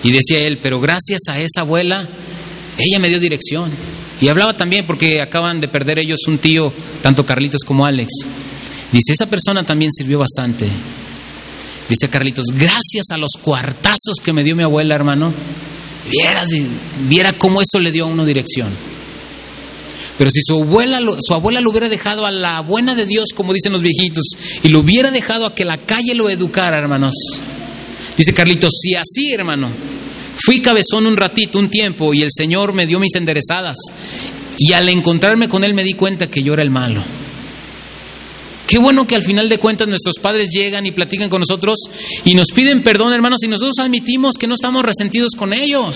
Y 0.05 0.11
decía 0.11 0.41
él, 0.41 0.59
pero 0.63 0.81
gracias 0.81 1.23
a 1.29 1.41
esa 1.41 1.61
abuela, 1.61 2.07
ella 2.79 2.99
me 2.99 3.09
dio 3.09 3.19
dirección. 3.19 3.71
Y 4.21 4.29
hablaba 4.29 4.57
también 4.57 4.87
porque 4.87 5.21
acaban 5.21 5.61
de 5.61 5.67
perder 5.67 5.99
ellos 5.99 6.21
un 6.29 6.39
tío, 6.39 6.73
tanto 7.03 7.27
Carlitos 7.27 7.63
como 7.65 7.85
Alex. 7.85 8.09
Dice, 8.93 9.15
esa 9.15 9.27
persona 9.27 9.65
también 9.65 9.91
sirvió 9.91 10.19
bastante. 10.19 10.69
Dice 11.93 12.09
Carlitos, 12.09 12.47
gracias 12.55 13.11
a 13.11 13.19
los 13.19 13.33
cuartazos 13.33 14.17
que 14.25 14.33
me 14.33 14.43
dio 14.43 14.57
mi 14.57 14.63
abuela, 14.63 14.95
hermano, 14.95 15.31
Viera, 16.09 16.43
viera 17.07 17.35
cómo 17.35 17.61
eso 17.61 17.79
le 17.79 17.93
dio 17.93 18.05
a 18.05 18.07
uno 18.07 18.25
dirección. 18.25 18.71
Pero 20.17 20.31
si 20.31 20.41
su 20.43 20.63
abuela, 20.63 21.01
su 21.21 21.35
abuela 21.35 21.61
lo 21.61 21.69
hubiera 21.69 21.91
dejado 21.91 22.25
a 22.25 22.31
la 22.31 22.61
buena 22.61 22.95
de 22.95 23.05
Dios, 23.05 23.35
como 23.35 23.53
dicen 23.53 23.73
los 23.73 23.83
viejitos, 23.83 24.25
y 24.63 24.69
lo 24.69 24.81
hubiera 24.81 25.11
dejado 25.11 25.45
a 25.45 25.55
que 25.55 25.67
la 25.67 25.77
calle 25.77 26.15
lo 26.15 26.31
educara, 26.31 26.79
hermanos. 26.79 27.13
Dice 28.17 28.33
Carlitos, 28.33 28.71
si 28.81 28.95
así, 28.95 29.35
hermano, 29.35 29.69
fui 30.43 30.63
cabezón 30.63 31.05
un 31.05 31.19
ratito, 31.19 31.59
un 31.59 31.69
tiempo, 31.69 32.15
y 32.15 32.23
el 32.23 32.31
Señor 32.35 32.73
me 32.73 32.87
dio 32.87 33.01
mis 33.01 33.17
enderezadas, 33.17 33.77
y 34.57 34.73
al 34.73 34.89
encontrarme 34.89 35.47
con 35.47 35.63
Él 35.63 35.75
me 35.75 35.85
di 35.85 35.93
cuenta 35.93 36.31
que 36.31 36.43
yo 36.43 36.55
era 36.55 36.63
el 36.63 36.71
malo. 36.71 37.03
Qué 38.67 38.79
bueno 38.79 39.07
que 39.07 39.15
al 39.15 39.23
final 39.23 39.49
de 39.49 39.59
cuentas 39.59 39.89
nuestros 39.89 40.19
padres 40.19 40.51
llegan 40.51 40.87
y 40.87 40.93
platican 40.93 41.29
con 41.29 41.41
nosotros 41.41 41.79
y 42.25 42.35
nos 42.35 42.49
piden 42.53 42.83
perdón, 42.83 43.13
hermanos, 43.13 43.43
y 43.43 43.49
nosotros 43.49 43.79
admitimos 43.79 44.37
que 44.37 44.47
no 44.47 44.55
estamos 44.55 44.83
resentidos 44.85 45.33
con 45.37 45.53
ellos. 45.53 45.95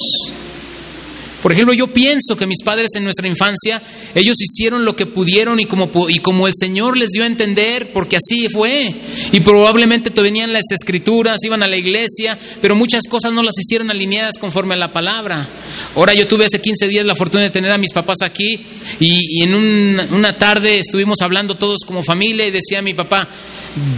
Por 1.42 1.52
ejemplo, 1.52 1.74
yo 1.74 1.86
pienso 1.88 2.36
que 2.36 2.46
mis 2.46 2.62
padres 2.62 2.90
en 2.94 3.04
nuestra 3.04 3.28
infancia, 3.28 3.82
ellos 4.14 4.36
hicieron 4.40 4.84
lo 4.84 4.96
que 4.96 5.06
pudieron 5.06 5.60
y 5.60 5.66
como, 5.66 5.90
y 6.08 6.18
como 6.18 6.46
el 6.48 6.54
Señor 6.58 6.96
les 6.96 7.10
dio 7.10 7.22
a 7.22 7.26
entender, 7.26 7.92
porque 7.92 8.16
así 8.16 8.48
fue. 8.48 8.94
Y 9.32 9.40
probablemente 9.40 10.10
venían 10.22 10.52
las 10.52 10.64
escrituras, 10.70 11.42
iban 11.44 11.62
a 11.62 11.68
la 11.68 11.76
iglesia, 11.76 12.38
pero 12.60 12.74
muchas 12.74 13.04
cosas 13.08 13.32
no 13.32 13.42
las 13.42 13.58
hicieron 13.58 13.90
alineadas 13.90 14.38
conforme 14.38 14.74
a 14.74 14.76
la 14.76 14.92
palabra. 14.92 15.46
Ahora 15.94 16.14
yo 16.14 16.26
tuve 16.26 16.46
hace 16.46 16.60
15 16.60 16.88
días 16.88 17.06
la 17.06 17.14
fortuna 17.14 17.44
de 17.44 17.50
tener 17.50 17.70
a 17.70 17.78
mis 17.78 17.92
papás 17.92 18.18
aquí 18.22 18.58
y, 19.00 19.42
en 19.42 19.54
una 19.54 20.32
tarde 20.32 20.78
estuvimos 20.78 21.20
hablando 21.20 21.56
todos 21.56 21.80
como 21.86 22.02
familia 22.02 22.46
y 22.46 22.50
decía 22.50 22.82
mi 22.82 22.94
papá, 22.94 23.28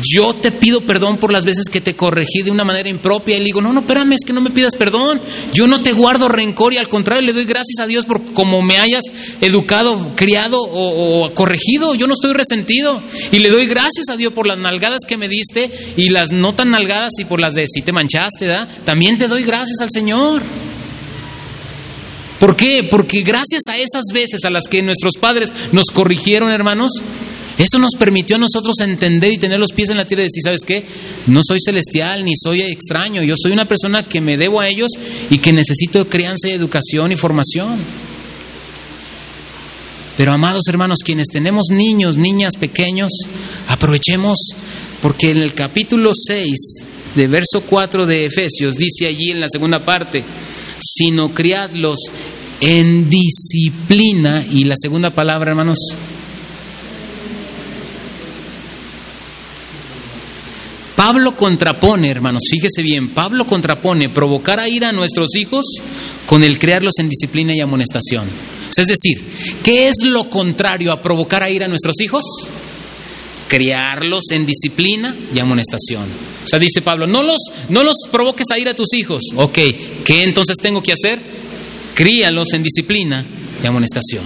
yo 0.02 0.34
te 0.34 0.50
pido 0.50 0.80
perdón 0.80 1.18
por 1.18 1.32
las 1.32 1.44
veces 1.44 1.68
que 1.70 1.80
te 1.80 1.94
corregí 1.94 2.42
de 2.42 2.50
una 2.50 2.64
manera 2.64 2.88
impropia. 2.88 3.36
Y 3.36 3.40
le 3.40 3.46
digo, 3.46 3.60
no, 3.60 3.72
no, 3.72 3.80
espérame, 3.80 4.12
es 4.12 4.24
que 4.24 4.32
no 4.32 4.40
me 4.40 4.50
pidas 4.50 4.76
perdón. 4.76 5.20
Yo 5.52 5.66
no 5.66 5.80
te 5.82 5.92
guardo 5.92 6.28
rencor 6.28 6.72
y 6.72 6.78
al 6.78 6.88
contrario 6.88 7.22
le 7.22 7.32
doy 7.32 7.44
gracias 7.44 7.78
a 7.80 7.86
Dios 7.86 8.04
por 8.04 8.22
cómo 8.32 8.62
me 8.62 8.78
hayas 8.78 9.04
educado, 9.40 10.12
criado 10.16 10.60
o, 10.60 11.30
corregido. 11.34 11.94
Yo 11.94 12.06
no 12.06 12.14
estoy 12.14 12.32
resentido. 12.32 13.00
Y 13.30 13.38
le 13.38 13.50
doy 13.50 13.66
gracias 13.66 14.08
a 14.08 14.16
Dios 14.16 14.32
por 14.32 14.46
las 14.46 14.58
nalgadas 14.58 15.00
que 15.06 15.16
me 15.16 15.28
diste 15.28 15.70
y 15.96 16.08
las 16.10 16.32
no 16.32 16.54
tan 16.54 16.70
nalgadas 16.70 17.12
y 17.18 17.24
por 17.24 17.40
las 17.40 17.54
de 17.54 17.66
si 17.68 17.82
te 17.82 17.92
manchaste, 17.92 18.46
¿verdad? 18.46 18.68
También 18.84 19.18
te 19.18 19.28
doy 19.28 19.44
gracias 19.44 19.80
al 19.80 19.90
Señor. 19.92 20.42
¿Por 22.40 22.54
qué? 22.54 22.84
Porque 22.84 23.22
gracias 23.22 23.62
a 23.68 23.76
esas 23.76 24.04
veces 24.12 24.44
a 24.44 24.50
las 24.50 24.64
que 24.68 24.82
nuestros 24.82 25.14
padres 25.20 25.52
nos 25.72 25.86
corrigieron, 25.86 26.50
hermanos, 26.50 26.92
eso 27.58 27.78
nos 27.80 27.96
permitió 27.98 28.36
a 28.36 28.38
nosotros 28.38 28.78
entender 28.80 29.32
y 29.32 29.38
tener 29.38 29.58
los 29.58 29.72
pies 29.72 29.90
en 29.90 29.96
la 29.96 30.06
tierra 30.06 30.22
y 30.22 30.26
decir, 30.26 30.42
¿sabes 30.44 30.62
qué? 30.64 30.84
No 31.26 31.40
soy 31.42 31.58
celestial 31.60 32.24
ni 32.24 32.34
soy 32.36 32.62
extraño, 32.62 33.22
yo 33.24 33.34
soy 33.36 33.50
una 33.50 33.64
persona 33.64 34.04
que 34.04 34.20
me 34.20 34.36
debo 34.36 34.60
a 34.60 34.68
ellos 34.68 34.92
y 35.28 35.38
que 35.38 35.52
necesito 35.52 36.08
crianza 36.08 36.48
y 36.48 36.52
educación 36.52 37.10
y 37.10 37.16
formación. 37.16 37.76
Pero 40.16 40.32
amados 40.32 40.62
hermanos, 40.68 40.98
quienes 41.04 41.26
tenemos 41.28 41.66
niños, 41.70 42.16
niñas 42.16 42.54
pequeños, 42.56 43.10
aprovechemos, 43.66 44.38
porque 45.02 45.30
en 45.30 45.38
el 45.38 45.52
capítulo 45.52 46.12
6 46.14 46.50
de 47.16 47.26
verso 47.26 47.62
4 47.62 48.06
de 48.06 48.26
Efesios 48.26 48.76
dice 48.76 49.06
allí 49.06 49.30
en 49.30 49.40
la 49.40 49.48
segunda 49.48 49.80
parte, 49.80 50.22
sino 50.80 51.34
criadlos 51.34 51.98
en 52.60 53.08
disciplina, 53.10 54.46
y 54.48 54.64
la 54.64 54.74
segunda 54.76 55.10
palabra, 55.10 55.50
hermanos, 55.50 55.78
Pablo 61.08 61.34
contrapone, 61.34 62.10
hermanos, 62.10 62.42
fíjese 62.50 62.82
bien, 62.82 63.08
Pablo 63.08 63.46
contrapone 63.46 64.10
provocar 64.10 64.60
a 64.60 64.68
ira 64.68 64.90
a 64.90 64.92
nuestros 64.92 65.36
hijos 65.36 65.64
con 66.26 66.44
el 66.44 66.58
crearlos 66.58 66.98
en 66.98 67.08
disciplina 67.08 67.56
y 67.56 67.60
amonestación. 67.62 68.26
Es 68.76 68.86
decir, 68.86 69.18
¿qué 69.64 69.88
es 69.88 70.04
lo 70.04 70.28
contrario 70.28 70.92
a 70.92 71.00
provocar 71.00 71.42
a 71.42 71.48
ira 71.48 71.64
a 71.64 71.68
nuestros 71.70 71.98
hijos? 72.02 72.22
Criarlos 73.48 74.24
en 74.32 74.44
disciplina 74.44 75.16
y 75.34 75.38
amonestación. 75.38 76.04
O 76.44 76.46
sea, 76.46 76.58
dice 76.58 76.82
Pablo, 76.82 77.06
no 77.06 77.22
los, 77.22 77.40
no 77.70 77.82
los 77.82 77.96
provoques 78.12 78.50
a 78.50 78.58
ir 78.58 78.68
a 78.68 78.76
tus 78.76 78.92
hijos. 78.92 79.22
Ok, 79.34 79.58
¿qué 80.04 80.24
entonces 80.24 80.58
tengo 80.60 80.82
que 80.82 80.92
hacer? 80.92 81.18
Críalos 81.94 82.52
en 82.52 82.62
disciplina 82.62 83.24
y 83.64 83.66
amonestación. 83.66 84.24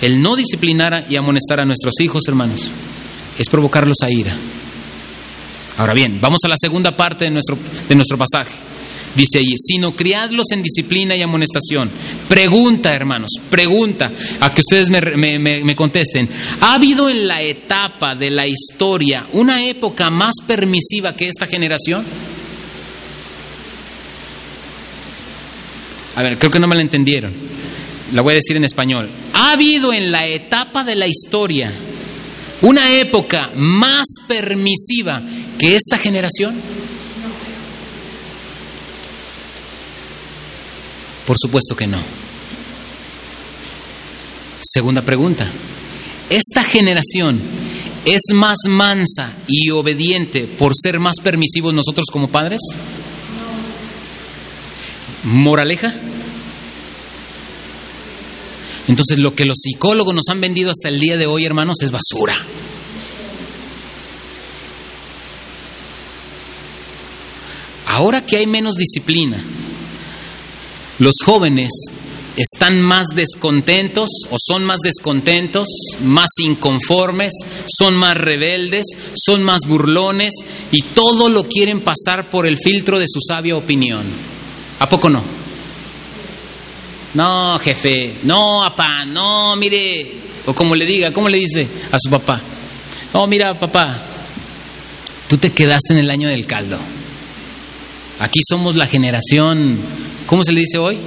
El 0.00 0.22
no 0.22 0.36
disciplinar 0.36 1.04
y 1.10 1.16
amonestar 1.16 1.60
a 1.60 1.66
nuestros 1.66 2.00
hijos, 2.00 2.22
hermanos, 2.28 2.70
es 3.38 3.46
provocarlos 3.50 3.98
a 4.00 4.10
ira. 4.10 4.34
Ahora 5.78 5.94
bien, 5.94 6.18
vamos 6.20 6.40
a 6.44 6.48
la 6.48 6.56
segunda 6.58 6.96
parte 6.96 7.26
de 7.26 7.30
nuestro, 7.30 7.58
de 7.88 7.94
nuestro 7.94 8.16
pasaje. 8.16 8.52
Dice 9.16 9.38
allí, 9.38 9.54
sino 9.56 9.96
criadlos 9.96 10.46
en 10.50 10.62
disciplina 10.62 11.16
y 11.16 11.22
amonestación. 11.22 11.90
Pregunta, 12.28 12.94
hermanos, 12.94 13.30
pregunta, 13.48 14.10
a 14.40 14.52
que 14.52 14.60
ustedes 14.60 14.90
me, 14.90 15.38
me, 15.38 15.76
contesten. 15.76 16.28
¿Ha 16.60 16.74
habido 16.74 17.08
en 17.08 17.26
la 17.26 17.40
etapa 17.40 18.14
de 18.14 18.30
la 18.30 18.46
historia 18.46 19.26
una 19.32 19.64
época 19.64 20.10
más 20.10 20.34
permisiva 20.46 21.16
que 21.16 21.28
esta 21.28 21.46
generación? 21.46 22.04
A 26.16 26.22
ver, 26.22 26.38
creo 26.38 26.50
que 26.50 26.58
no 26.58 26.68
me 26.68 26.76
la 26.76 26.82
entendieron. 26.82 27.32
La 28.12 28.20
voy 28.20 28.32
a 28.32 28.36
decir 28.36 28.56
en 28.56 28.64
español. 28.64 29.08
¿Ha 29.32 29.52
habido 29.52 29.94
en 29.94 30.12
la 30.12 30.26
etapa 30.26 30.84
de 30.84 30.94
la 30.94 31.06
historia 31.06 31.72
una 32.62 32.94
época 32.94 33.50
más 33.54 34.06
permisiva 34.26 35.22
que 35.58 35.74
esta 35.74 35.98
generación? 35.98 36.54
Por 41.26 41.36
supuesto 41.38 41.74
que 41.76 41.86
no. 41.86 41.98
Segunda 44.60 45.02
pregunta. 45.02 45.46
¿Esta 46.30 46.62
generación 46.62 47.40
es 48.04 48.22
más 48.32 48.56
mansa 48.68 49.32
y 49.46 49.70
obediente 49.70 50.44
por 50.44 50.72
ser 50.74 50.98
más 50.98 51.20
permisivos 51.20 51.74
nosotros 51.74 52.06
como 52.10 52.28
padres? 52.28 52.60
¿Moraleja? 55.24 55.92
Entonces 58.88 59.18
lo 59.18 59.34
que 59.34 59.44
los 59.44 59.58
psicólogos 59.62 60.14
nos 60.14 60.28
han 60.28 60.40
vendido 60.40 60.70
hasta 60.70 60.88
el 60.88 61.00
día 61.00 61.16
de 61.16 61.26
hoy, 61.26 61.44
hermanos, 61.44 61.78
es 61.82 61.90
basura. 61.90 62.36
Ahora 67.86 68.24
que 68.24 68.36
hay 68.36 68.46
menos 68.46 68.74
disciplina, 68.74 69.42
los 70.98 71.14
jóvenes 71.24 71.70
están 72.36 72.80
más 72.80 73.06
descontentos 73.14 74.10
o 74.30 74.36
son 74.38 74.64
más 74.64 74.78
descontentos, 74.84 75.68
más 76.04 76.28
inconformes, 76.38 77.32
son 77.66 77.94
más 77.96 78.16
rebeldes, 78.16 78.84
son 79.14 79.42
más 79.42 79.60
burlones 79.66 80.34
y 80.70 80.82
todo 80.82 81.28
lo 81.28 81.48
quieren 81.48 81.80
pasar 81.80 82.28
por 82.28 82.46
el 82.46 82.58
filtro 82.58 82.98
de 82.98 83.06
su 83.08 83.20
sabia 83.26 83.56
opinión. 83.56 84.04
¿A 84.78 84.88
poco 84.88 85.08
no? 85.08 85.35
No, 87.16 87.58
jefe, 87.60 88.12
no, 88.24 88.60
papá, 88.60 89.06
no, 89.06 89.56
mire, 89.56 90.06
o 90.44 90.54
como 90.54 90.74
le 90.74 90.84
diga, 90.84 91.14
¿cómo 91.14 91.30
le 91.30 91.38
dice 91.38 91.66
a 91.90 91.96
su 91.98 92.10
papá? 92.10 92.38
No, 93.14 93.26
mira, 93.26 93.58
papá, 93.58 93.98
tú 95.26 95.38
te 95.38 95.50
quedaste 95.50 95.94
en 95.94 96.00
el 96.00 96.10
año 96.10 96.28
del 96.28 96.46
caldo. 96.46 96.78
Aquí 98.18 98.40
somos 98.46 98.76
la 98.76 98.86
generación, 98.86 99.78
¿cómo 100.26 100.44
se 100.44 100.52
le 100.52 100.60
dice 100.60 100.76
hoy? 100.76 100.98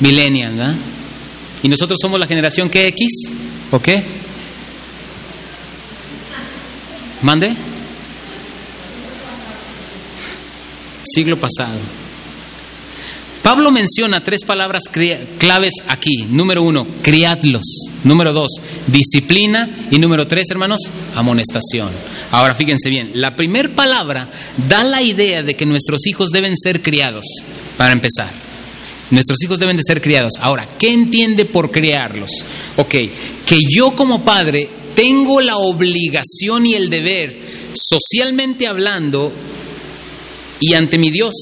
Millennial, 0.00 0.52
¿verdad? 0.52 0.74
Y 1.62 1.68
nosotros 1.70 1.98
somos 1.98 2.20
la 2.20 2.26
generación 2.26 2.68
¿qué 2.68 2.86
X? 2.88 3.08
¿O 3.70 3.80
qué? 3.80 4.02
¿Mande? 7.22 7.56
Siglo 11.04 11.38
pasado. 11.38 11.99
Pablo 13.42 13.70
menciona 13.70 14.22
tres 14.22 14.44
palabras 14.44 14.82
claves 15.38 15.72
aquí. 15.88 16.26
Número 16.28 16.62
uno, 16.62 16.86
criadlos. 17.02 17.62
Número 18.04 18.32
dos, 18.32 18.50
disciplina. 18.86 19.68
Y 19.90 19.98
número 19.98 20.26
tres, 20.26 20.44
hermanos, 20.50 20.80
amonestación. 21.14 21.88
Ahora 22.32 22.54
fíjense 22.54 22.90
bien, 22.90 23.10
la 23.14 23.34
primera 23.34 23.68
palabra 23.70 24.28
da 24.68 24.84
la 24.84 25.02
idea 25.02 25.42
de 25.42 25.54
que 25.54 25.66
nuestros 25.66 26.06
hijos 26.06 26.30
deben 26.30 26.56
ser 26.56 26.82
criados, 26.82 27.24
para 27.76 27.92
empezar. 27.92 28.30
Nuestros 29.10 29.42
hijos 29.42 29.58
deben 29.58 29.76
de 29.76 29.82
ser 29.84 30.00
criados. 30.00 30.34
Ahora, 30.38 30.68
¿qué 30.78 30.92
entiende 30.92 31.44
por 31.44 31.70
criarlos? 31.70 32.30
Ok, 32.76 32.90
que 32.90 33.58
yo 33.68 33.92
como 33.96 34.22
padre 34.22 34.68
tengo 34.94 35.40
la 35.40 35.56
obligación 35.56 36.66
y 36.66 36.74
el 36.74 36.88
deber, 36.90 37.36
socialmente 37.74 38.68
hablando, 38.68 39.32
y 40.60 40.74
ante 40.74 40.98
mi 40.98 41.10
Dios, 41.10 41.34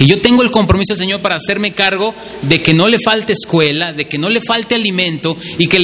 que 0.00 0.06
yo 0.06 0.18
tengo 0.18 0.42
el 0.42 0.50
compromiso 0.50 0.94
del 0.94 1.00
Señor 1.00 1.20
para 1.20 1.36
hacerme 1.36 1.72
cargo 1.72 2.14
de 2.40 2.62
que 2.62 2.72
no 2.72 2.88
le 2.88 2.96
falte 2.98 3.34
escuela, 3.34 3.92
de 3.92 4.06
que 4.06 4.16
no 4.16 4.30
le 4.30 4.40
falte 4.40 4.74
alimento 4.74 5.36
y 5.58 5.66
que, 5.66 5.78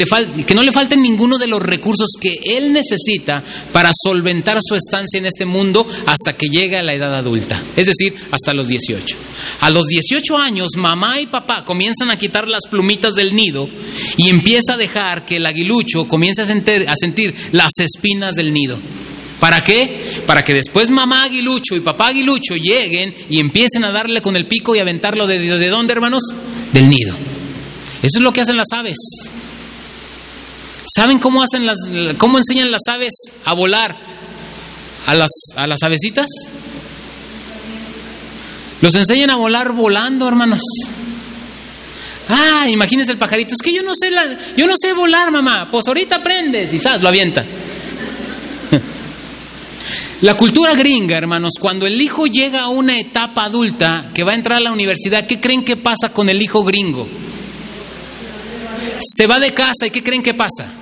no 0.55 0.63
le 0.63 0.73
falten 0.73 1.03
ninguno 1.03 1.37
de 1.37 1.47
los 1.47 1.61
recursos 1.61 2.13
que 2.19 2.39
Él 2.43 2.73
necesita 2.73 3.45
para 3.75 3.91
solventar 3.95 4.59
su 4.67 4.75
estancia 4.75 5.19
en 5.19 5.27
este 5.27 5.45
mundo 5.45 5.87
hasta 6.07 6.35
que 6.35 6.49
llegue 6.49 6.79
a 6.79 6.83
la 6.83 6.95
edad 6.95 7.15
adulta, 7.15 7.63
es 7.77 7.89
decir, 7.89 8.15
hasta 8.31 8.55
los 8.55 8.69
18. 8.69 9.17
A 9.61 9.69
los 9.69 9.85
18 9.85 10.39
años, 10.39 10.71
mamá 10.79 11.21
y 11.21 11.27
papá 11.27 11.67
comienzan 11.67 12.11
a 12.11 12.17
quitar 12.17 12.49
las 12.49 12.63
plumitas 12.71 13.13
del 13.13 13.37
nido 13.37 13.69
y 14.17 14.31
empieza 14.31 14.73
a 14.73 14.79
dejar 14.79 15.27
que 15.27 15.37
el 15.37 15.45
aguilucho 15.45 16.09
comience 16.09 16.41
a 16.41 16.47
a 16.47 16.97
sentir 16.97 17.35
las 17.53 17.73
espinas 17.81 18.35
del 18.35 18.55
nido. 18.55 18.79
¿Para 19.41 19.63
qué? 19.63 20.23
Para 20.27 20.45
que 20.45 20.55
después 20.55 20.89
mamá 20.89 21.25
aguilucho 21.25 21.75
y 21.75 21.81
papá 21.81 22.09
aguilucho 22.09 22.57
lleguen 22.57 23.15
y 23.29 23.39
empiecen 23.39 23.85
a 23.85 23.93
darle 23.93 24.23
con 24.23 24.35
el 24.37 24.47
pico 24.47 24.75
y 24.75 24.79
aventarlo 24.79 25.27
de, 25.27 25.39
de, 25.39 25.69
dónde, 25.69 25.93
hermanos? 25.93 26.23
Del 26.73 26.89
nido. 26.89 27.15
Eso 28.03 28.19
es 28.19 28.23
lo 28.23 28.33
que 28.33 28.41
hacen 28.41 28.57
las 28.57 28.73
aves. 28.73 28.97
¿Saben 30.95 31.19
cómo 31.19 31.43
hacen 31.43 31.67
las 31.67 31.77
cómo 32.17 32.39
enseñan 32.39 32.71
las 32.71 32.83
aves 32.89 33.15
a 33.45 33.53
volar 33.53 33.97
a 35.07 35.15
las 35.15 35.31
a 35.57 35.67
las 35.67 35.83
avecitas? 35.83 36.27
Los 38.81 38.95
enseñan 38.95 39.31
a 39.31 39.37
volar 39.37 39.73
volando, 39.73 40.29
hermanos. 40.29 40.63
Ah, 42.29 42.67
imagínense 42.69 43.13
el 43.13 43.19
pajarito. 43.19 43.55
Es 43.55 43.63
que 43.63 43.73
yo 43.73 43.83
no 43.83 43.95
sé, 43.95 44.11
la, 44.11 44.37
yo 44.57 44.67
no 44.67 44.75
sé 44.77 44.93
volar, 44.93 45.31
mamá. 45.31 45.69
Pues 45.71 45.87
ahorita 45.87 46.17
aprendes 46.17 46.73
y 46.73 46.79
sabes, 46.79 47.03
lo 47.03 47.09
avienta. 47.09 47.45
La 50.23 50.35
cultura 50.35 50.75
gringa, 50.75 51.17
hermanos, 51.17 51.55
cuando 51.61 51.87
el 51.87 52.01
hijo 52.01 52.27
llega 52.27 52.63
a 52.63 52.69
una 52.69 52.99
etapa 52.99 53.45
adulta 53.45 54.11
que 54.15 54.25
va 54.25 54.33
a 54.33 54.35
entrar 54.35 54.57
a 54.57 54.61
la 54.61 54.73
universidad, 54.73 55.27
¿qué 55.27 55.39
creen 55.39 55.63
que 55.63 55.77
pasa 55.77 56.11
con 56.13 56.31
el 56.31 56.41
hijo 56.41 56.65
gringo? 56.65 57.07
Se 58.99 59.27
va 59.27 59.39
de 59.39 59.53
casa 59.53 59.87
y 59.87 59.91
¿qué 59.91 60.03
creen 60.03 60.23
que 60.23 60.33
pasa? 60.33 60.73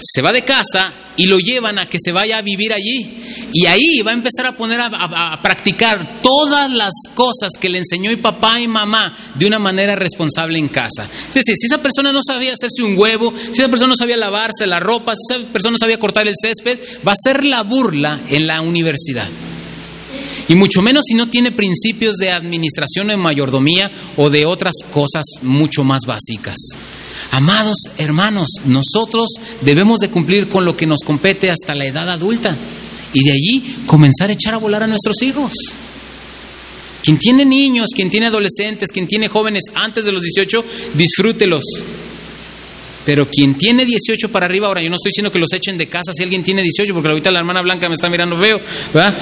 Se 0.00 0.22
va 0.22 0.32
de 0.32 0.42
casa 0.42 0.92
y 1.16 1.26
lo 1.26 1.38
llevan 1.38 1.78
a 1.78 1.86
que 1.86 1.98
se 2.02 2.12
vaya 2.12 2.38
a 2.38 2.42
vivir 2.42 2.72
allí. 2.72 3.18
Y 3.52 3.66
ahí 3.66 4.00
va 4.00 4.12
a 4.12 4.14
empezar 4.14 4.46
a 4.46 4.56
poner 4.56 4.80
a, 4.80 5.38
practicar 5.42 6.22
todas 6.22 6.70
las 6.70 6.92
cosas 7.14 7.50
que 7.60 7.68
le 7.68 7.78
enseñó 7.78 8.10
y 8.10 8.16
papá 8.16 8.60
y 8.60 8.68
mamá 8.68 9.14
de 9.34 9.46
una 9.46 9.58
manera 9.58 9.96
responsable 9.96 10.58
en 10.58 10.68
casa. 10.68 11.08
Es 11.28 11.34
decir, 11.34 11.56
si 11.56 11.66
esa 11.66 11.82
persona 11.82 12.12
no 12.12 12.20
sabía 12.22 12.54
hacerse 12.54 12.82
un 12.82 12.96
huevo, 12.98 13.34
si 13.36 13.60
esa 13.60 13.68
persona 13.68 13.90
no 13.90 13.96
sabía 13.96 14.16
lavarse 14.16 14.66
la 14.66 14.80
ropa, 14.80 15.14
si 15.14 15.34
esa 15.34 15.44
persona 15.52 15.72
no 15.72 15.78
sabía 15.78 15.98
cortar 15.98 16.26
el 16.26 16.34
césped, 16.40 16.78
va 17.06 17.12
a 17.12 17.22
ser 17.22 17.44
la 17.44 17.62
burla 17.62 18.20
en 18.28 18.46
la 18.46 18.60
universidad. 18.62 19.28
Y 20.50 20.56
mucho 20.56 20.82
menos 20.82 21.04
si 21.06 21.14
no 21.14 21.28
tiene 21.28 21.52
principios 21.52 22.16
de 22.16 22.32
administración 22.32 23.12
en 23.12 23.20
mayordomía 23.20 23.88
o 24.16 24.30
de 24.30 24.46
otras 24.46 24.74
cosas 24.92 25.24
mucho 25.42 25.84
más 25.84 26.00
básicas. 26.04 26.56
Amados 27.30 27.76
hermanos, 27.98 28.48
nosotros 28.64 29.30
debemos 29.60 30.00
de 30.00 30.10
cumplir 30.10 30.48
con 30.48 30.64
lo 30.64 30.76
que 30.76 30.86
nos 30.86 31.04
compete 31.04 31.52
hasta 31.52 31.76
la 31.76 31.86
edad 31.86 32.08
adulta 32.08 32.56
y 33.12 33.22
de 33.22 33.30
allí 33.30 33.76
comenzar 33.86 34.28
a 34.28 34.32
echar 34.32 34.54
a 34.54 34.56
volar 34.58 34.82
a 34.82 34.88
nuestros 34.88 35.22
hijos. 35.22 35.52
Quien 37.04 37.16
tiene 37.16 37.44
niños, 37.44 37.90
quien 37.94 38.10
tiene 38.10 38.26
adolescentes, 38.26 38.90
quien 38.90 39.06
tiene 39.06 39.28
jóvenes 39.28 39.62
antes 39.76 40.04
de 40.04 40.10
los 40.10 40.20
18, 40.20 40.64
disfrútelos. 40.94 41.62
Pero 43.04 43.28
quien 43.30 43.54
tiene 43.54 43.84
18 43.86 44.32
para 44.32 44.46
arriba, 44.46 44.66
ahora 44.66 44.82
yo 44.82 44.90
no 44.90 44.96
estoy 44.96 45.10
diciendo 45.10 45.30
que 45.30 45.38
los 45.38 45.52
echen 45.52 45.78
de 45.78 45.88
casa 45.88 46.12
si 46.12 46.24
alguien 46.24 46.42
tiene 46.42 46.60
18, 46.62 46.92
porque 46.92 47.08
ahorita 47.08 47.30
la 47.30 47.38
hermana 47.38 47.62
Blanca 47.62 47.88
me 47.88 47.94
está 47.94 48.10
mirando 48.10 48.36
feo, 48.36 48.60
¿verdad? 48.92 49.16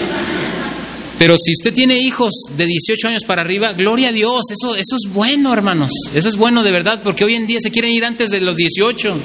Pero 1.18 1.36
si 1.36 1.52
usted 1.52 1.74
tiene 1.74 1.98
hijos 1.98 2.32
de 2.56 2.64
18 2.64 3.08
años 3.08 3.24
para 3.24 3.42
arriba, 3.42 3.72
gloria 3.72 4.10
a 4.10 4.12
Dios, 4.12 4.42
eso, 4.50 4.76
eso 4.76 4.96
es 4.96 5.12
bueno, 5.12 5.52
hermanos. 5.52 5.90
Eso 6.14 6.28
es 6.28 6.36
bueno 6.36 6.62
de 6.62 6.70
verdad, 6.70 7.00
porque 7.02 7.24
hoy 7.24 7.34
en 7.34 7.46
día 7.46 7.58
se 7.60 7.72
quieren 7.72 7.90
ir 7.90 8.04
antes 8.04 8.28
de 8.28 8.40
los 8.40 8.54
18 8.54 9.16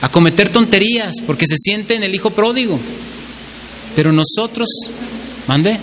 a 0.00 0.08
cometer 0.10 0.48
tonterías, 0.48 1.12
porque 1.24 1.46
se 1.46 1.56
sienten 1.56 2.02
el 2.02 2.14
hijo 2.14 2.30
pródigo. 2.30 2.78
Pero 3.94 4.12
nosotros, 4.12 4.68
mande. 5.46 5.78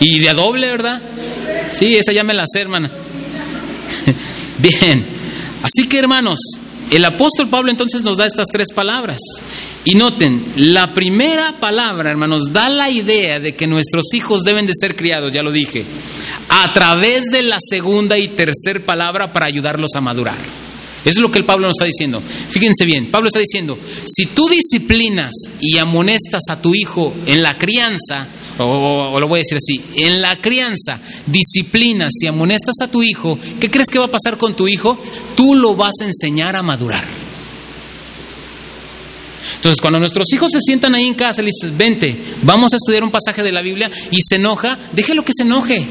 Y 0.00 0.18
de 0.18 0.30
a 0.30 0.34
doble, 0.34 0.68
¿verdad? 0.68 1.02
Sí, 1.72 1.96
esa 1.96 2.12
ya 2.12 2.24
me 2.24 2.32
la 2.32 2.46
sé, 2.50 2.60
hermana. 2.60 2.90
Bien. 4.58 5.04
Así 5.62 5.86
que, 5.86 5.98
hermanos, 5.98 6.40
el 6.90 7.04
apóstol 7.04 7.48
Pablo 7.48 7.70
entonces 7.70 8.02
nos 8.02 8.16
da 8.16 8.26
estas 8.26 8.46
tres 8.52 8.68
palabras. 8.74 9.18
Y 9.84 9.94
noten, 9.94 10.44
la 10.56 10.92
primera 10.92 11.54
palabra, 11.58 12.10
hermanos, 12.10 12.52
da 12.52 12.68
la 12.68 12.90
idea 12.90 13.40
de 13.40 13.54
que 13.54 13.66
nuestros 13.66 14.12
hijos 14.12 14.42
deben 14.42 14.66
de 14.66 14.74
ser 14.78 14.96
criados, 14.96 15.32
ya 15.32 15.42
lo 15.42 15.52
dije, 15.52 15.84
a 16.48 16.72
través 16.72 17.26
de 17.26 17.42
la 17.42 17.58
segunda 17.60 18.18
y 18.18 18.28
tercera 18.28 18.80
palabra 18.80 19.32
para 19.32 19.46
ayudarlos 19.46 19.90
a 19.94 20.00
madurar. 20.00 20.36
Eso 21.04 21.18
es 21.18 21.22
lo 21.22 21.30
que 21.30 21.38
el 21.38 21.44
Pablo 21.44 21.66
nos 21.66 21.76
está 21.76 21.86
diciendo. 21.86 22.22
Fíjense 22.50 22.84
bien, 22.84 23.10
Pablo 23.10 23.28
está 23.28 23.38
diciendo, 23.38 23.78
si 24.06 24.26
tú 24.26 24.48
disciplinas 24.48 25.30
y 25.60 25.78
amonestas 25.78 26.42
a 26.50 26.60
tu 26.60 26.74
hijo 26.74 27.14
en 27.26 27.42
la 27.42 27.56
crianza, 27.56 28.28
o, 28.58 29.18
lo 29.18 29.26
voy 29.26 29.38
a 29.38 29.42
decir 29.42 29.56
así, 29.56 29.80
en 29.96 30.20
la 30.20 30.36
crianza 30.36 30.98
disciplinas 31.26 32.12
y 32.20 32.26
amonestas 32.26 32.74
a 32.82 32.88
tu 32.88 33.02
hijo, 33.02 33.38
¿qué 33.58 33.70
crees 33.70 33.88
que 33.88 33.98
va 33.98 34.06
a 34.06 34.10
pasar 34.10 34.36
con 34.36 34.54
tu 34.54 34.68
hijo? 34.68 34.98
Tú 35.36 35.54
lo 35.54 35.74
vas 35.74 35.94
a 36.02 36.04
enseñar 36.04 36.54
a 36.54 36.62
madurar. 36.62 37.04
Entonces, 39.56 39.80
cuando 39.80 39.98
nuestros 39.98 40.26
hijos 40.32 40.52
se 40.52 40.60
sientan 40.60 40.94
ahí 40.94 41.06
en 41.06 41.14
casa, 41.14 41.42
le 41.42 41.50
dices, 41.50 41.76
vente, 41.76 42.16
vamos 42.42 42.72
a 42.72 42.76
estudiar 42.76 43.04
un 43.04 43.10
pasaje 43.10 43.42
de 43.42 43.52
la 43.52 43.62
Biblia 43.62 43.90
y 44.10 44.18
se 44.22 44.36
enoja, 44.36 44.78
déjelo 44.92 45.24
que 45.24 45.32
se 45.34 45.42
enoje. 45.42 45.86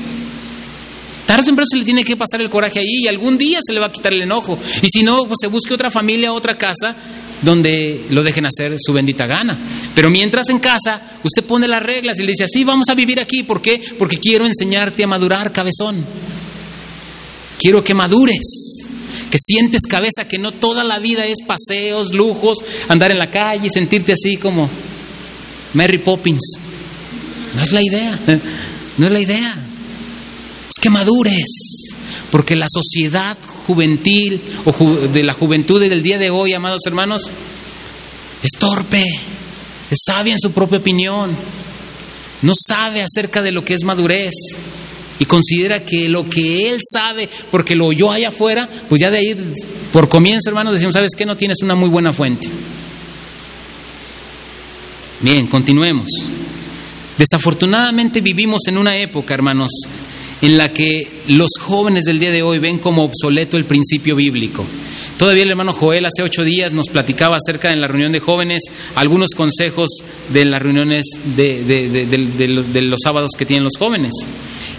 Tarde 1.30 1.44
o 1.44 1.46
temprano 1.46 1.68
se 1.70 1.78
le 1.78 1.86
tiene 1.86 2.04
que 2.04 2.18
pasar 2.18 2.42
el 2.42 2.50
coraje 2.50 2.80
ahí 2.80 3.04
y 3.04 3.08
algún 3.08 3.38
día 3.38 3.60
se 3.64 3.72
le 3.72 3.80
va 3.80 3.86
a 3.86 3.92
quitar 3.92 4.12
el 4.12 4.24
enojo. 4.24 4.58
Y 4.82 4.90
si 4.90 5.04
no, 5.04 5.28
pues 5.28 5.38
se 5.40 5.46
busque 5.46 5.76
otra 5.76 5.92
familia, 5.92 6.34
otra 6.34 6.58
casa 6.58 6.96
donde 7.44 8.04
lo 8.10 8.24
dejen 8.24 8.48
hacer 8.48 8.78
su 8.80 8.94
bendita 8.94 9.28
gana. 9.28 9.56
Pero 9.94 10.10
mientras 10.10 10.50
en 10.50 10.58
casa, 10.58 11.00
usted 11.24 11.44
pone 11.44 11.68
las 11.68 11.84
reglas 11.84 12.18
y 12.18 12.24
le 12.24 12.32
dice, 12.32 12.46
así 12.46 12.64
vamos 12.64 12.90
a 12.90 12.96
vivir 12.96 13.20
aquí. 13.20 13.44
¿Por 13.44 13.62
qué? 13.62 13.80
Porque 14.00 14.18
quiero 14.18 14.48
enseñarte 14.48 15.04
a 15.04 15.08
madurar, 15.08 15.54
cabezón. 15.54 16.04
Quiero 17.60 17.84
que 17.84 17.94
madures 17.94 18.80
que 19.30 19.38
sientes 19.38 19.84
cabeza, 19.84 20.28
que 20.28 20.40
no 20.40 20.52
toda 20.52 20.84
la 20.84 20.98
vida 20.98 21.28
es 21.28 21.44
paseos, 21.46 22.12
lujos, 22.12 22.58
andar 22.88 23.12
en 23.12 23.20
la 23.20 23.30
calle, 23.30 23.70
sentirte 23.70 24.14
así 24.14 24.38
como 24.38 24.68
Mary 25.76 26.00
Poppins. 26.00 26.58
No 27.54 27.62
es 27.62 27.72
la 27.72 27.84
idea, 27.84 28.20
no 28.98 29.06
es 29.06 29.12
la 29.12 29.20
idea. 29.20 29.69
Es 30.70 30.80
que 30.82 30.90
madures, 30.90 31.90
porque 32.32 32.56
la 32.56 32.68
sociedad 32.70 33.38
juvenil 33.66 34.40
o 34.66 34.86
de 35.08 35.24
la 35.24 35.34
juventud 35.34 35.80
del 35.80 36.04
día 36.04 36.20
de 36.20 36.30
hoy, 36.30 36.54
amados 36.54 36.82
hermanos, 36.86 37.32
es 38.44 38.52
torpe, 38.52 39.04
es 39.90 39.98
sabia 40.06 40.34
en 40.34 40.40
su 40.40 40.52
propia 40.52 40.80
opinión, 40.80 41.36
no 42.42 42.54
sabe 42.56 43.02
acerca 43.02 43.42
de 43.42 43.52
lo 43.52 43.66
que 43.66 43.74
es 43.74 43.84
madurez 43.84 44.34
y 45.20 45.26
considera 45.26 45.84
que 45.84 46.08
lo 46.08 46.30
que 46.30 46.70
él 46.70 46.80
sabe, 46.82 47.28
porque 47.52 47.76
lo 47.76 47.88
oyó 47.88 48.12
allá 48.12 48.30
afuera, 48.30 48.70
pues 48.88 49.02
ya 49.02 49.12
de 49.12 49.18
ahí, 49.18 49.54
por 49.92 50.08
comienzo, 50.08 50.50
hermanos, 50.50 50.74
decimos, 50.74 50.94
¿sabes 50.94 51.12
qué? 51.18 51.26
No 51.26 51.36
tienes 51.36 51.58
una 51.62 51.76
muy 51.76 51.90
buena 51.90 52.14
fuente. 52.14 52.48
Bien, 55.22 55.48
continuemos. 55.48 56.10
Desafortunadamente 57.18 58.22
vivimos 58.22 58.62
en 58.68 58.78
una 58.78 58.96
época, 58.96 59.34
hermanos, 59.34 59.70
en 60.42 60.58
la 60.58 60.72
que 60.72 61.08
los 61.28 61.52
jóvenes 61.60 62.06
del 62.06 62.20
día 62.20 62.32
de 62.32 62.44
hoy 62.44 62.60
ven 62.60 62.80
como 62.80 63.04
obsoleto 63.04 63.58
el 63.58 63.66
principio 63.66 64.16
bíblico. 64.16 64.66
Todavía 65.18 65.44
el 65.44 65.50
hermano 65.50 65.74
Joel 65.74 66.06
hace 66.06 66.24
ocho 66.24 66.46
días 66.46 66.72
nos 66.72 66.88
platicaba 66.88 67.36
acerca 67.36 67.74
en 67.74 67.82
la 67.82 67.90
reunión 67.90 68.14
de 68.14 68.22
jóvenes 68.22 68.64
algunos 68.96 69.32
consejos 69.32 69.90
de 70.32 70.46
las 70.46 70.62
reuniones 70.62 71.04
de, 71.36 71.62
de 71.66 72.82
los 72.82 73.00
sábados 73.04 73.32
que 73.38 73.46
tienen 73.46 73.66
los 73.66 73.78
jóvenes. 73.78 74.14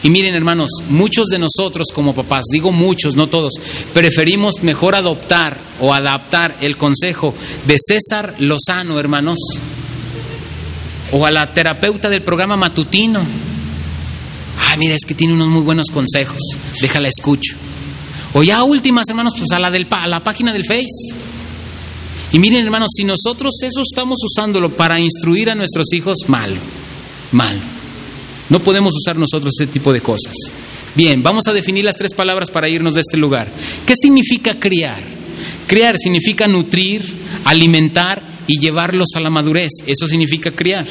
Y 0.02 0.08
miren 0.08 0.34
hermanos, 0.34 0.70
muchos 0.88 1.26
de 1.26 1.38
nosotros 1.38 1.88
como 1.92 2.14
papás, 2.14 2.44
digo 2.50 2.72
muchos, 2.72 3.16
no 3.16 3.26
todos, 3.26 3.52
preferimos 3.92 4.62
mejor 4.62 4.94
adoptar 4.94 5.58
o 5.78 5.92
adaptar 5.92 6.56
el 6.62 6.78
consejo 6.78 7.34
de 7.66 7.76
César 7.78 8.34
Lozano, 8.38 8.98
hermanos, 8.98 9.38
o 11.12 11.26
a 11.26 11.30
la 11.30 11.52
terapeuta 11.52 12.08
del 12.08 12.22
programa 12.22 12.56
matutino. 12.56 13.49
Ah, 14.60 14.76
mira, 14.76 14.94
es 14.94 15.04
que 15.06 15.14
tiene 15.14 15.34
unos 15.34 15.48
muy 15.48 15.62
buenos 15.62 15.88
consejos, 15.88 16.40
déjala 16.80 17.08
escucho. 17.08 17.56
O 18.34 18.42
ya 18.42 18.62
últimas, 18.62 19.08
hermanos, 19.08 19.34
pues 19.36 19.50
a 19.52 19.58
la, 19.58 19.70
del, 19.70 19.86
a 19.90 20.06
la 20.06 20.22
página 20.22 20.52
del 20.52 20.64
Face. 20.64 21.14
Y 22.32 22.38
miren, 22.38 22.64
hermanos, 22.64 22.90
si 22.94 23.04
nosotros 23.04 23.54
eso 23.62 23.82
estamos 23.82 24.18
usándolo 24.24 24.70
para 24.70 25.00
instruir 25.00 25.50
a 25.50 25.54
nuestros 25.54 25.92
hijos, 25.92 26.18
mal, 26.28 26.54
mal. 27.32 27.58
No 28.48 28.60
podemos 28.60 28.94
usar 28.94 29.16
nosotros 29.16 29.52
ese 29.58 29.70
tipo 29.70 29.92
de 29.92 30.00
cosas. 30.00 30.34
Bien, 30.94 31.22
vamos 31.22 31.46
a 31.48 31.52
definir 31.52 31.84
las 31.84 31.96
tres 31.96 32.14
palabras 32.14 32.50
para 32.50 32.68
irnos 32.68 32.94
de 32.94 33.00
este 33.00 33.16
lugar. 33.16 33.48
¿Qué 33.86 33.94
significa 33.96 34.58
criar? 34.58 35.00
Criar 35.66 35.96
significa 35.98 36.46
nutrir, 36.46 37.04
alimentar 37.44 38.29
y 38.50 38.58
llevarlos 38.58 39.10
a 39.14 39.20
la 39.20 39.30
madurez. 39.30 39.70
Eso 39.86 40.08
significa 40.08 40.50
criar. 40.50 40.84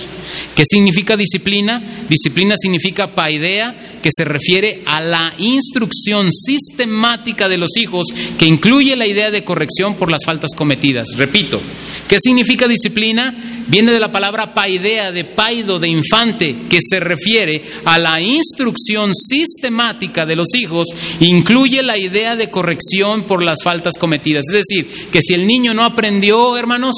¿Qué 0.55 0.63
significa 0.65 1.17
disciplina? 1.17 1.83
Disciplina 2.07 2.55
signica 2.57 3.07
paidea, 3.07 3.75
que 4.01 4.11
se 4.15 4.23
refiere 4.23 4.81
a 4.85 5.01
la 5.01 5.33
instrucción 5.37 6.31
sistemática 6.31 7.49
de 7.49 7.57
los 7.57 7.75
hijos, 7.75 8.07
que 8.37 8.45
incluye 8.45 8.95
la 8.95 9.07
idea 9.07 9.29
de 9.29 9.43
corrección 9.43 9.95
por 9.95 10.09
las 10.09 10.21
faltas 10.25 10.51
cometidas. 10.55 11.07
Repito, 11.17 11.59
¿qué 12.07 12.17
significa 12.17 12.65
disciplina? 12.65 13.35
Viene 13.67 13.91
de 13.91 13.99
la 13.99 14.11
palabra 14.11 14.53
paidea, 14.53 15.11
de 15.11 15.25
paido, 15.25 15.79
de 15.79 15.89
infante, 15.89 16.55
que 16.69 16.79
se 16.81 17.01
refiere 17.01 17.61
a 17.83 17.99
la 17.99 18.21
instrucción 18.21 19.13
sistemática 19.13 20.25
de 20.25 20.37
los 20.37 20.47
hijos, 20.55 20.87
incluye 21.19 21.83
la 21.83 21.97
idea 21.97 22.37
de 22.37 22.49
corrección 22.49 23.23
por 23.23 23.43
las 23.43 23.59
faltas 23.63 23.97
cometidas. 23.97 24.45
Es 24.47 24.65
decir, 24.65 25.09
que 25.11 25.21
si 25.21 25.33
el 25.33 25.45
niño 25.45 25.73
no 25.73 25.83
aprendió, 25.83 26.57
hermanos, 26.57 26.95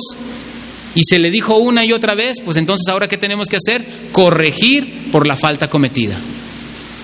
y 0.95 1.03
se 1.03 1.19
le 1.19 1.31
dijo 1.31 1.57
una 1.57 1.85
y 1.85 1.93
otra 1.93 2.15
vez, 2.15 2.37
pues 2.43 2.57
entonces 2.57 2.87
ahora 2.89 3.07
¿qué 3.07 3.17
tenemos 3.17 3.47
que 3.47 3.57
hacer? 3.57 3.85
Corregir 4.11 5.09
por 5.11 5.25
la 5.25 5.37
falta 5.37 5.69
cometida. 5.69 6.17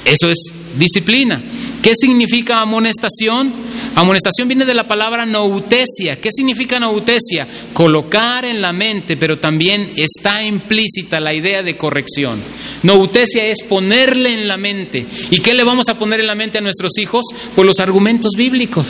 Eso 0.03 0.29
es 0.29 0.37
disciplina. 0.77 1.41
¿Qué 1.81 1.93
significa 1.95 2.61
amonestación? 2.61 3.51
Amonestación 3.95 4.47
viene 4.47 4.65
de 4.65 4.73
la 4.73 4.87
palabra 4.87 5.25
noutesia. 5.25 6.19
¿Qué 6.19 6.31
significa 6.31 6.79
noutesia? 6.79 7.47
Colocar 7.73 8.45
en 8.45 8.61
la 8.61 8.73
mente, 8.73 9.17
pero 9.17 9.37
también 9.37 9.91
está 9.95 10.43
implícita 10.43 11.19
la 11.19 11.33
idea 11.33 11.63
de 11.63 11.77
corrección. 11.77 12.39
Noutesia 12.83 13.45
es 13.45 13.63
ponerle 13.63 14.33
en 14.33 14.47
la 14.47 14.57
mente. 14.57 15.05
¿Y 15.31 15.39
qué 15.39 15.53
le 15.53 15.63
vamos 15.63 15.89
a 15.89 15.97
poner 15.97 16.19
en 16.19 16.27
la 16.27 16.35
mente 16.35 16.57
a 16.57 16.61
nuestros 16.61 16.97
hijos? 16.97 17.25
Pues 17.55 17.65
los 17.65 17.79
argumentos 17.79 18.33
bíblicos. 18.37 18.87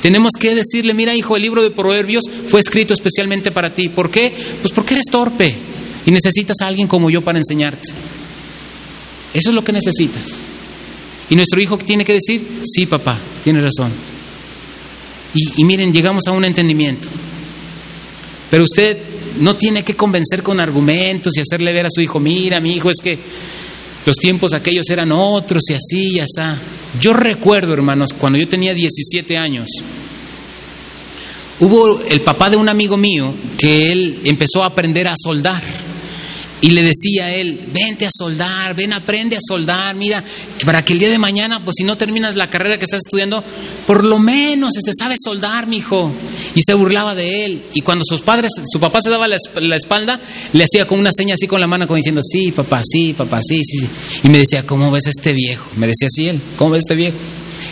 Tenemos 0.00 0.32
que 0.38 0.54
decirle, 0.54 0.94
mira 0.94 1.14
hijo, 1.14 1.36
el 1.36 1.42
libro 1.42 1.62
de 1.62 1.70
Proverbios 1.70 2.24
fue 2.48 2.60
escrito 2.60 2.94
especialmente 2.94 3.50
para 3.50 3.74
ti. 3.74 3.88
¿Por 3.88 4.10
qué? 4.10 4.32
Pues 4.60 4.72
porque 4.72 4.94
eres 4.94 5.06
torpe 5.10 5.54
y 6.06 6.10
necesitas 6.10 6.56
a 6.62 6.68
alguien 6.68 6.86
como 6.86 7.10
yo 7.10 7.22
para 7.22 7.38
enseñarte. 7.38 7.88
Eso 9.34 9.50
es 9.50 9.54
lo 9.54 9.64
que 9.64 9.72
necesitas. 9.72 10.38
Y 11.30 11.36
nuestro 11.36 11.60
hijo 11.60 11.76
tiene 11.78 12.04
que 12.04 12.14
decir, 12.14 12.46
sí 12.64 12.86
papá, 12.86 13.18
tiene 13.44 13.60
razón. 13.60 13.92
Y, 15.34 15.62
miren, 15.64 15.92
llegamos 15.92 16.26
a 16.26 16.32
un 16.32 16.44
entendimiento. 16.44 17.08
Pero 18.50 18.64
usted 18.64 18.96
no 19.40 19.54
tiene 19.54 19.84
que 19.84 19.94
convencer 19.94 20.42
con 20.42 20.58
argumentos 20.58 21.36
y 21.36 21.40
hacerle 21.40 21.72
ver 21.72 21.86
a 21.86 21.90
su 21.90 22.00
hijo, 22.00 22.18
mira, 22.18 22.60
mi 22.60 22.72
hijo, 22.72 22.90
es 22.90 22.96
que 23.02 23.18
los 24.08 24.16
tiempos 24.16 24.54
aquellos 24.54 24.88
eran 24.88 25.12
otros 25.12 25.62
y 25.68 25.74
así 25.74 26.12
y 26.14 26.20
así. 26.20 26.58
Yo 26.98 27.12
recuerdo, 27.12 27.74
hermanos, 27.74 28.14
cuando 28.18 28.38
yo 28.38 28.48
tenía 28.48 28.72
17 28.72 29.36
años, 29.36 29.68
hubo 31.60 32.00
el 32.00 32.22
papá 32.22 32.48
de 32.48 32.56
un 32.56 32.70
amigo 32.70 32.96
mío 32.96 33.34
que 33.58 33.92
él 33.92 34.20
empezó 34.24 34.62
a 34.62 34.68
aprender 34.68 35.08
a 35.08 35.14
soldar. 35.14 35.62
Y 36.60 36.70
le 36.70 36.82
decía 36.82 37.26
a 37.26 37.34
él, 37.34 37.60
vente 37.72 38.04
a 38.04 38.10
soldar, 38.12 38.74
ven, 38.74 38.92
aprende 38.92 39.36
a 39.36 39.40
soldar, 39.40 39.94
mira, 39.94 40.24
para 40.64 40.84
que 40.84 40.92
el 40.92 40.98
día 40.98 41.08
de 41.08 41.18
mañana, 41.18 41.64
pues 41.64 41.74
si 41.78 41.84
no 41.84 41.96
terminas 41.96 42.34
la 42.34 42.50
carrera 42.50 42.78
que 42.78 42.84
estás 42.84 43.02
estudiando, 43.06 43.44
por 43.86 44.04
lo 44.04 44.18
menos 44.18 44.76
este, 44.76 44.92
sabes 44.92 45.20
soldar, 45.22 45.68
mi 45.68 45.76
hijo. 45.76 46.10
Y 46.54 46.62
se 46.62 46.74
burlaba 46.74 47.14
de 47.14 47.44
él. 47.44 47.62
Y 47.74 47.82
cuando 47.82 48.04
sus 48.04 48.22
padres, 48.22 48.50
su 48.66 48.80
papá 48.80 49.00
se 49.00 49.10
daba 49.10 49.28
la, 49.28 49.76
espalda, 49.76 50.20
le 50.52 50.64
hacía 50.64 50.86
con 50.86 50.98
una 50.98 51.12
seña 51.12 51.34
así 51.34 51.46
con 51.46 51.60
la 51.60 51.68
mano, 51.68 51.86
como 51.86 51.96
diciendo, 51.96 52.22
sí, 52.24 52.50
papá, 52.50 52.82
sí, 52.84 53.14
papá, 53.16 53.40
sí, 53.42 53.62
sí, 53.62 53.78
sí. 53.78 53.88
Y 54.24 54.28
me 54.28 54.38
decía, 54.38 54.66
¿cómo 54.66 54.90
ves 54.90 55.06
a 55.06 55.10
este 55.10 55.32
viejo? 55.32 55.64
Me 55.76 55.86
decía 55.86 56.08
así 56.08 56.28
él, 56.28 56.40
¿cómo 56.56 56.72
ves 56.72 56.78
a 56.78 56.84
este 56.86 56.96
viejo? 56.96 57.16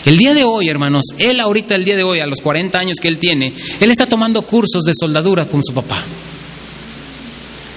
El 0.05 0.17
día 0.19 0.35
de 0.35 0.45
hoy, 0.45 0.69
hermanos, 0.69 1.07
él 1.19 1.41
ahorita, 1.41 1.75
el 1.75 1.85
día 1.85 1.97
de 1.97 2.05
hoy, 2.05 2.21
a 2.21 2.27
los 2.27 2.41
40 2.41 2.79
años 2.79 2.99
que 3.01 3.09
él 3.09 3.19
tiene, 3.19 3.53
él 3.81 3.91
está 3.91 4.07
tomando 4.07 4.43
cursos 4.43 4.85
de 4.85 4.93
soldadura 4.95 5.49
con 5.49 5.65
su 5.65 5.75
papá. 5.75 6.01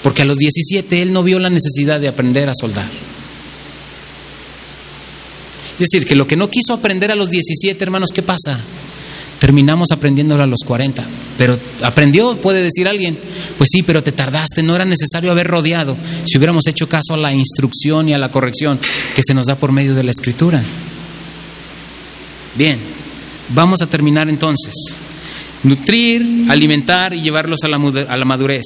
Porque 0.04 0.22
a 0.22 0.26
los 0.26 0.38
17 0.38 1.02
él 1.02 1.14
no 1.14 1.24
vio 1.24 1.40
la 1.40 1.50
necesidad 1.50 2.00
de 2.00 2.08
aprender 2.08 2.50
a 2.50 2.54
soldar. 2.56 2.88
Es 5.80 5.90
decir, 5.90 6.06
que 6.06 6.16
lo 6.16 6.28
que 6.28 6.36
no 6.36 6.50
quiso 6.50 6.74
aprender 6.74 7.10
a 7.10 7.16
los 7.16 7.30
17, 7.30 7.82
hermanos, 7.82 8.12
¿qué 8.14 8.22
pasa? 8.22 8.60
Terminamos 9.40 9.92
aprendiéndolo 9.92 10.44
a 10.44 10.48
los 10.48 10.60
40. 10.66 11.06
Pero 11.38 11.58
aprendió, 11.84 12.36
puede 12.36 12.62
decir 12.62 12.86
alguien. 12.86 13.18
Pues 13.58 13.70
sí, 13.72 13.84
pero 13.84 14.04
te 14.04 14.12
tardaste, 14.12 14.62
no 14.62 14.76
era 14.76 14.84
necesario 14.84 15.32
haber 15.32 15.48
rodeado 15.48 15.96
si 16.26 16.38
hubiéramos 16.38 16.68
hecho 16.68 16.90
caso 16.90 17.14
a 17.14 17.18
la 17.18 17.34
instrucción 17.34 18.10
y 18.10 18.14
a 18.14 18.18
la 18.18 18.30
corrección 18.30 18.78
que 19.16 19.24
se 19.24 19.34
nos 19.34 19.48
da 19.48 19.56
por 19.56 19.72
medio 19.72 19.96
de 19.96 20.04
la 20.04 20.12
escritura. 20.12 20.62
Bien, 22.56 22.78
vamos 23.56 23.82
a 23.82 23.88
terminar 23.88 24.28
entonces. 24.28 24.74
Nutrir, 25.64 26.46
alimentar 26.50 27.14
y 27.14 27.22
llevarlos 27.22 27.60
a 27.64 27.70
la, 27.70 27.78
a 27.78 28.18
la 28.18 28.26
madurez. 28.26 28.66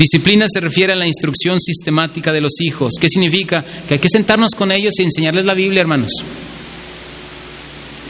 Disciplina 0.00 0.46
se 0.50 0.60
refiere 0.60 0.94
a 0.94 0.96
la 0.96 1.06
instrucción 1.06 1.60
sistemática 1.60 2.32
de 2.32 2.40
los 2.40 2.58
hijos. 2.62 2.94
¿Qué 2.98 3.06
significa? 3.06 3.62
Que 3.86 3.94
hay 3.94 4.00
que 4.00 4.08
sentarnos 4.08 4.52
con 4.56 4.72
ellos 4.72 4.94
y 4.98 5.02
enseñarles 5.02 5.44
la 5.44 5.52
Biblia, 5.52 5.82
hermanos. 5.82 6.10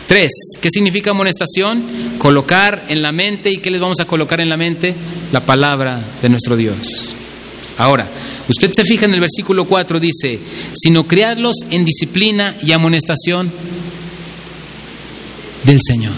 Tres, 0.07 0.31
¿qué 0.61 0.71
significa 0.71 1.11
amonestación? 1.11 1.83
Colocar 2.17 2.85
en 2.89 3.03
la 3.03 3.11
mente. 3.11 3.51
¿Y 3.51 3.57
qué 3.57 3.73
les 3.73 3.81
vamos 3.81 3.99
a 3.99 4.05
colocar 4.05 4.41
en 4.41 4.49
la 4.49 4.57
mente? 4.57 4.95
La 5.33 5.45
palabra 5.45 6.01
de 6.23 6.29
nuestro 6.29 6.57
Dios. 6.57 6.77
Ahora, 7.77 8.09
usted 8.47 8.71
se 8.71 8.85
fija 8.85 9.07
en 9.07 9.15
el 9.15 9.21
versículo 9.21 9.65
4, 9.65 9.99
dice, 9.99 10.39
sino 10.77 11.09
criarlos 11.09 11.57
en 11.71 11.85
disciplina 11.85 12.57
y 12.63 12.71
amonestación 12.71 13.51
del 15.65 15.81
Señor. 15.85 16.13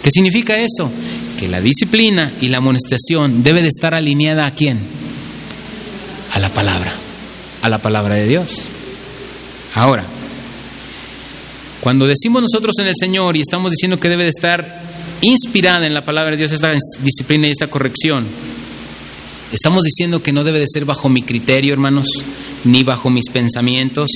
¿Qué 0.00 0.12
significa 0.12 0.56
eso? 0.56 0.88
Que 1.38 1.48
la 1.48 1.60
disciplina 1.60 2.32
y 2.40 2.48
la 2.48 2.58
amonestación 2.58 3.42
debe 3.42 3.62
de 3.62 3.68
estar 3.68 3.94
alineada 3.94 4.44
a 4.44 4.54
quién? 4.54 4.78
A 6.34 6.40
la 6.40 6.52
palabra, 6.52 6.92
a 7.62 7.68
la 7.68 7.80
palabra 7.80 8.16
de 8.16 8.26
Dios. 8.26 8.64
Ahora, 9.74 10.04
cuando 11.80 12.06
decimos 12.06 12.42
nosotros 12.42 12.74
en 12.80 12.88
el 12.88 12.94
Señor 12.98 13.36
y 13.36 13.40
estamos 13.40 13.70
diciendo 13.70 14.00
que 14.00 14.08
debe 14.08 14.24
de 14.24 14.30
estar 14.30 14.82
inspirada 15.20 15.86
en 15.86 15.94
la 15.94 16.04
palabra 16.04 16.32
de 16.32 16.38
Dios 16.38 16.52
esta 16.52 16.74
disciplina 17.02 17.46
y 17.46 17.50
esta 17.50 17.68
corrección, 17.68 18.26
estamos 19.52 19.84
diciendo 19.84 20.20
que 20.20 20.32
no 20.32 20.42
debe 20.42 20.58
de 20.58 20.66
ser 20.66 20.84
bajo 20.84 21.08
mi 21.08 21.22
criterio, 21.22 21.72
hermanos, 21.72 22.08
ni 22.64 22.82
bajo 22.82 23.10
mis 23.10 23.30
pensamientos, 23.30 24.10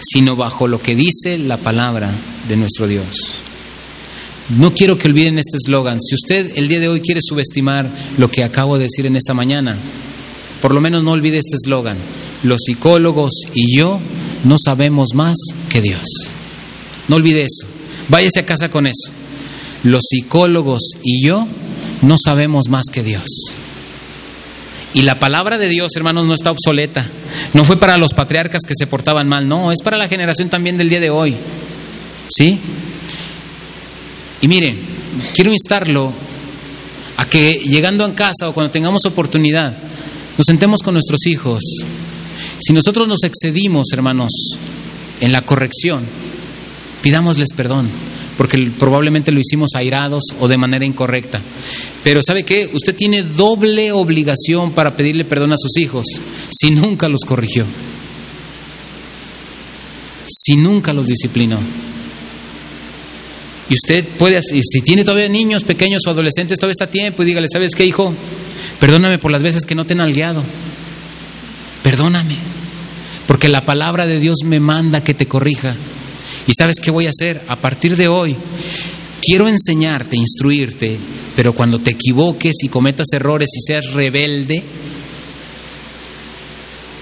sino 0.00 0.36
bajo 0.36 0.68
lo 0.68 0.82
que 0.82 0.94
dice 0.94 1.38
la 1.38 1.56
palabra 1.56 2.10
de 2.46 2.56
nuestro 2.58 2.86
Dios. 2.86 3.47
No 4.56 4.72
quiero 4.72 4.96
que 4.96 5.08
olviden 5.08 5.38
este 5.38 5.56
eslogan. 5.62 6.00
Si 6.00 6.14
usted 6.14 6.52
el 6.56 6.68
día 6.68 6.80
de 6.80 6.88
hoy 6.88 7.00
quiere 7.00 7.20
subestimar 7.22 7.88
lo 8.16 8.30
que 8.30 8.44
acabo 8.44 8.78
de 8.78 8.84
decir 8.84 9.04
en 9.06 9.16
esta 9.16 9.34
mañana, 9.34 9.76
por 10.62 10.74
lo 10.74 10.80
menos 10.80 11.02
no 11.02 11.12
olvide 11.12 11.38
este 11.38 11.56
eslogan. 11.62 11.96
Los 12.42 12.62
psicólogos 12.64 13.32
y 13.52 13.76
yo 13.76 14.00
no 14.44 14.56
sabemos 14.58 15.10
más 15.14 15.36
que 15.68 15.82
Dios. 15.82 16.02
No 17.08 17.16
olvide 17.16 17.42
eso. 17.42 17.68
Váyase 18.08 18.40
a 18.40 18.46
casa 18.46 18.70
con 18.70 18.86
eso. 18.86 19.10
Los 19.84 20.04
psicólogos 20.08 20.92
y 21.02 21.24
yo 21.24 21.46
no 22.02 22.16
sabemos 22.18 22.68
más 22.68 22.86
que 22.92 23.02
Dios. 23.02 23.26
Y 24.94 25.02
la 25.02 25.18
palabra 25.18 25.58
de 25.58 25.68
Dios, 25.68 25.90
hermanos, 25.96 26.26
no 26.26 26.34
está 26.34 26.50
obsoleta. 26.50 27.06
No 27.52 27.64
fue 27.64 27.78
para 27.78 27.98
los 27.98 28.14
patriarcas 28.14 28.62
que 28.66 28.74
se 28.76 28.86
portaban 28.86 29.28
mal, 29.28 29.46
no, 29.46 29.70
es 29.70 29.82
para 29.82 29.98
la 29.98 30.08
generación 30.08 30.48
también 30.48 30.78
del 30.78 30.88
día 30.88 31.00
de 31.00 31.10
hoy. 31.10 31.36
¿Sí? 32.30 32.58
Y 34.40 34.48
miren, 34.48 34.78
quiero 35.34 35.52
instarlo 35.52 36.12
a 37.16 37.28
que 37.28 37.54
llegando 37.54 38.04
a 38.04 38.14
casa 38.14 38.48
o 38.48 38.54
cuando 38.54 38.70
tengamos 38.70 39.04
oportunidad, 39.04 39.76
nos 40.36 40.46
sentemos 40.46 40.82
con 40.82 40.94
nuestros 40.94 41.26
hijos. 41.26 41.62
Si 42.60 42.72
nosotros 42.72 43.08
nos 43.08 43.22
excedimos, 43.24 43.86
hermanos, 43.92 44.30
en 45.20 45.32
la 45.32 45.42
corrección, 45.42 46.04
pidámosles 47.02 47.52
perdón, 47.54 47.88
porque 48.36 48.70
probablemente 48.78 49.32
lo 49.32 49.40
hicimos 49.40 49.70
airados 49.74 50.22
o 50.38 50.46
de 50.46 50.56
manera 50.56 50.84
incorrecta. 50.84 51.40
Pero 52.04 52.22
¿sabe 52.22 52.44
qué? 52.44 52.70
Usted 52.72 52.94
tiene 52.94 53.24
doble 53.24 53.90
obligación 53.90 54.70
para 54.72 54.96
pedirle 54.96 55.24
perdón 55.24 55.52
a 55.52 55.58
sus 55.58 55.76
hijos 55.76 56.06
si 56.50 56.70
nunca 56.70 57.08
los 57.08 57.22
corrigió, 57.26 57.66
si 60.28 60.54
nunca 60.54 60.92
los 60.92 61.06
disciplinó. 61.06 61.58
Y 63.70 63.74
usted 63.74 64.04
puede, 64.04 64.40
si 64.42 64.80
tiene 64.80 65.04
todavía 65.04 65.28
niños 65.28 65.62
pequeños 65.62 66.02
o 66.06 66.10
adolescentes, 66.10 66.58
todavía 66.58 66.72
está 66.72 66.86
tiempo 66.86 67.22
y 67.22 67.26
dígale, 67.26 67.46
¿sabes 67.52 67.74
qué, 67.74 67.84
hijo? 67.84 68.14
Perdóname 68.80 69.18
por 69.18 69.30
las 69.30 69.42
veces 69.42 69.64
que 69.64 69.74
no 69.74 69.84
te 69.84 69.92
he 69.92 69.96
nalgueado. 69.96 70.42
Perdóname. 71.82 72.36
Porque 73.26 73.48
la 73.48 73.64
palabra 73.64 74.06
de 74.06 74.20
Dios 74.20 74.38
me 74.44 74.58
manda 74.58 75.04
que 75.04 75.12
te 75.12 75.26
corrija. 75.26 75.74
¿Y 76.46 76.52
sabes 76.54 76.80
qué 76.80 76.90
voy 76.90 77.06
a 77.06 77.10
hacer? 77.10 77.42
A 77.48 77.56
partir 77.56 77.94
de 77.96 78.08
hoy, 78.08 78.34
quiero 79.20 79.48
enseñarte, 79.48 80.16
instruirte, 80.16 80.96
pero 81.36 81.52
cuando 81.52 81.78
te 81.78 81.90
equivoques 81.90 82.56
y 82.62 82.68
cometas 82.68 83.08
errores 83.12 83.50
y 83.54 83.60
seas 83.60 83.92
rebelde, 83.92 84.62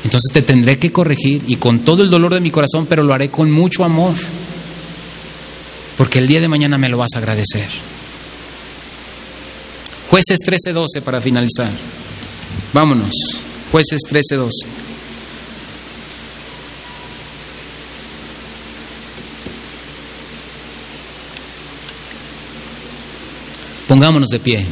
entonces 0.02 0.32
te 0.32 0.42
tendré 0.42 0.78
que 0.78 0.90
corregir 0.90 1.42
y 1.46 1.56
con 1.56 1.80
todo 1.80 2.02
el 2.02 2.10
dolor 2.10 2.34
de 2.34 2.40
mi 2.40 2.50
corazón, 2.50 2.86
pero 2.86 3.04
lo 3.04 3.14
haré 3.14 3.28
con 3.28 3.52
mucho 3.52 3.84
amor 3.84 4.14
porque 5.96 6.18
el 6.18 6.26
día 6.26 6.40
de 6.40 6.48
mañana 6.48 6.78
me 6.78 6.88
lo 6.88 6.98
vas 6.98 7.14
a 7.14 7.18
agradecer. 7.18 7.68
Jueces 10.10 10.38
13:12 10.44 11.02
para 11.02 11.20
finalizar. 11.20 11.70
Vámonos. 12.72 13.12
Jueces 13.72 14.00
13:12. 14.08 14.66
Pongámonos 23.88 24.28
de 24.28 24.40
pie. 24.40 24.66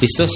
¿Listos? 0.00 0.30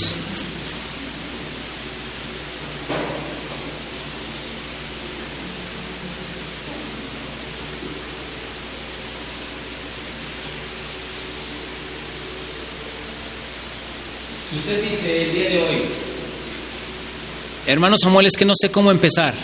Usted 14.56 14.90
dice 14.90 15.22
el 15.24 15.32
día 15.34 15.50
de 15.50 15.62
hoy, 15.62 15.82
hermano 17.66 17.96
Samuel, 17.96 18.26
es 18.26 18.36
que 18.36 18.44
no 18.44 18.54
sé 18.58 18.70
cómo 18.70 18.90
empezar. 18.90 19.34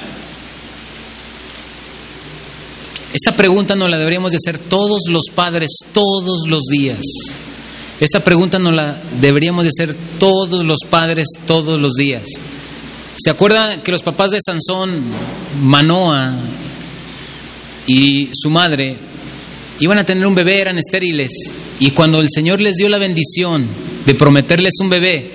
Esta 3.13 3.37
pregunta 3.37 3.77
nos 3.77 3.89
la 3.89 3.99
deberíamos 3.99 4.33
de 4.33 4.39
hacer 4.39 4.59
todos 4.59 5.03
los 5.09 5.27
padres 5.33 5.69
todos 5.93 6.49
los 6.49 6.65
días. 6.65 7.01
Esta 7.99 8.23
pregunta 8.23 8.59
nos 8.59 8.75
la 8.75 8.95
deberíamos 9.21 9.65
de 9.65 9.71
hacer 9.71 9.97
todos 10.19 10.65
los 10.67 10.81
padres 10.91 11.27
todos 11.47 11.81
los 11.81 11.95
días. 11.95 12.25
¿Se 13.17 13.31
acuerdan 13.31 13.81
que 13.81 13.91
los 13.91 14.03
papás 14.03 14.33
de 14.33 14.41
Sansón, 14.45 15.01
Manoa 15.63 16.35
y 17.87 18.29
su 18.35 18.51
madre 18.51 18.97
iban 19.81 19.99
a 19.99 20.05
tener 20.05 20.27
un 20.27 20.35
bebé, 20.35 20.61
eran 20.61 20.77
estériles? 20.77 21.31
Y 21.81 21.93
cuando 21.93 22.21
el 22.21 22.29
Señor 22.31 22.61
les 22.61 22.77
dio 22.77 22.91
la 22.91 22.99
bendición 22.99 23.67
de 24.05 24.15
prometerles 24.15 24.75
un 24.81 24.91
bebé, 24.91 25.31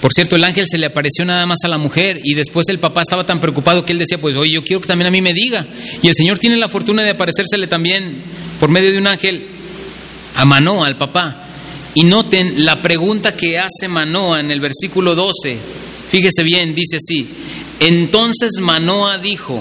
por 0.00 0.12
cierto, 0.14 0.36
el 0.36 0.44
ángel 0.44 0.66
se 0.66 0.78
le 0.78 0.86
apareció 0.86 1.26
nada 1.26 1.44
más 1.44 1.58
a 1.64 1.68
la 1.68 1.76
mujer 1.76 2.20
y 2.24 2.32
después 2.32 2.68
el 2.68 2.78
papá 2.78 3.02
estaba 3.02 3.26
tan 3.26 3.40
preocupado 3.40 3.84
que 3.84 3.92
él 3.92 3.98
decía, 3.98 4.18
pues 4.18 4.36
oye, 4.36 4.52
yo 4.54 4.64
quiero 4.64 4.80
que 4.80 4.86
también 4.86 5.08
a 5.08 5.10
mí 5.10 5.20
me 5.20 5.34
diga. 5.34 5.66
Y 6.02 6.08
el 6.08 6.14
Señor 6.14 6.38
tiene 6.38 6.56
la 6.56 6.68
fortuna 6.68 7.02
de 7.02 7.10
aparecérsele 7.10 7.66
también 7.66 8.14
por 8.60 8.70
medio 8.70 8.92
de 8.92 8.98
un 8.98 9.08
ángel 9.08 9.42
a 10.36 10.46
Manoa, 10.46 10.86
al 10.86 10.96
papá. 10.96 11.47
Y 11.98 12.04
noten 12.04 12.64
la 12.64 12.80
pregunta 12.80 13.34
que 13.34 13.58
hace 13.58 13.88
Manoa 13.88 14.38
en 14.38 14.52
el 14.52 14.60
versículo 14.60 15.16
12. 15.16 15.58
Fíjese 16.08 16.44
bien, 16.44 16.72
dice 16.72 16.98
así. 16.98 17.26
Entonces 17.80 18.60
Manoa 18.60 19.18
dijo, 19.18 19.60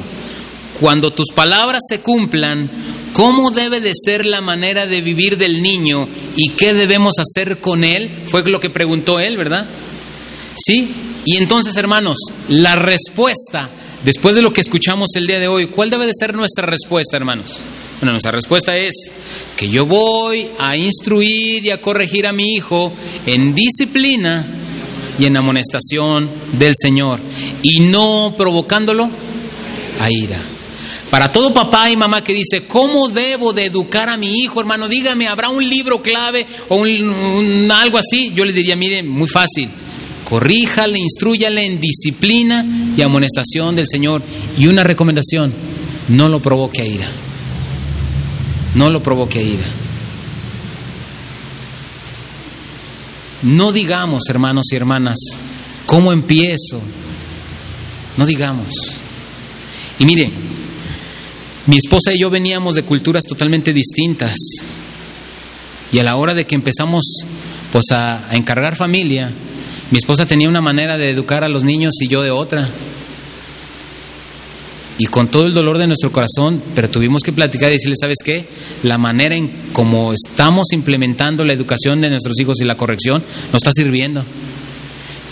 cuando 0.79 1.11
tus 1.11 1.31
palabras 1.33 1.81
se 1.89 2.01
cumplan, 2.01 2.69
¿cómo 3.13 3.49
debe 3.49 3.81
de 3.81 3.91
ser 3.95 4.23
la 4.27 4.41
manera 4.41 4.85
de 4.85 5.01
vivir 5.01 5.39
del 5.39 5.63
niño 5.63 6.07
y 6.35 6.49
qué 6.49 6.75
debemos 6.75 7.15
hacer 7.17 7.57
con 7.57 7.83
él? 7.83 8.07
Fue 8.27 8.43
lo 8.43 8.59
que 8.59 8.69
preguntó 8.69 9.19
él, 9.19 9.35
¿verdad? 9.35 9.65
¿Sí? 10.63 10.91
Y 11.25 11.37
entonces, 11.37 11.75
hermanos, 11.75 12.17
la 12.49 12.75
respuesta, 12.75 13.67
después 14.05 14.35
de 14.35 14.43
lo 14.43 14.53
que 14.53 14.61
escuchamos 14.61 15.09
el 15.15 15.25
día 15.25 15.39
de 15.39 15.47
hoy, 15.47 15.65
¿cuál 15.69 15.89
debe 15.89 16.05
de 16.05 16.13
ser 16.13 16.35
nuestra 16.35 16.67
respuesta, 16.67 17.17
hermanos? 17.17 17.61
Bueno, 17.99 18.11
nuestra 18.11 18.31
respuesta 18.31 18.77
es 18.77 18.93
que 19.55 19.69
yo 19.69 19.85
voy 19.85 20.47
a 20.59 20.77
instruir 20.77 21.65
y 21.65 21.71
a 21.71 21.81
corregir 21.81 22.27
a 22.27 22.33
mi 22.33 22.53
hijo 22.53 22.93
en 23.25 23.55
disciplina 23.55 24.45
y 25.17 25.25
en 25.25 25.35
amonestación 25.35 26.29
del 26.53 26.73
Señor 26.75 27.19
y 27.63 27.79
no 27.79 28.35
provocándolo 28.37 29.09
a 29.99 30.11
ira. 30.11 30.39
Para 31.09 31.31
todo 31.31 31.53
papá 31.53 31.89
y 31.89 31.95
mamá 31.95 32.23
que 32.23 32.33
dice, 32.33 32.65
¿cómo 32.67 33.09
debo 33.09 33.53
de 33.53 33.65
educar 33.65 34.09
a 34.09 34.17
mi 34.17 34.41
hijo, 34.41 34.59
hermano? 34.59 34.87
Dígame, 34.87 35.27
¿habrá 35.27 35.49
un 35.49 35.67
libro 35.67 36.01
clave 36.01 36.45
o 36.69 36.83
algo 36.83 37.97
así? 37.97 38.31
Yo 38.35 38.45
le 38.45 38.53
diría, 38.53 38.75
mire, 38.75 39.01
muy 39.01 39.27
fácil 39.27 39.69
corríjale, 40.29 40.99
instruyale 40.99 41.65
en 41.65 41.79
disciplina 41.79 42.65
y 42.97 43.01
amonestación 43.01 43.75
del 43.75 43.87
Señor. 43.87 44.21
Y 44.57 44.67
una 44.67 44.83
recomendación, 44.83 45.53
no 46.09 46.27
lo 46.27 46.41
provoque 46.41 46.81
a 46.81 46.85
ira. 46.85 47.07
No 48.77 48.89
lo 48.89 49.01
provoque 49.03 49.39
a 49.39 49.41
ira. 49.41 49.65
No 53.43 53.71
digamos, 53.71 54.23
hermanos 54.29 54.65
y 54.71 54.75
hermanas, 54.75 55.17
¿cómo 55.85 56.11
empiezo? 56.11 56.81
No 58.17 58.25
digamos. 58.25 58.67
Y 59.99 60.05
miren, 60.05 60.31
mi 61.65 61.77
esposa 61.77 62.13
y 62.13 62.21
yo 62.21 62.29
veníamos 62.29 62.75
de 62.75 62.83
culturas 62.83 63.23
totalmente 63.25 63.73
distintas. 63.73 64.35
Y 65.91 65.99
a 65.99 66.03
la 66.03 66.15
hora 66.15 66.33
de 66.33 66.45
que 66.45 66.55
empezamos 66.55 67.03
pues 67.71 67.91
a 67.91 68.27
encargar 68.31 68.75
familia, 68.75 69.31
mi 69.89 69.97
esposa 69.97 70.25
tenía 70.25 70.49
una 70.49 70.61
manera 70.61 70.97
de 70.97 71.09
educar 71.09 71.43
a 71.43 71.49
los 71.49 71.63
niños 71.63 71.95
y 71.99 72.07
yo 72.07 72.21
de 72.21 72.31
otra. 72.31 72.67
Y 74.97 75.05
con 75.07 75.27
todo 75.27 75.45
el 75.45 75.53
dolor 75.53 75.77
de 75.77 75.87
nuestro 75.87 76.11
corazón, 76.11 76.61
pero 76.73 76.89
tuvimos 76.89 77.21
que 77.21 77.31
platicar 77.31 77.69
y 77.69 77.73
decirle, 77.73 77.95
¿sabes 77.99 78.17
qué? 78.23 78.45
La 78.83 78.97
manera 78.97 79.35
en 79.35 79.49
cómo 79.71 80.11
estamos 80.11 80.67
implementando 80.71 81.43
la 81.43 81.53
educación 81.53 82.01
de 82.01 82.09
nuestros 82.09 82.39
hijos 82.39 82.59
y 82.61 82.65
la 82.65 82.77
corrección 82.77 83.23
no 83.51 83.57
está 83.57 83.71
sirviendo. 83.71 84.23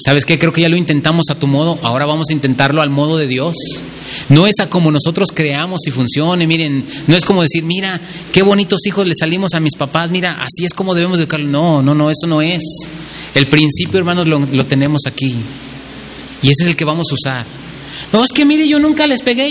¿Sabes 0.04 0.26
qué? 0.26 0.38
Creo 0.38 0.52
que 0.52 0.62
ya 0.62 0.70
lo 0.70 0.76
intentamos 0.76 1.26
a 1.30 1.36
tu 1.36 1.48
modo, 1.48 1.80
ahora 1.82 2.06
vamos 2.06 2.28
a 2.30 2.34
intentarlo 2.34 2.82
al 2.82 2.90
modo 2.90 3.18
de 3.18 3.28
Dios. 3.28 3.56
No 4.30 4.46
es 4.46 4.60
a 4.60 4.70
como 4.70 4.92
nosotros 4.92 5.30
creamos 5.34 5.88
y 5.88 5.92
funcione, 5.92 6.48
miren, 6.48 6.86
no 7.08 7.16
es 7.16 7.26
como 7.26 7.42
decir, 7.42 7.64
mira, 7.64 8.00
qué 8.34 8.42
bonitos 8.42 8.86
hijos 8.86 9.08
le 9.08 9.14
salimos 9.16 9.54
a 9.54 9.60
mis 9.60 9.76
papás, 9.76 10.12
mira, 10.12 10.42
así 10.42 10.66
es 10.66 10.74
como 10.74 10.94
debemos 10.94 11.20
educarlo. 11.20 11.48
No, 11.48 11.82
no, 11.82 11.96
no, 11.96 12.10
eso 12.10 12.28
no 12.28 12.42
es. 12.42 12.62
El 13.34 13.48
principio, 13.48 13.98
hermanos, 13.98 14.28
lo, 14.28 14.66
tenemos 14.66 15.02
aquí. 15.08 15.36
Y 16.42 16.50
ese 16.50 16.64
es 16.64 16.70
el 16.70 16.76
que 16.76 16.86
vamos 16.86 17.08
a 17.12 17.14
usar. 17.14 17.46
No, 18.16 18.24
es 18.24 18.32
que 18.32 18.46
mire, 18.46 18.66
yo 18.66 18.80
nunca 18.80 19.08
les 19.08 19.22
pegué. 19.22 19.50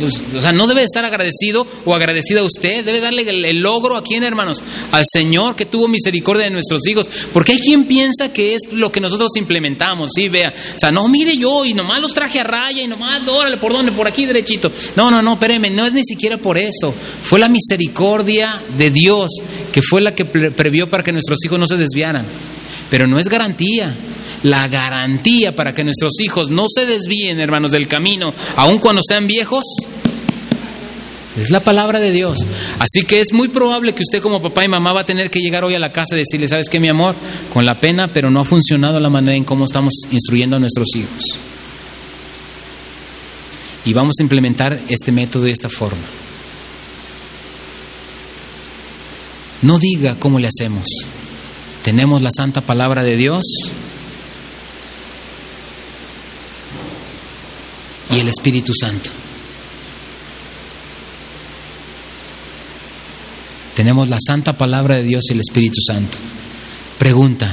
Pues, 0.00 0.20
o 0.36 0.42
sea, 0.42 0.50
no 0.50 0.66
debe 0.66 0.82
estar 0.82 1.04
agradecido 1.04 1.64
o 1.84 1.94
agradecida 1.94 2.40
a 2.40 2.42
usted. 2.42 2.84
Debe 2.84 2.98
darle 2.98 3.22
el, 3.22 3.60
logro 3.60 3.96
a 3.96 4.02
quién, 4.02 4.24
hermanos? 4.24 4.64
Al 4.90 5.04
Señor 5.08 5.54
que 5.54 5.64
tuvo 5.64 5.86
misericordia 5.86 6.42
de 6.42 6.50
nuestros 6.50 6.84
hijos. 6.88 7.08
Porque 7.32 7.52
hay 7.52 7.60
quien 7.60 7.84
piensa 7.84 8.32
que 8.32 8.56
es 8.56 8.72
lo 8.72 8.90
que 8.90 9.00
nosotros 9.00 9.30
implementamos. 9.36 10.10
Sí, 10.12 10.28
vea. 10.28 10.52
O 10.74 10.78
sea, 10.80 10.90
no, 10.90 11.06
mire 11.06 11.36
yo 11.36 11.64
y 11.64 11.72
nomás 11.72 12.00
los 12.00 12.12
traje 12.12 12.40
a 12.40 12.42
raya 12.42 12.82
y 12.82 12.88
nomás, 12.88 13.28
órale, 13.28 13.58
¿por 13.58 13.72
dónde? 13.72 13.92
Por 13.92 14.08
aquí 14.08 14.26
derechito. 14.26 14.72
No, 14.96 15.08
no, 15.08 15.22
no, 15.22 15.34
espéreme. 15.34 15.70
No 15.70 15.86
es 15.86 15.92
ni 15.92 16.02
siquiera 16.02 16.36
por 16.36 16.58
eso. 16.58 16.92
Fue 17.22 17.38
la 17.38 17.48
misericordia 17.48 18.60
de 18.76 18.90
Dios 18.90 19.30
que 19.72 19.82
fue 19.82 20.00
la 20.00 20.16
que 20.16 20.24
previó 20.24 20.90
para 20.90 21.04
que 21.04 21.12
nuestros 21.12 21.38
hijos 21.44 21.60
no 21.60 21.66
se 21.68 21.76
desviaran 21.76 22.26
pero 22.90 23.06
no 23.06 23.18
es 23.18 23.28
garantía. 23.28 23.94
La 24.42 24.68
garantía 24.68 25.54
para 25.54 25.74
que 25.74 25.84
nuestros 25.84 26.18
hijos 26.20 26.50
no 26.50 26.66
se 26.68 26.86
desvíen, 26.86 27.40
hermanos, 27.40 27.72
del 27.72 27.86
camino, 27.88 28.32
aun 28.56 28.78
cuando 28.78 29.02
sean 29.06 29.26
viejos, 29.26 29.64
es 31.38 31.50
la 31.50 31.60
palabra 31.60 32.00
de 32.00 32.10
Dios. 32.10 32.38
Así 32.78 33.04
que 33.04 33.20
es 33.20 33.32
muy 33.32 33.48
probable 33.48 33.94
que 33.94 34.02
usted 34.02 34.20
como 34.20 34.42
papá 34.42 34.64
y 34.64 34.68
mamá 34.68 34.92
va 34.92 35.02
a 35.02 35.06
tener 35.06 35.30
que 35.30 35.40
llegar 35.40 35.64
hoy 35.64 35.74
a 35.74 35.78
la 35.78 35.92
casa 35.92 36.14
y 36.14 36.18
decirle, 36.18 36.48
¿sabes 36.48 36.68
qué, 36.68 36.80
mi 36.80 36.88
amor? 36.88 37.14
Con 37.52 37.64
la 37.64 37.78
pena, 37.78 38.08
pero 38.08 38.30
no 38.30 38.40
ha 38.40 38.44
funcionado 38.44 38.98
la 38.98 39.10
manera 39.10 39.36
en 39.36 39.44
cómo 39.44 39.64
estamos 39.64 39.94
instruyendo 40.10 40.56
a 40.56 40.58
nuestros 40.58 40.88
hijos. 40.96 41.22
Y 43.84 43.92
vamos 43.92 44.16
a 44.18 44.22
implementar 44.22 44.78
este 44.88 45.12
método 45.12 45.44
de 45.44 45.52
esta 45.52 45.68
forma. 45.68 46.02
No 49.62 49.78
diga 49.78 50.16
cómo 50.18 50.38
le 50.38 50.48
hacemos. 50.48 50.84
Tenemos 51.82 52.20
la 52.22 52.30
santa 52.30 52.60
palabra 52.60 53.02
de 53.02 53.16
Dios 53.16 53.44
y 58.10 58.18
el 58.18 58.28
Espíritu 58.28 58.72
Santo. 58.74 59.10
Tenemos 63.74 64.08
la 64.10 64.18
santa 64.20 64.58
palabra 64.58 64.96
de 64.96 65.04
Dios 65.04 65.24
y 65.28 65.32
el 65.32 65.40
Espíritu 65.40 65.80
Santo. 65.80 66.18
Pregunta, 66.98 67.50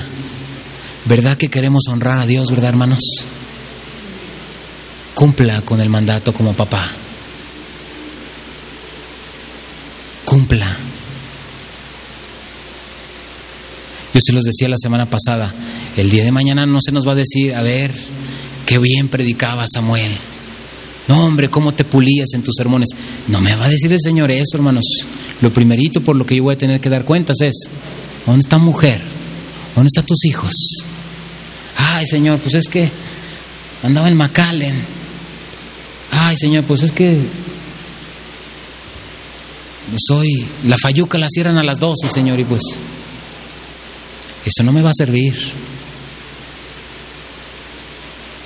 ¿verdad 1.05 1.37
que 1.37 1.49
queremos 1.49 1.87
honrar 1.87 2.19
a 2.19 2.25
Dios, 2.25 2.49
verdad 2.51 2.71
hermanos? 2.71 2.99
Cumpla 5.13 5.61
con 5.61 5.79
el 5.79 5.89
mandato 5.89 6.33
como 6.33 6.53
papá. 6.53 6.85
Cumpla. 10.25 10.86
Yo 14.17 14.21
se 14.21 14.33
los 14.33 14.45
decía 14.45 14.67
la 14.67 14.77
semana 14.81 15.05
pasada, 15.05 15.53
el 15.95 16.09
día 16.09 16.23
de 16.23 16.31
mañana 16.31 16.65
no 16.65 16.79
se 16.81 16.91
nos 16.91 17.07
va 17.07 17.11
a 17.11 17.15
decir, 17.15 17.53
a 17.53 17.61
ver, 17.61 17.93
qué 18.65 18.79
bien 18.79 19.09
predicaba 19.09 19.67
Samuel. 19.71 20.09
No, 21.07 21.23
hombre, 21.23 21.51
cómo 21.51 21.71
te 21.71 21.83
pulías 21.83 22.29
en 22.33 22.41
tus 22.41 22.55
sermones. 22.55 22.89
No 23.27 23.39
me 23.41 23.55
va 23.55 23.65
a 23.65 23.69
decir 23.69 23.93
el 23.93 23.99
Señor 24.01 24.31
eso, 24.31 24.55
hermanos. 24.57 24.85
Lo 25.39 25.53
primerito 25.53 26.01
por 26.01 26.15
lo 26.15 26.25
que 26.25 26.35
yo 26.35 26.41
voy 26.41 26.55
a 26.55 26.57
tener 26.57 26.81
que 26.81 26.89
dar 26.89 27.05
cuentas 27.05 27.41
es, 27.41 27.69
¿dónde 28.25 28.39
está 28.39 28.57
mujer? 28.57 28.99
¿Dónde 29.75 29.89
están 29.89 30.07
tus 30.07 30.25
hijos? 30.25 30.55
Ay, 31.75 32.07
Señor, 32.07 32.39
pues 32.39 32.55
es 32.55 32.67
que 32.67 32.89
andaba 33.83 34.07
en 34.07 34.17
McAllen. 34.17 34.81
Ay, 36.09 36.35
Señor, 36.37 36.63
pues 36.63 36.81
es 36.81 36.91
que 36.91 37.19
soy, 40.07 40.43
la 40.65 40.79
fayuca 40.79 41.19
la 41.19 41.29
cierran 41.29 41.59
a 41.59 41.63
las 41.63 41.79
12, 41.79 42.09
Señor, 42.09 42.39
y 42.39 42.45
pues 42.45 42.63
eso 44.47 44.63
no 44.63 44.71
me 44.71 44.81
va 44.81 44.91
a 44.91 44.93
servir. 44.95 45.35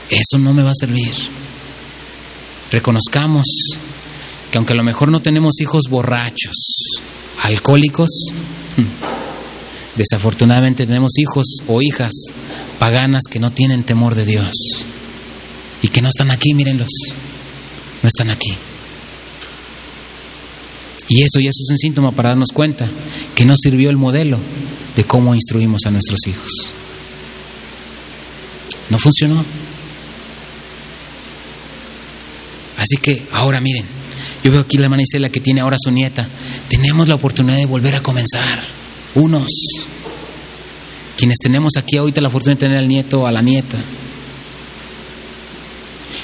Eso 0.10 0.38
no 0.40 0.54
me 0.54 0.64
va 0.64 0.72
a 0.72 0.76
servir. 0.80 1.14
Reconozcamos 2.72 3.46
que 4.52 4.58
aunque 4.58 4.74
a 4.74 4.76
lo 4.76 4.84
mejor 4.84 5.10
no 5.10 5.22
tenemos 5.22 5.60
hijos 5.62 5.84
borrachos, 5.90 6.56
alcohólicos, 7.44 8.10
desafortunadamente 9.96 10.86
tenemos 10.86 11.18
hijos 11.18 11.46
o 11.68 11.82
hijas 11.82 12.12
paganas 12.80 13.24
que 13.30 13.40
no 13.40 13.52
tienen 13.52 13.84
temor 13.84 14.16
de 14.16 14.26
Dios 14.26 14.54
y 15.82 15.88
que 15.88 16.02
no 16.02 16.10
están 16.10 16.32
aquí, 16.32 16.54
mírenlos, 16.54 16.90
no 18.02 18.08
están 18.08 18.30
aquí. 18.30 18.54
Y 21.10 21.24
eso 21.24 21.40
ya 21.40 21.50
es 21.50 21.68
un 21.70 21.78
síntoma 21.78 22.12
para 22.12 22.30
darnos 22.30 22.50
cuenta 22.54 22.88
que 23.36 23.46
no 23.46 23.56
sirvió 23.58 23.90
el 23.90 23.98
modelo 23.98 24.40
de 24.96 25.04
cómo 25.04 25.34
instruimos 25.34 25.82
a 25.86 25.92
nuestros 25.92 26.20
hijos. 26.28 26.52
No 28.90 29.00
funcionó. 29.00 29.44
Así 32.78 32.98
que 32.98 33.24
ahora 33.32 33.62
miren, 33.62 33.86
yo 34.44 34.52
veo 34.52 34.62
aquí 34.62 34.78
la 34.78 34.86
hermana 34.86 35.04
Isela 35.04 35.30
que 35.30 35.40
tiene 35.40 35.62
ahora 35.62 35.78
su 35.80 35.92
nieta. 35.92 36.28
Tenemos 36.68 37.08
la 37.08 37.16
oportunidad 37.16 37.58
de 37.58 37.66
volver 37.66 37.96
a 37.96 38.04
comenzar. 38.04 38.60
Unos. 39.16 39.52
Quienes 41.16 41.38
tenemos 41.38 41.74
aquí 41.78 41.98
ahorita 41.98 42.22
la 42.22 42.30
fortuna 42.30 42.56
de 42.56 42.60
tener 42.60 42.78
al 42.78 42.88
nieto 42.88 43.22
o 43.22 43.28
a 43.28 43.32
la 43.32 43.42
nieta. 43.42 43.78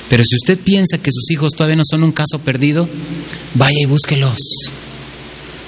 Pero 0.09 0.24
si 0.24 0.36
usted 0.36 0.57
piensa 0.57 0.97
que 0.97 1.11
sus 1.11 1.30
hijos 1.32 1.51
todavía 1.51 1.76
no 1.76 1.84
son 1.86 2.03
un 2.03 2.11
caso 2.11 2.39
perdido, 2.39 2.89
vaya 3.53 3.80
y 3.80 3.86
búsquelos. 3.86 4.38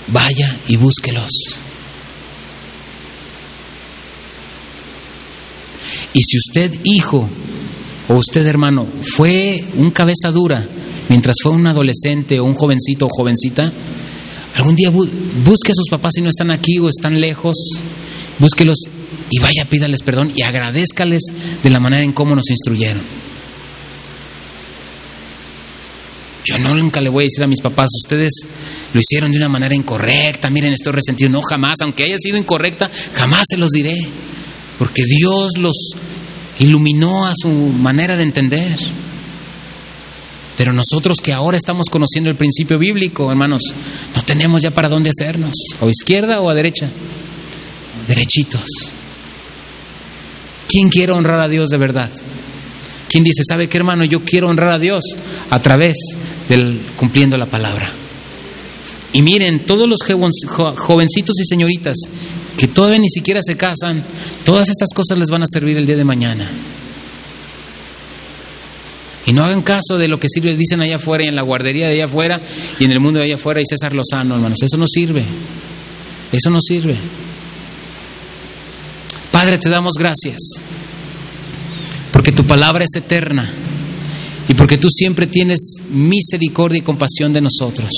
Vaya 0.08 0.58
y 0.68 0.78
búsquelos. 0.78 1.60
Y 6.20 6.24
si 6.24 6.38
usted, 6.38 6.74
hijo, 6.84 7.30
o 8.10 8.16
usted, 8.16 8.46
hermano, 8.46 8.86
fue 9.16 9.64
un 9.78 9.90
cabeza 9.90 10.34
dura 10.34 10.68
mientras 11.08 11.38
fue 11.42 11.54
un 11.54 11.66
adolescente 11.66 12.42
o 12.42 12.44
un 12.44 12.56
jovencito 12.56 13.06
o 13.06 13.10
jovencita, 13.10 13.72
algún 14.56 14.76
día 14.76 14.90
busque 14.90 15.72
a 15.72 15.76
sus 15.76 15.88
papás 15.90 16.12
si 16.16 16.22
no 16.22 16.30
están 16.30 16.52
aquí 16.52 16.78
o 16.78 16.90
están 16.90 17.22
lejos, 17.22 17.56
búsquelos 18.38 18.80
y 19.30 19.40
vaya, 19.40 19.64
pídales 19.70 20.02
perdón 20.02 20.34
y 20.36 20.42
agradezcales 20.42 21.22
de 21.64 21.70
la 21.70 21.80
manera 21.80 22.04
en 22.04 22.12
cómo 22.12 22.36
nos 22.36 22.50
instruyeron. 22.50 23.02
Yo 26.44 26.58
nunca 26.58 27.00
le 27.00 27.08
voy 27.08 27.24
a 27.24 27.28
decir 27.28 27.46
a 27.46 27.48
mis 27.48 27.62
papás, 27.62 27.88
ustedes 28.04 28.34
lo 28.94 29.00
hicieron 29.00 29.32
de 29.32 29.38
una 29.38 29.48
manera 29.48 29.74
incorrecta, 29.74 30.50
miren, 30.50 30.74
estoy 30.74 30.92
resentido. 30.92 31.30
No, 31.30 31.42
jamás, 31.42 31.76
aunque 31.80 32.04
haya 32.04 32.18
sido 32.18 32.38
incorrecta, 32.38 32.92
jamás 33.14 33.46
se 33.50 33.56
los 33.56 33.70
diré, 33.70 33.98
porque 34.78 35.04
Dios 35.06 35.52
los 35.60 35.76
iluminó 36.60 37.26
a 37.26 37.34
su 37.36 37.50
manera 37.50 38.16
de 38.16 38.24
entender. 38.24 38.78
Pero 40.58 40.74
nosotros 40.74 41.20
que 41.22 41.32
ahora 41.32 41.58
estamos 41.58 41.88
conociendo 41.90 42.30
el 42.30 42.36
principio 42.36 42.78
bíblico, 42.78 43.32
hermanos, 43.32 43.62
no 44.14 44.22
tenemos 44.24 44.62
ya 44.62 44.72
para 44.72 44.90
dónde 44.90 45.10
hacernos, 45.10 45.54
o 45.80 45.90
izquierda 45.90 46.42
o 46.42 46.50
a 46.50 46.54
derecha, 46.54 46.90
derechitos. 48.08 48.66
¿Quién 50.68 50.90
quiere 50.90 51.14
honrar 51.14 51.40
a 51.40 51.48
Dios 51.48 51.70
de 51.70 51.78
verdad? 51.78 52.10
¿Quién 53.08 53.24
dice, 53.24 53.44
sabe 53.48 53.68
qué 53.68 53.78
hermano? 53.78 54.04
Yo 54.04 54.24
quiero 54.24 54.50
honrar 54.50 54.70
a 54.70 54.80
Dios 54.80 55.04
a 55.50 55.62
través 55.62 55.98
del 56.48 56.80
cumpliendo 56.96 57.38
la 57.38 57.48
palabra. 57.48 57.90
Y 59.14 59.22
miren, 59.22 59.62
todos 59.62 59.90
los 59.90 60.00
jovencitos 60.04 61.40
y 61.40 61.46
señoritas 61.46 61.98
que 62.60 62.68
todavía 62.68 63.00
ni 63.00 63.08
siquiera 63.08 63.40
se 63.42 63.56
casan, 63.56 64.04
todas 64.44 64.68
estas 64.68 64.90
cosas 64.94 65.18
les 65.18 65.30
van 65.30 65.42
a 65.44 65.48
servir 65.48 65.78
el 65.78 65.86
día 65.86 65.96
de 65.96 66.04
mañana. 66.04 66.46
Y 69.26 69.32
no 69.32 69.46
hagan 69.46 69.62
caso 69.62 69.98
de 69.98 70.10
lo 70.10 70.20
que 70.20 70.28
sirve, 70.28 70.58
dicen 70.58 70.82
allá 70.82 70.98
afuera 70.98 71.24
y 71.24 71.30
en 71.30 71.36
la 71.36 71.42
guardería 71.42 71.88
de 71.88 71.94
allá 71.94 72.06
afuera 72.08 72.42
y 72.78 72.84
en 72.84 72.92
el 72.92 73.00
mundo 73.00 73.20
de 73.20 73.28
allá 73.28 73.36
afuera 73.36 73.62
y 73.62 73.64
César 73.66 73.94
Lozano, 73.94 74.36
hermanos. 74.36 74.58
Eso 74.62 74.76
no 74.76 74.88
sirve. 74.90 75.24
Eso 76.34 76.50
no 76.50 76.60
sirve. 76.60 76.98
Padre, 79.32 79.58
te 79.58 79.70
damos 79.70 79.94
gracias 79.98 80.40
porque 82.12 82.34
tu 82.34 82.44
palabra 82.44 82.84
es 82.84 82.94
eterna 82.94 83.50
y 84.50 84.54
porque 84.54 84.78
tú 84.78 84.90
siempre 84.90 85.28
tienes 85.28 85.76
misericordia 85.92 86.80
y 86.80 86.82
compasión 86.82 87.32
de 87.32 87.40
nosotros. 87.40 87.90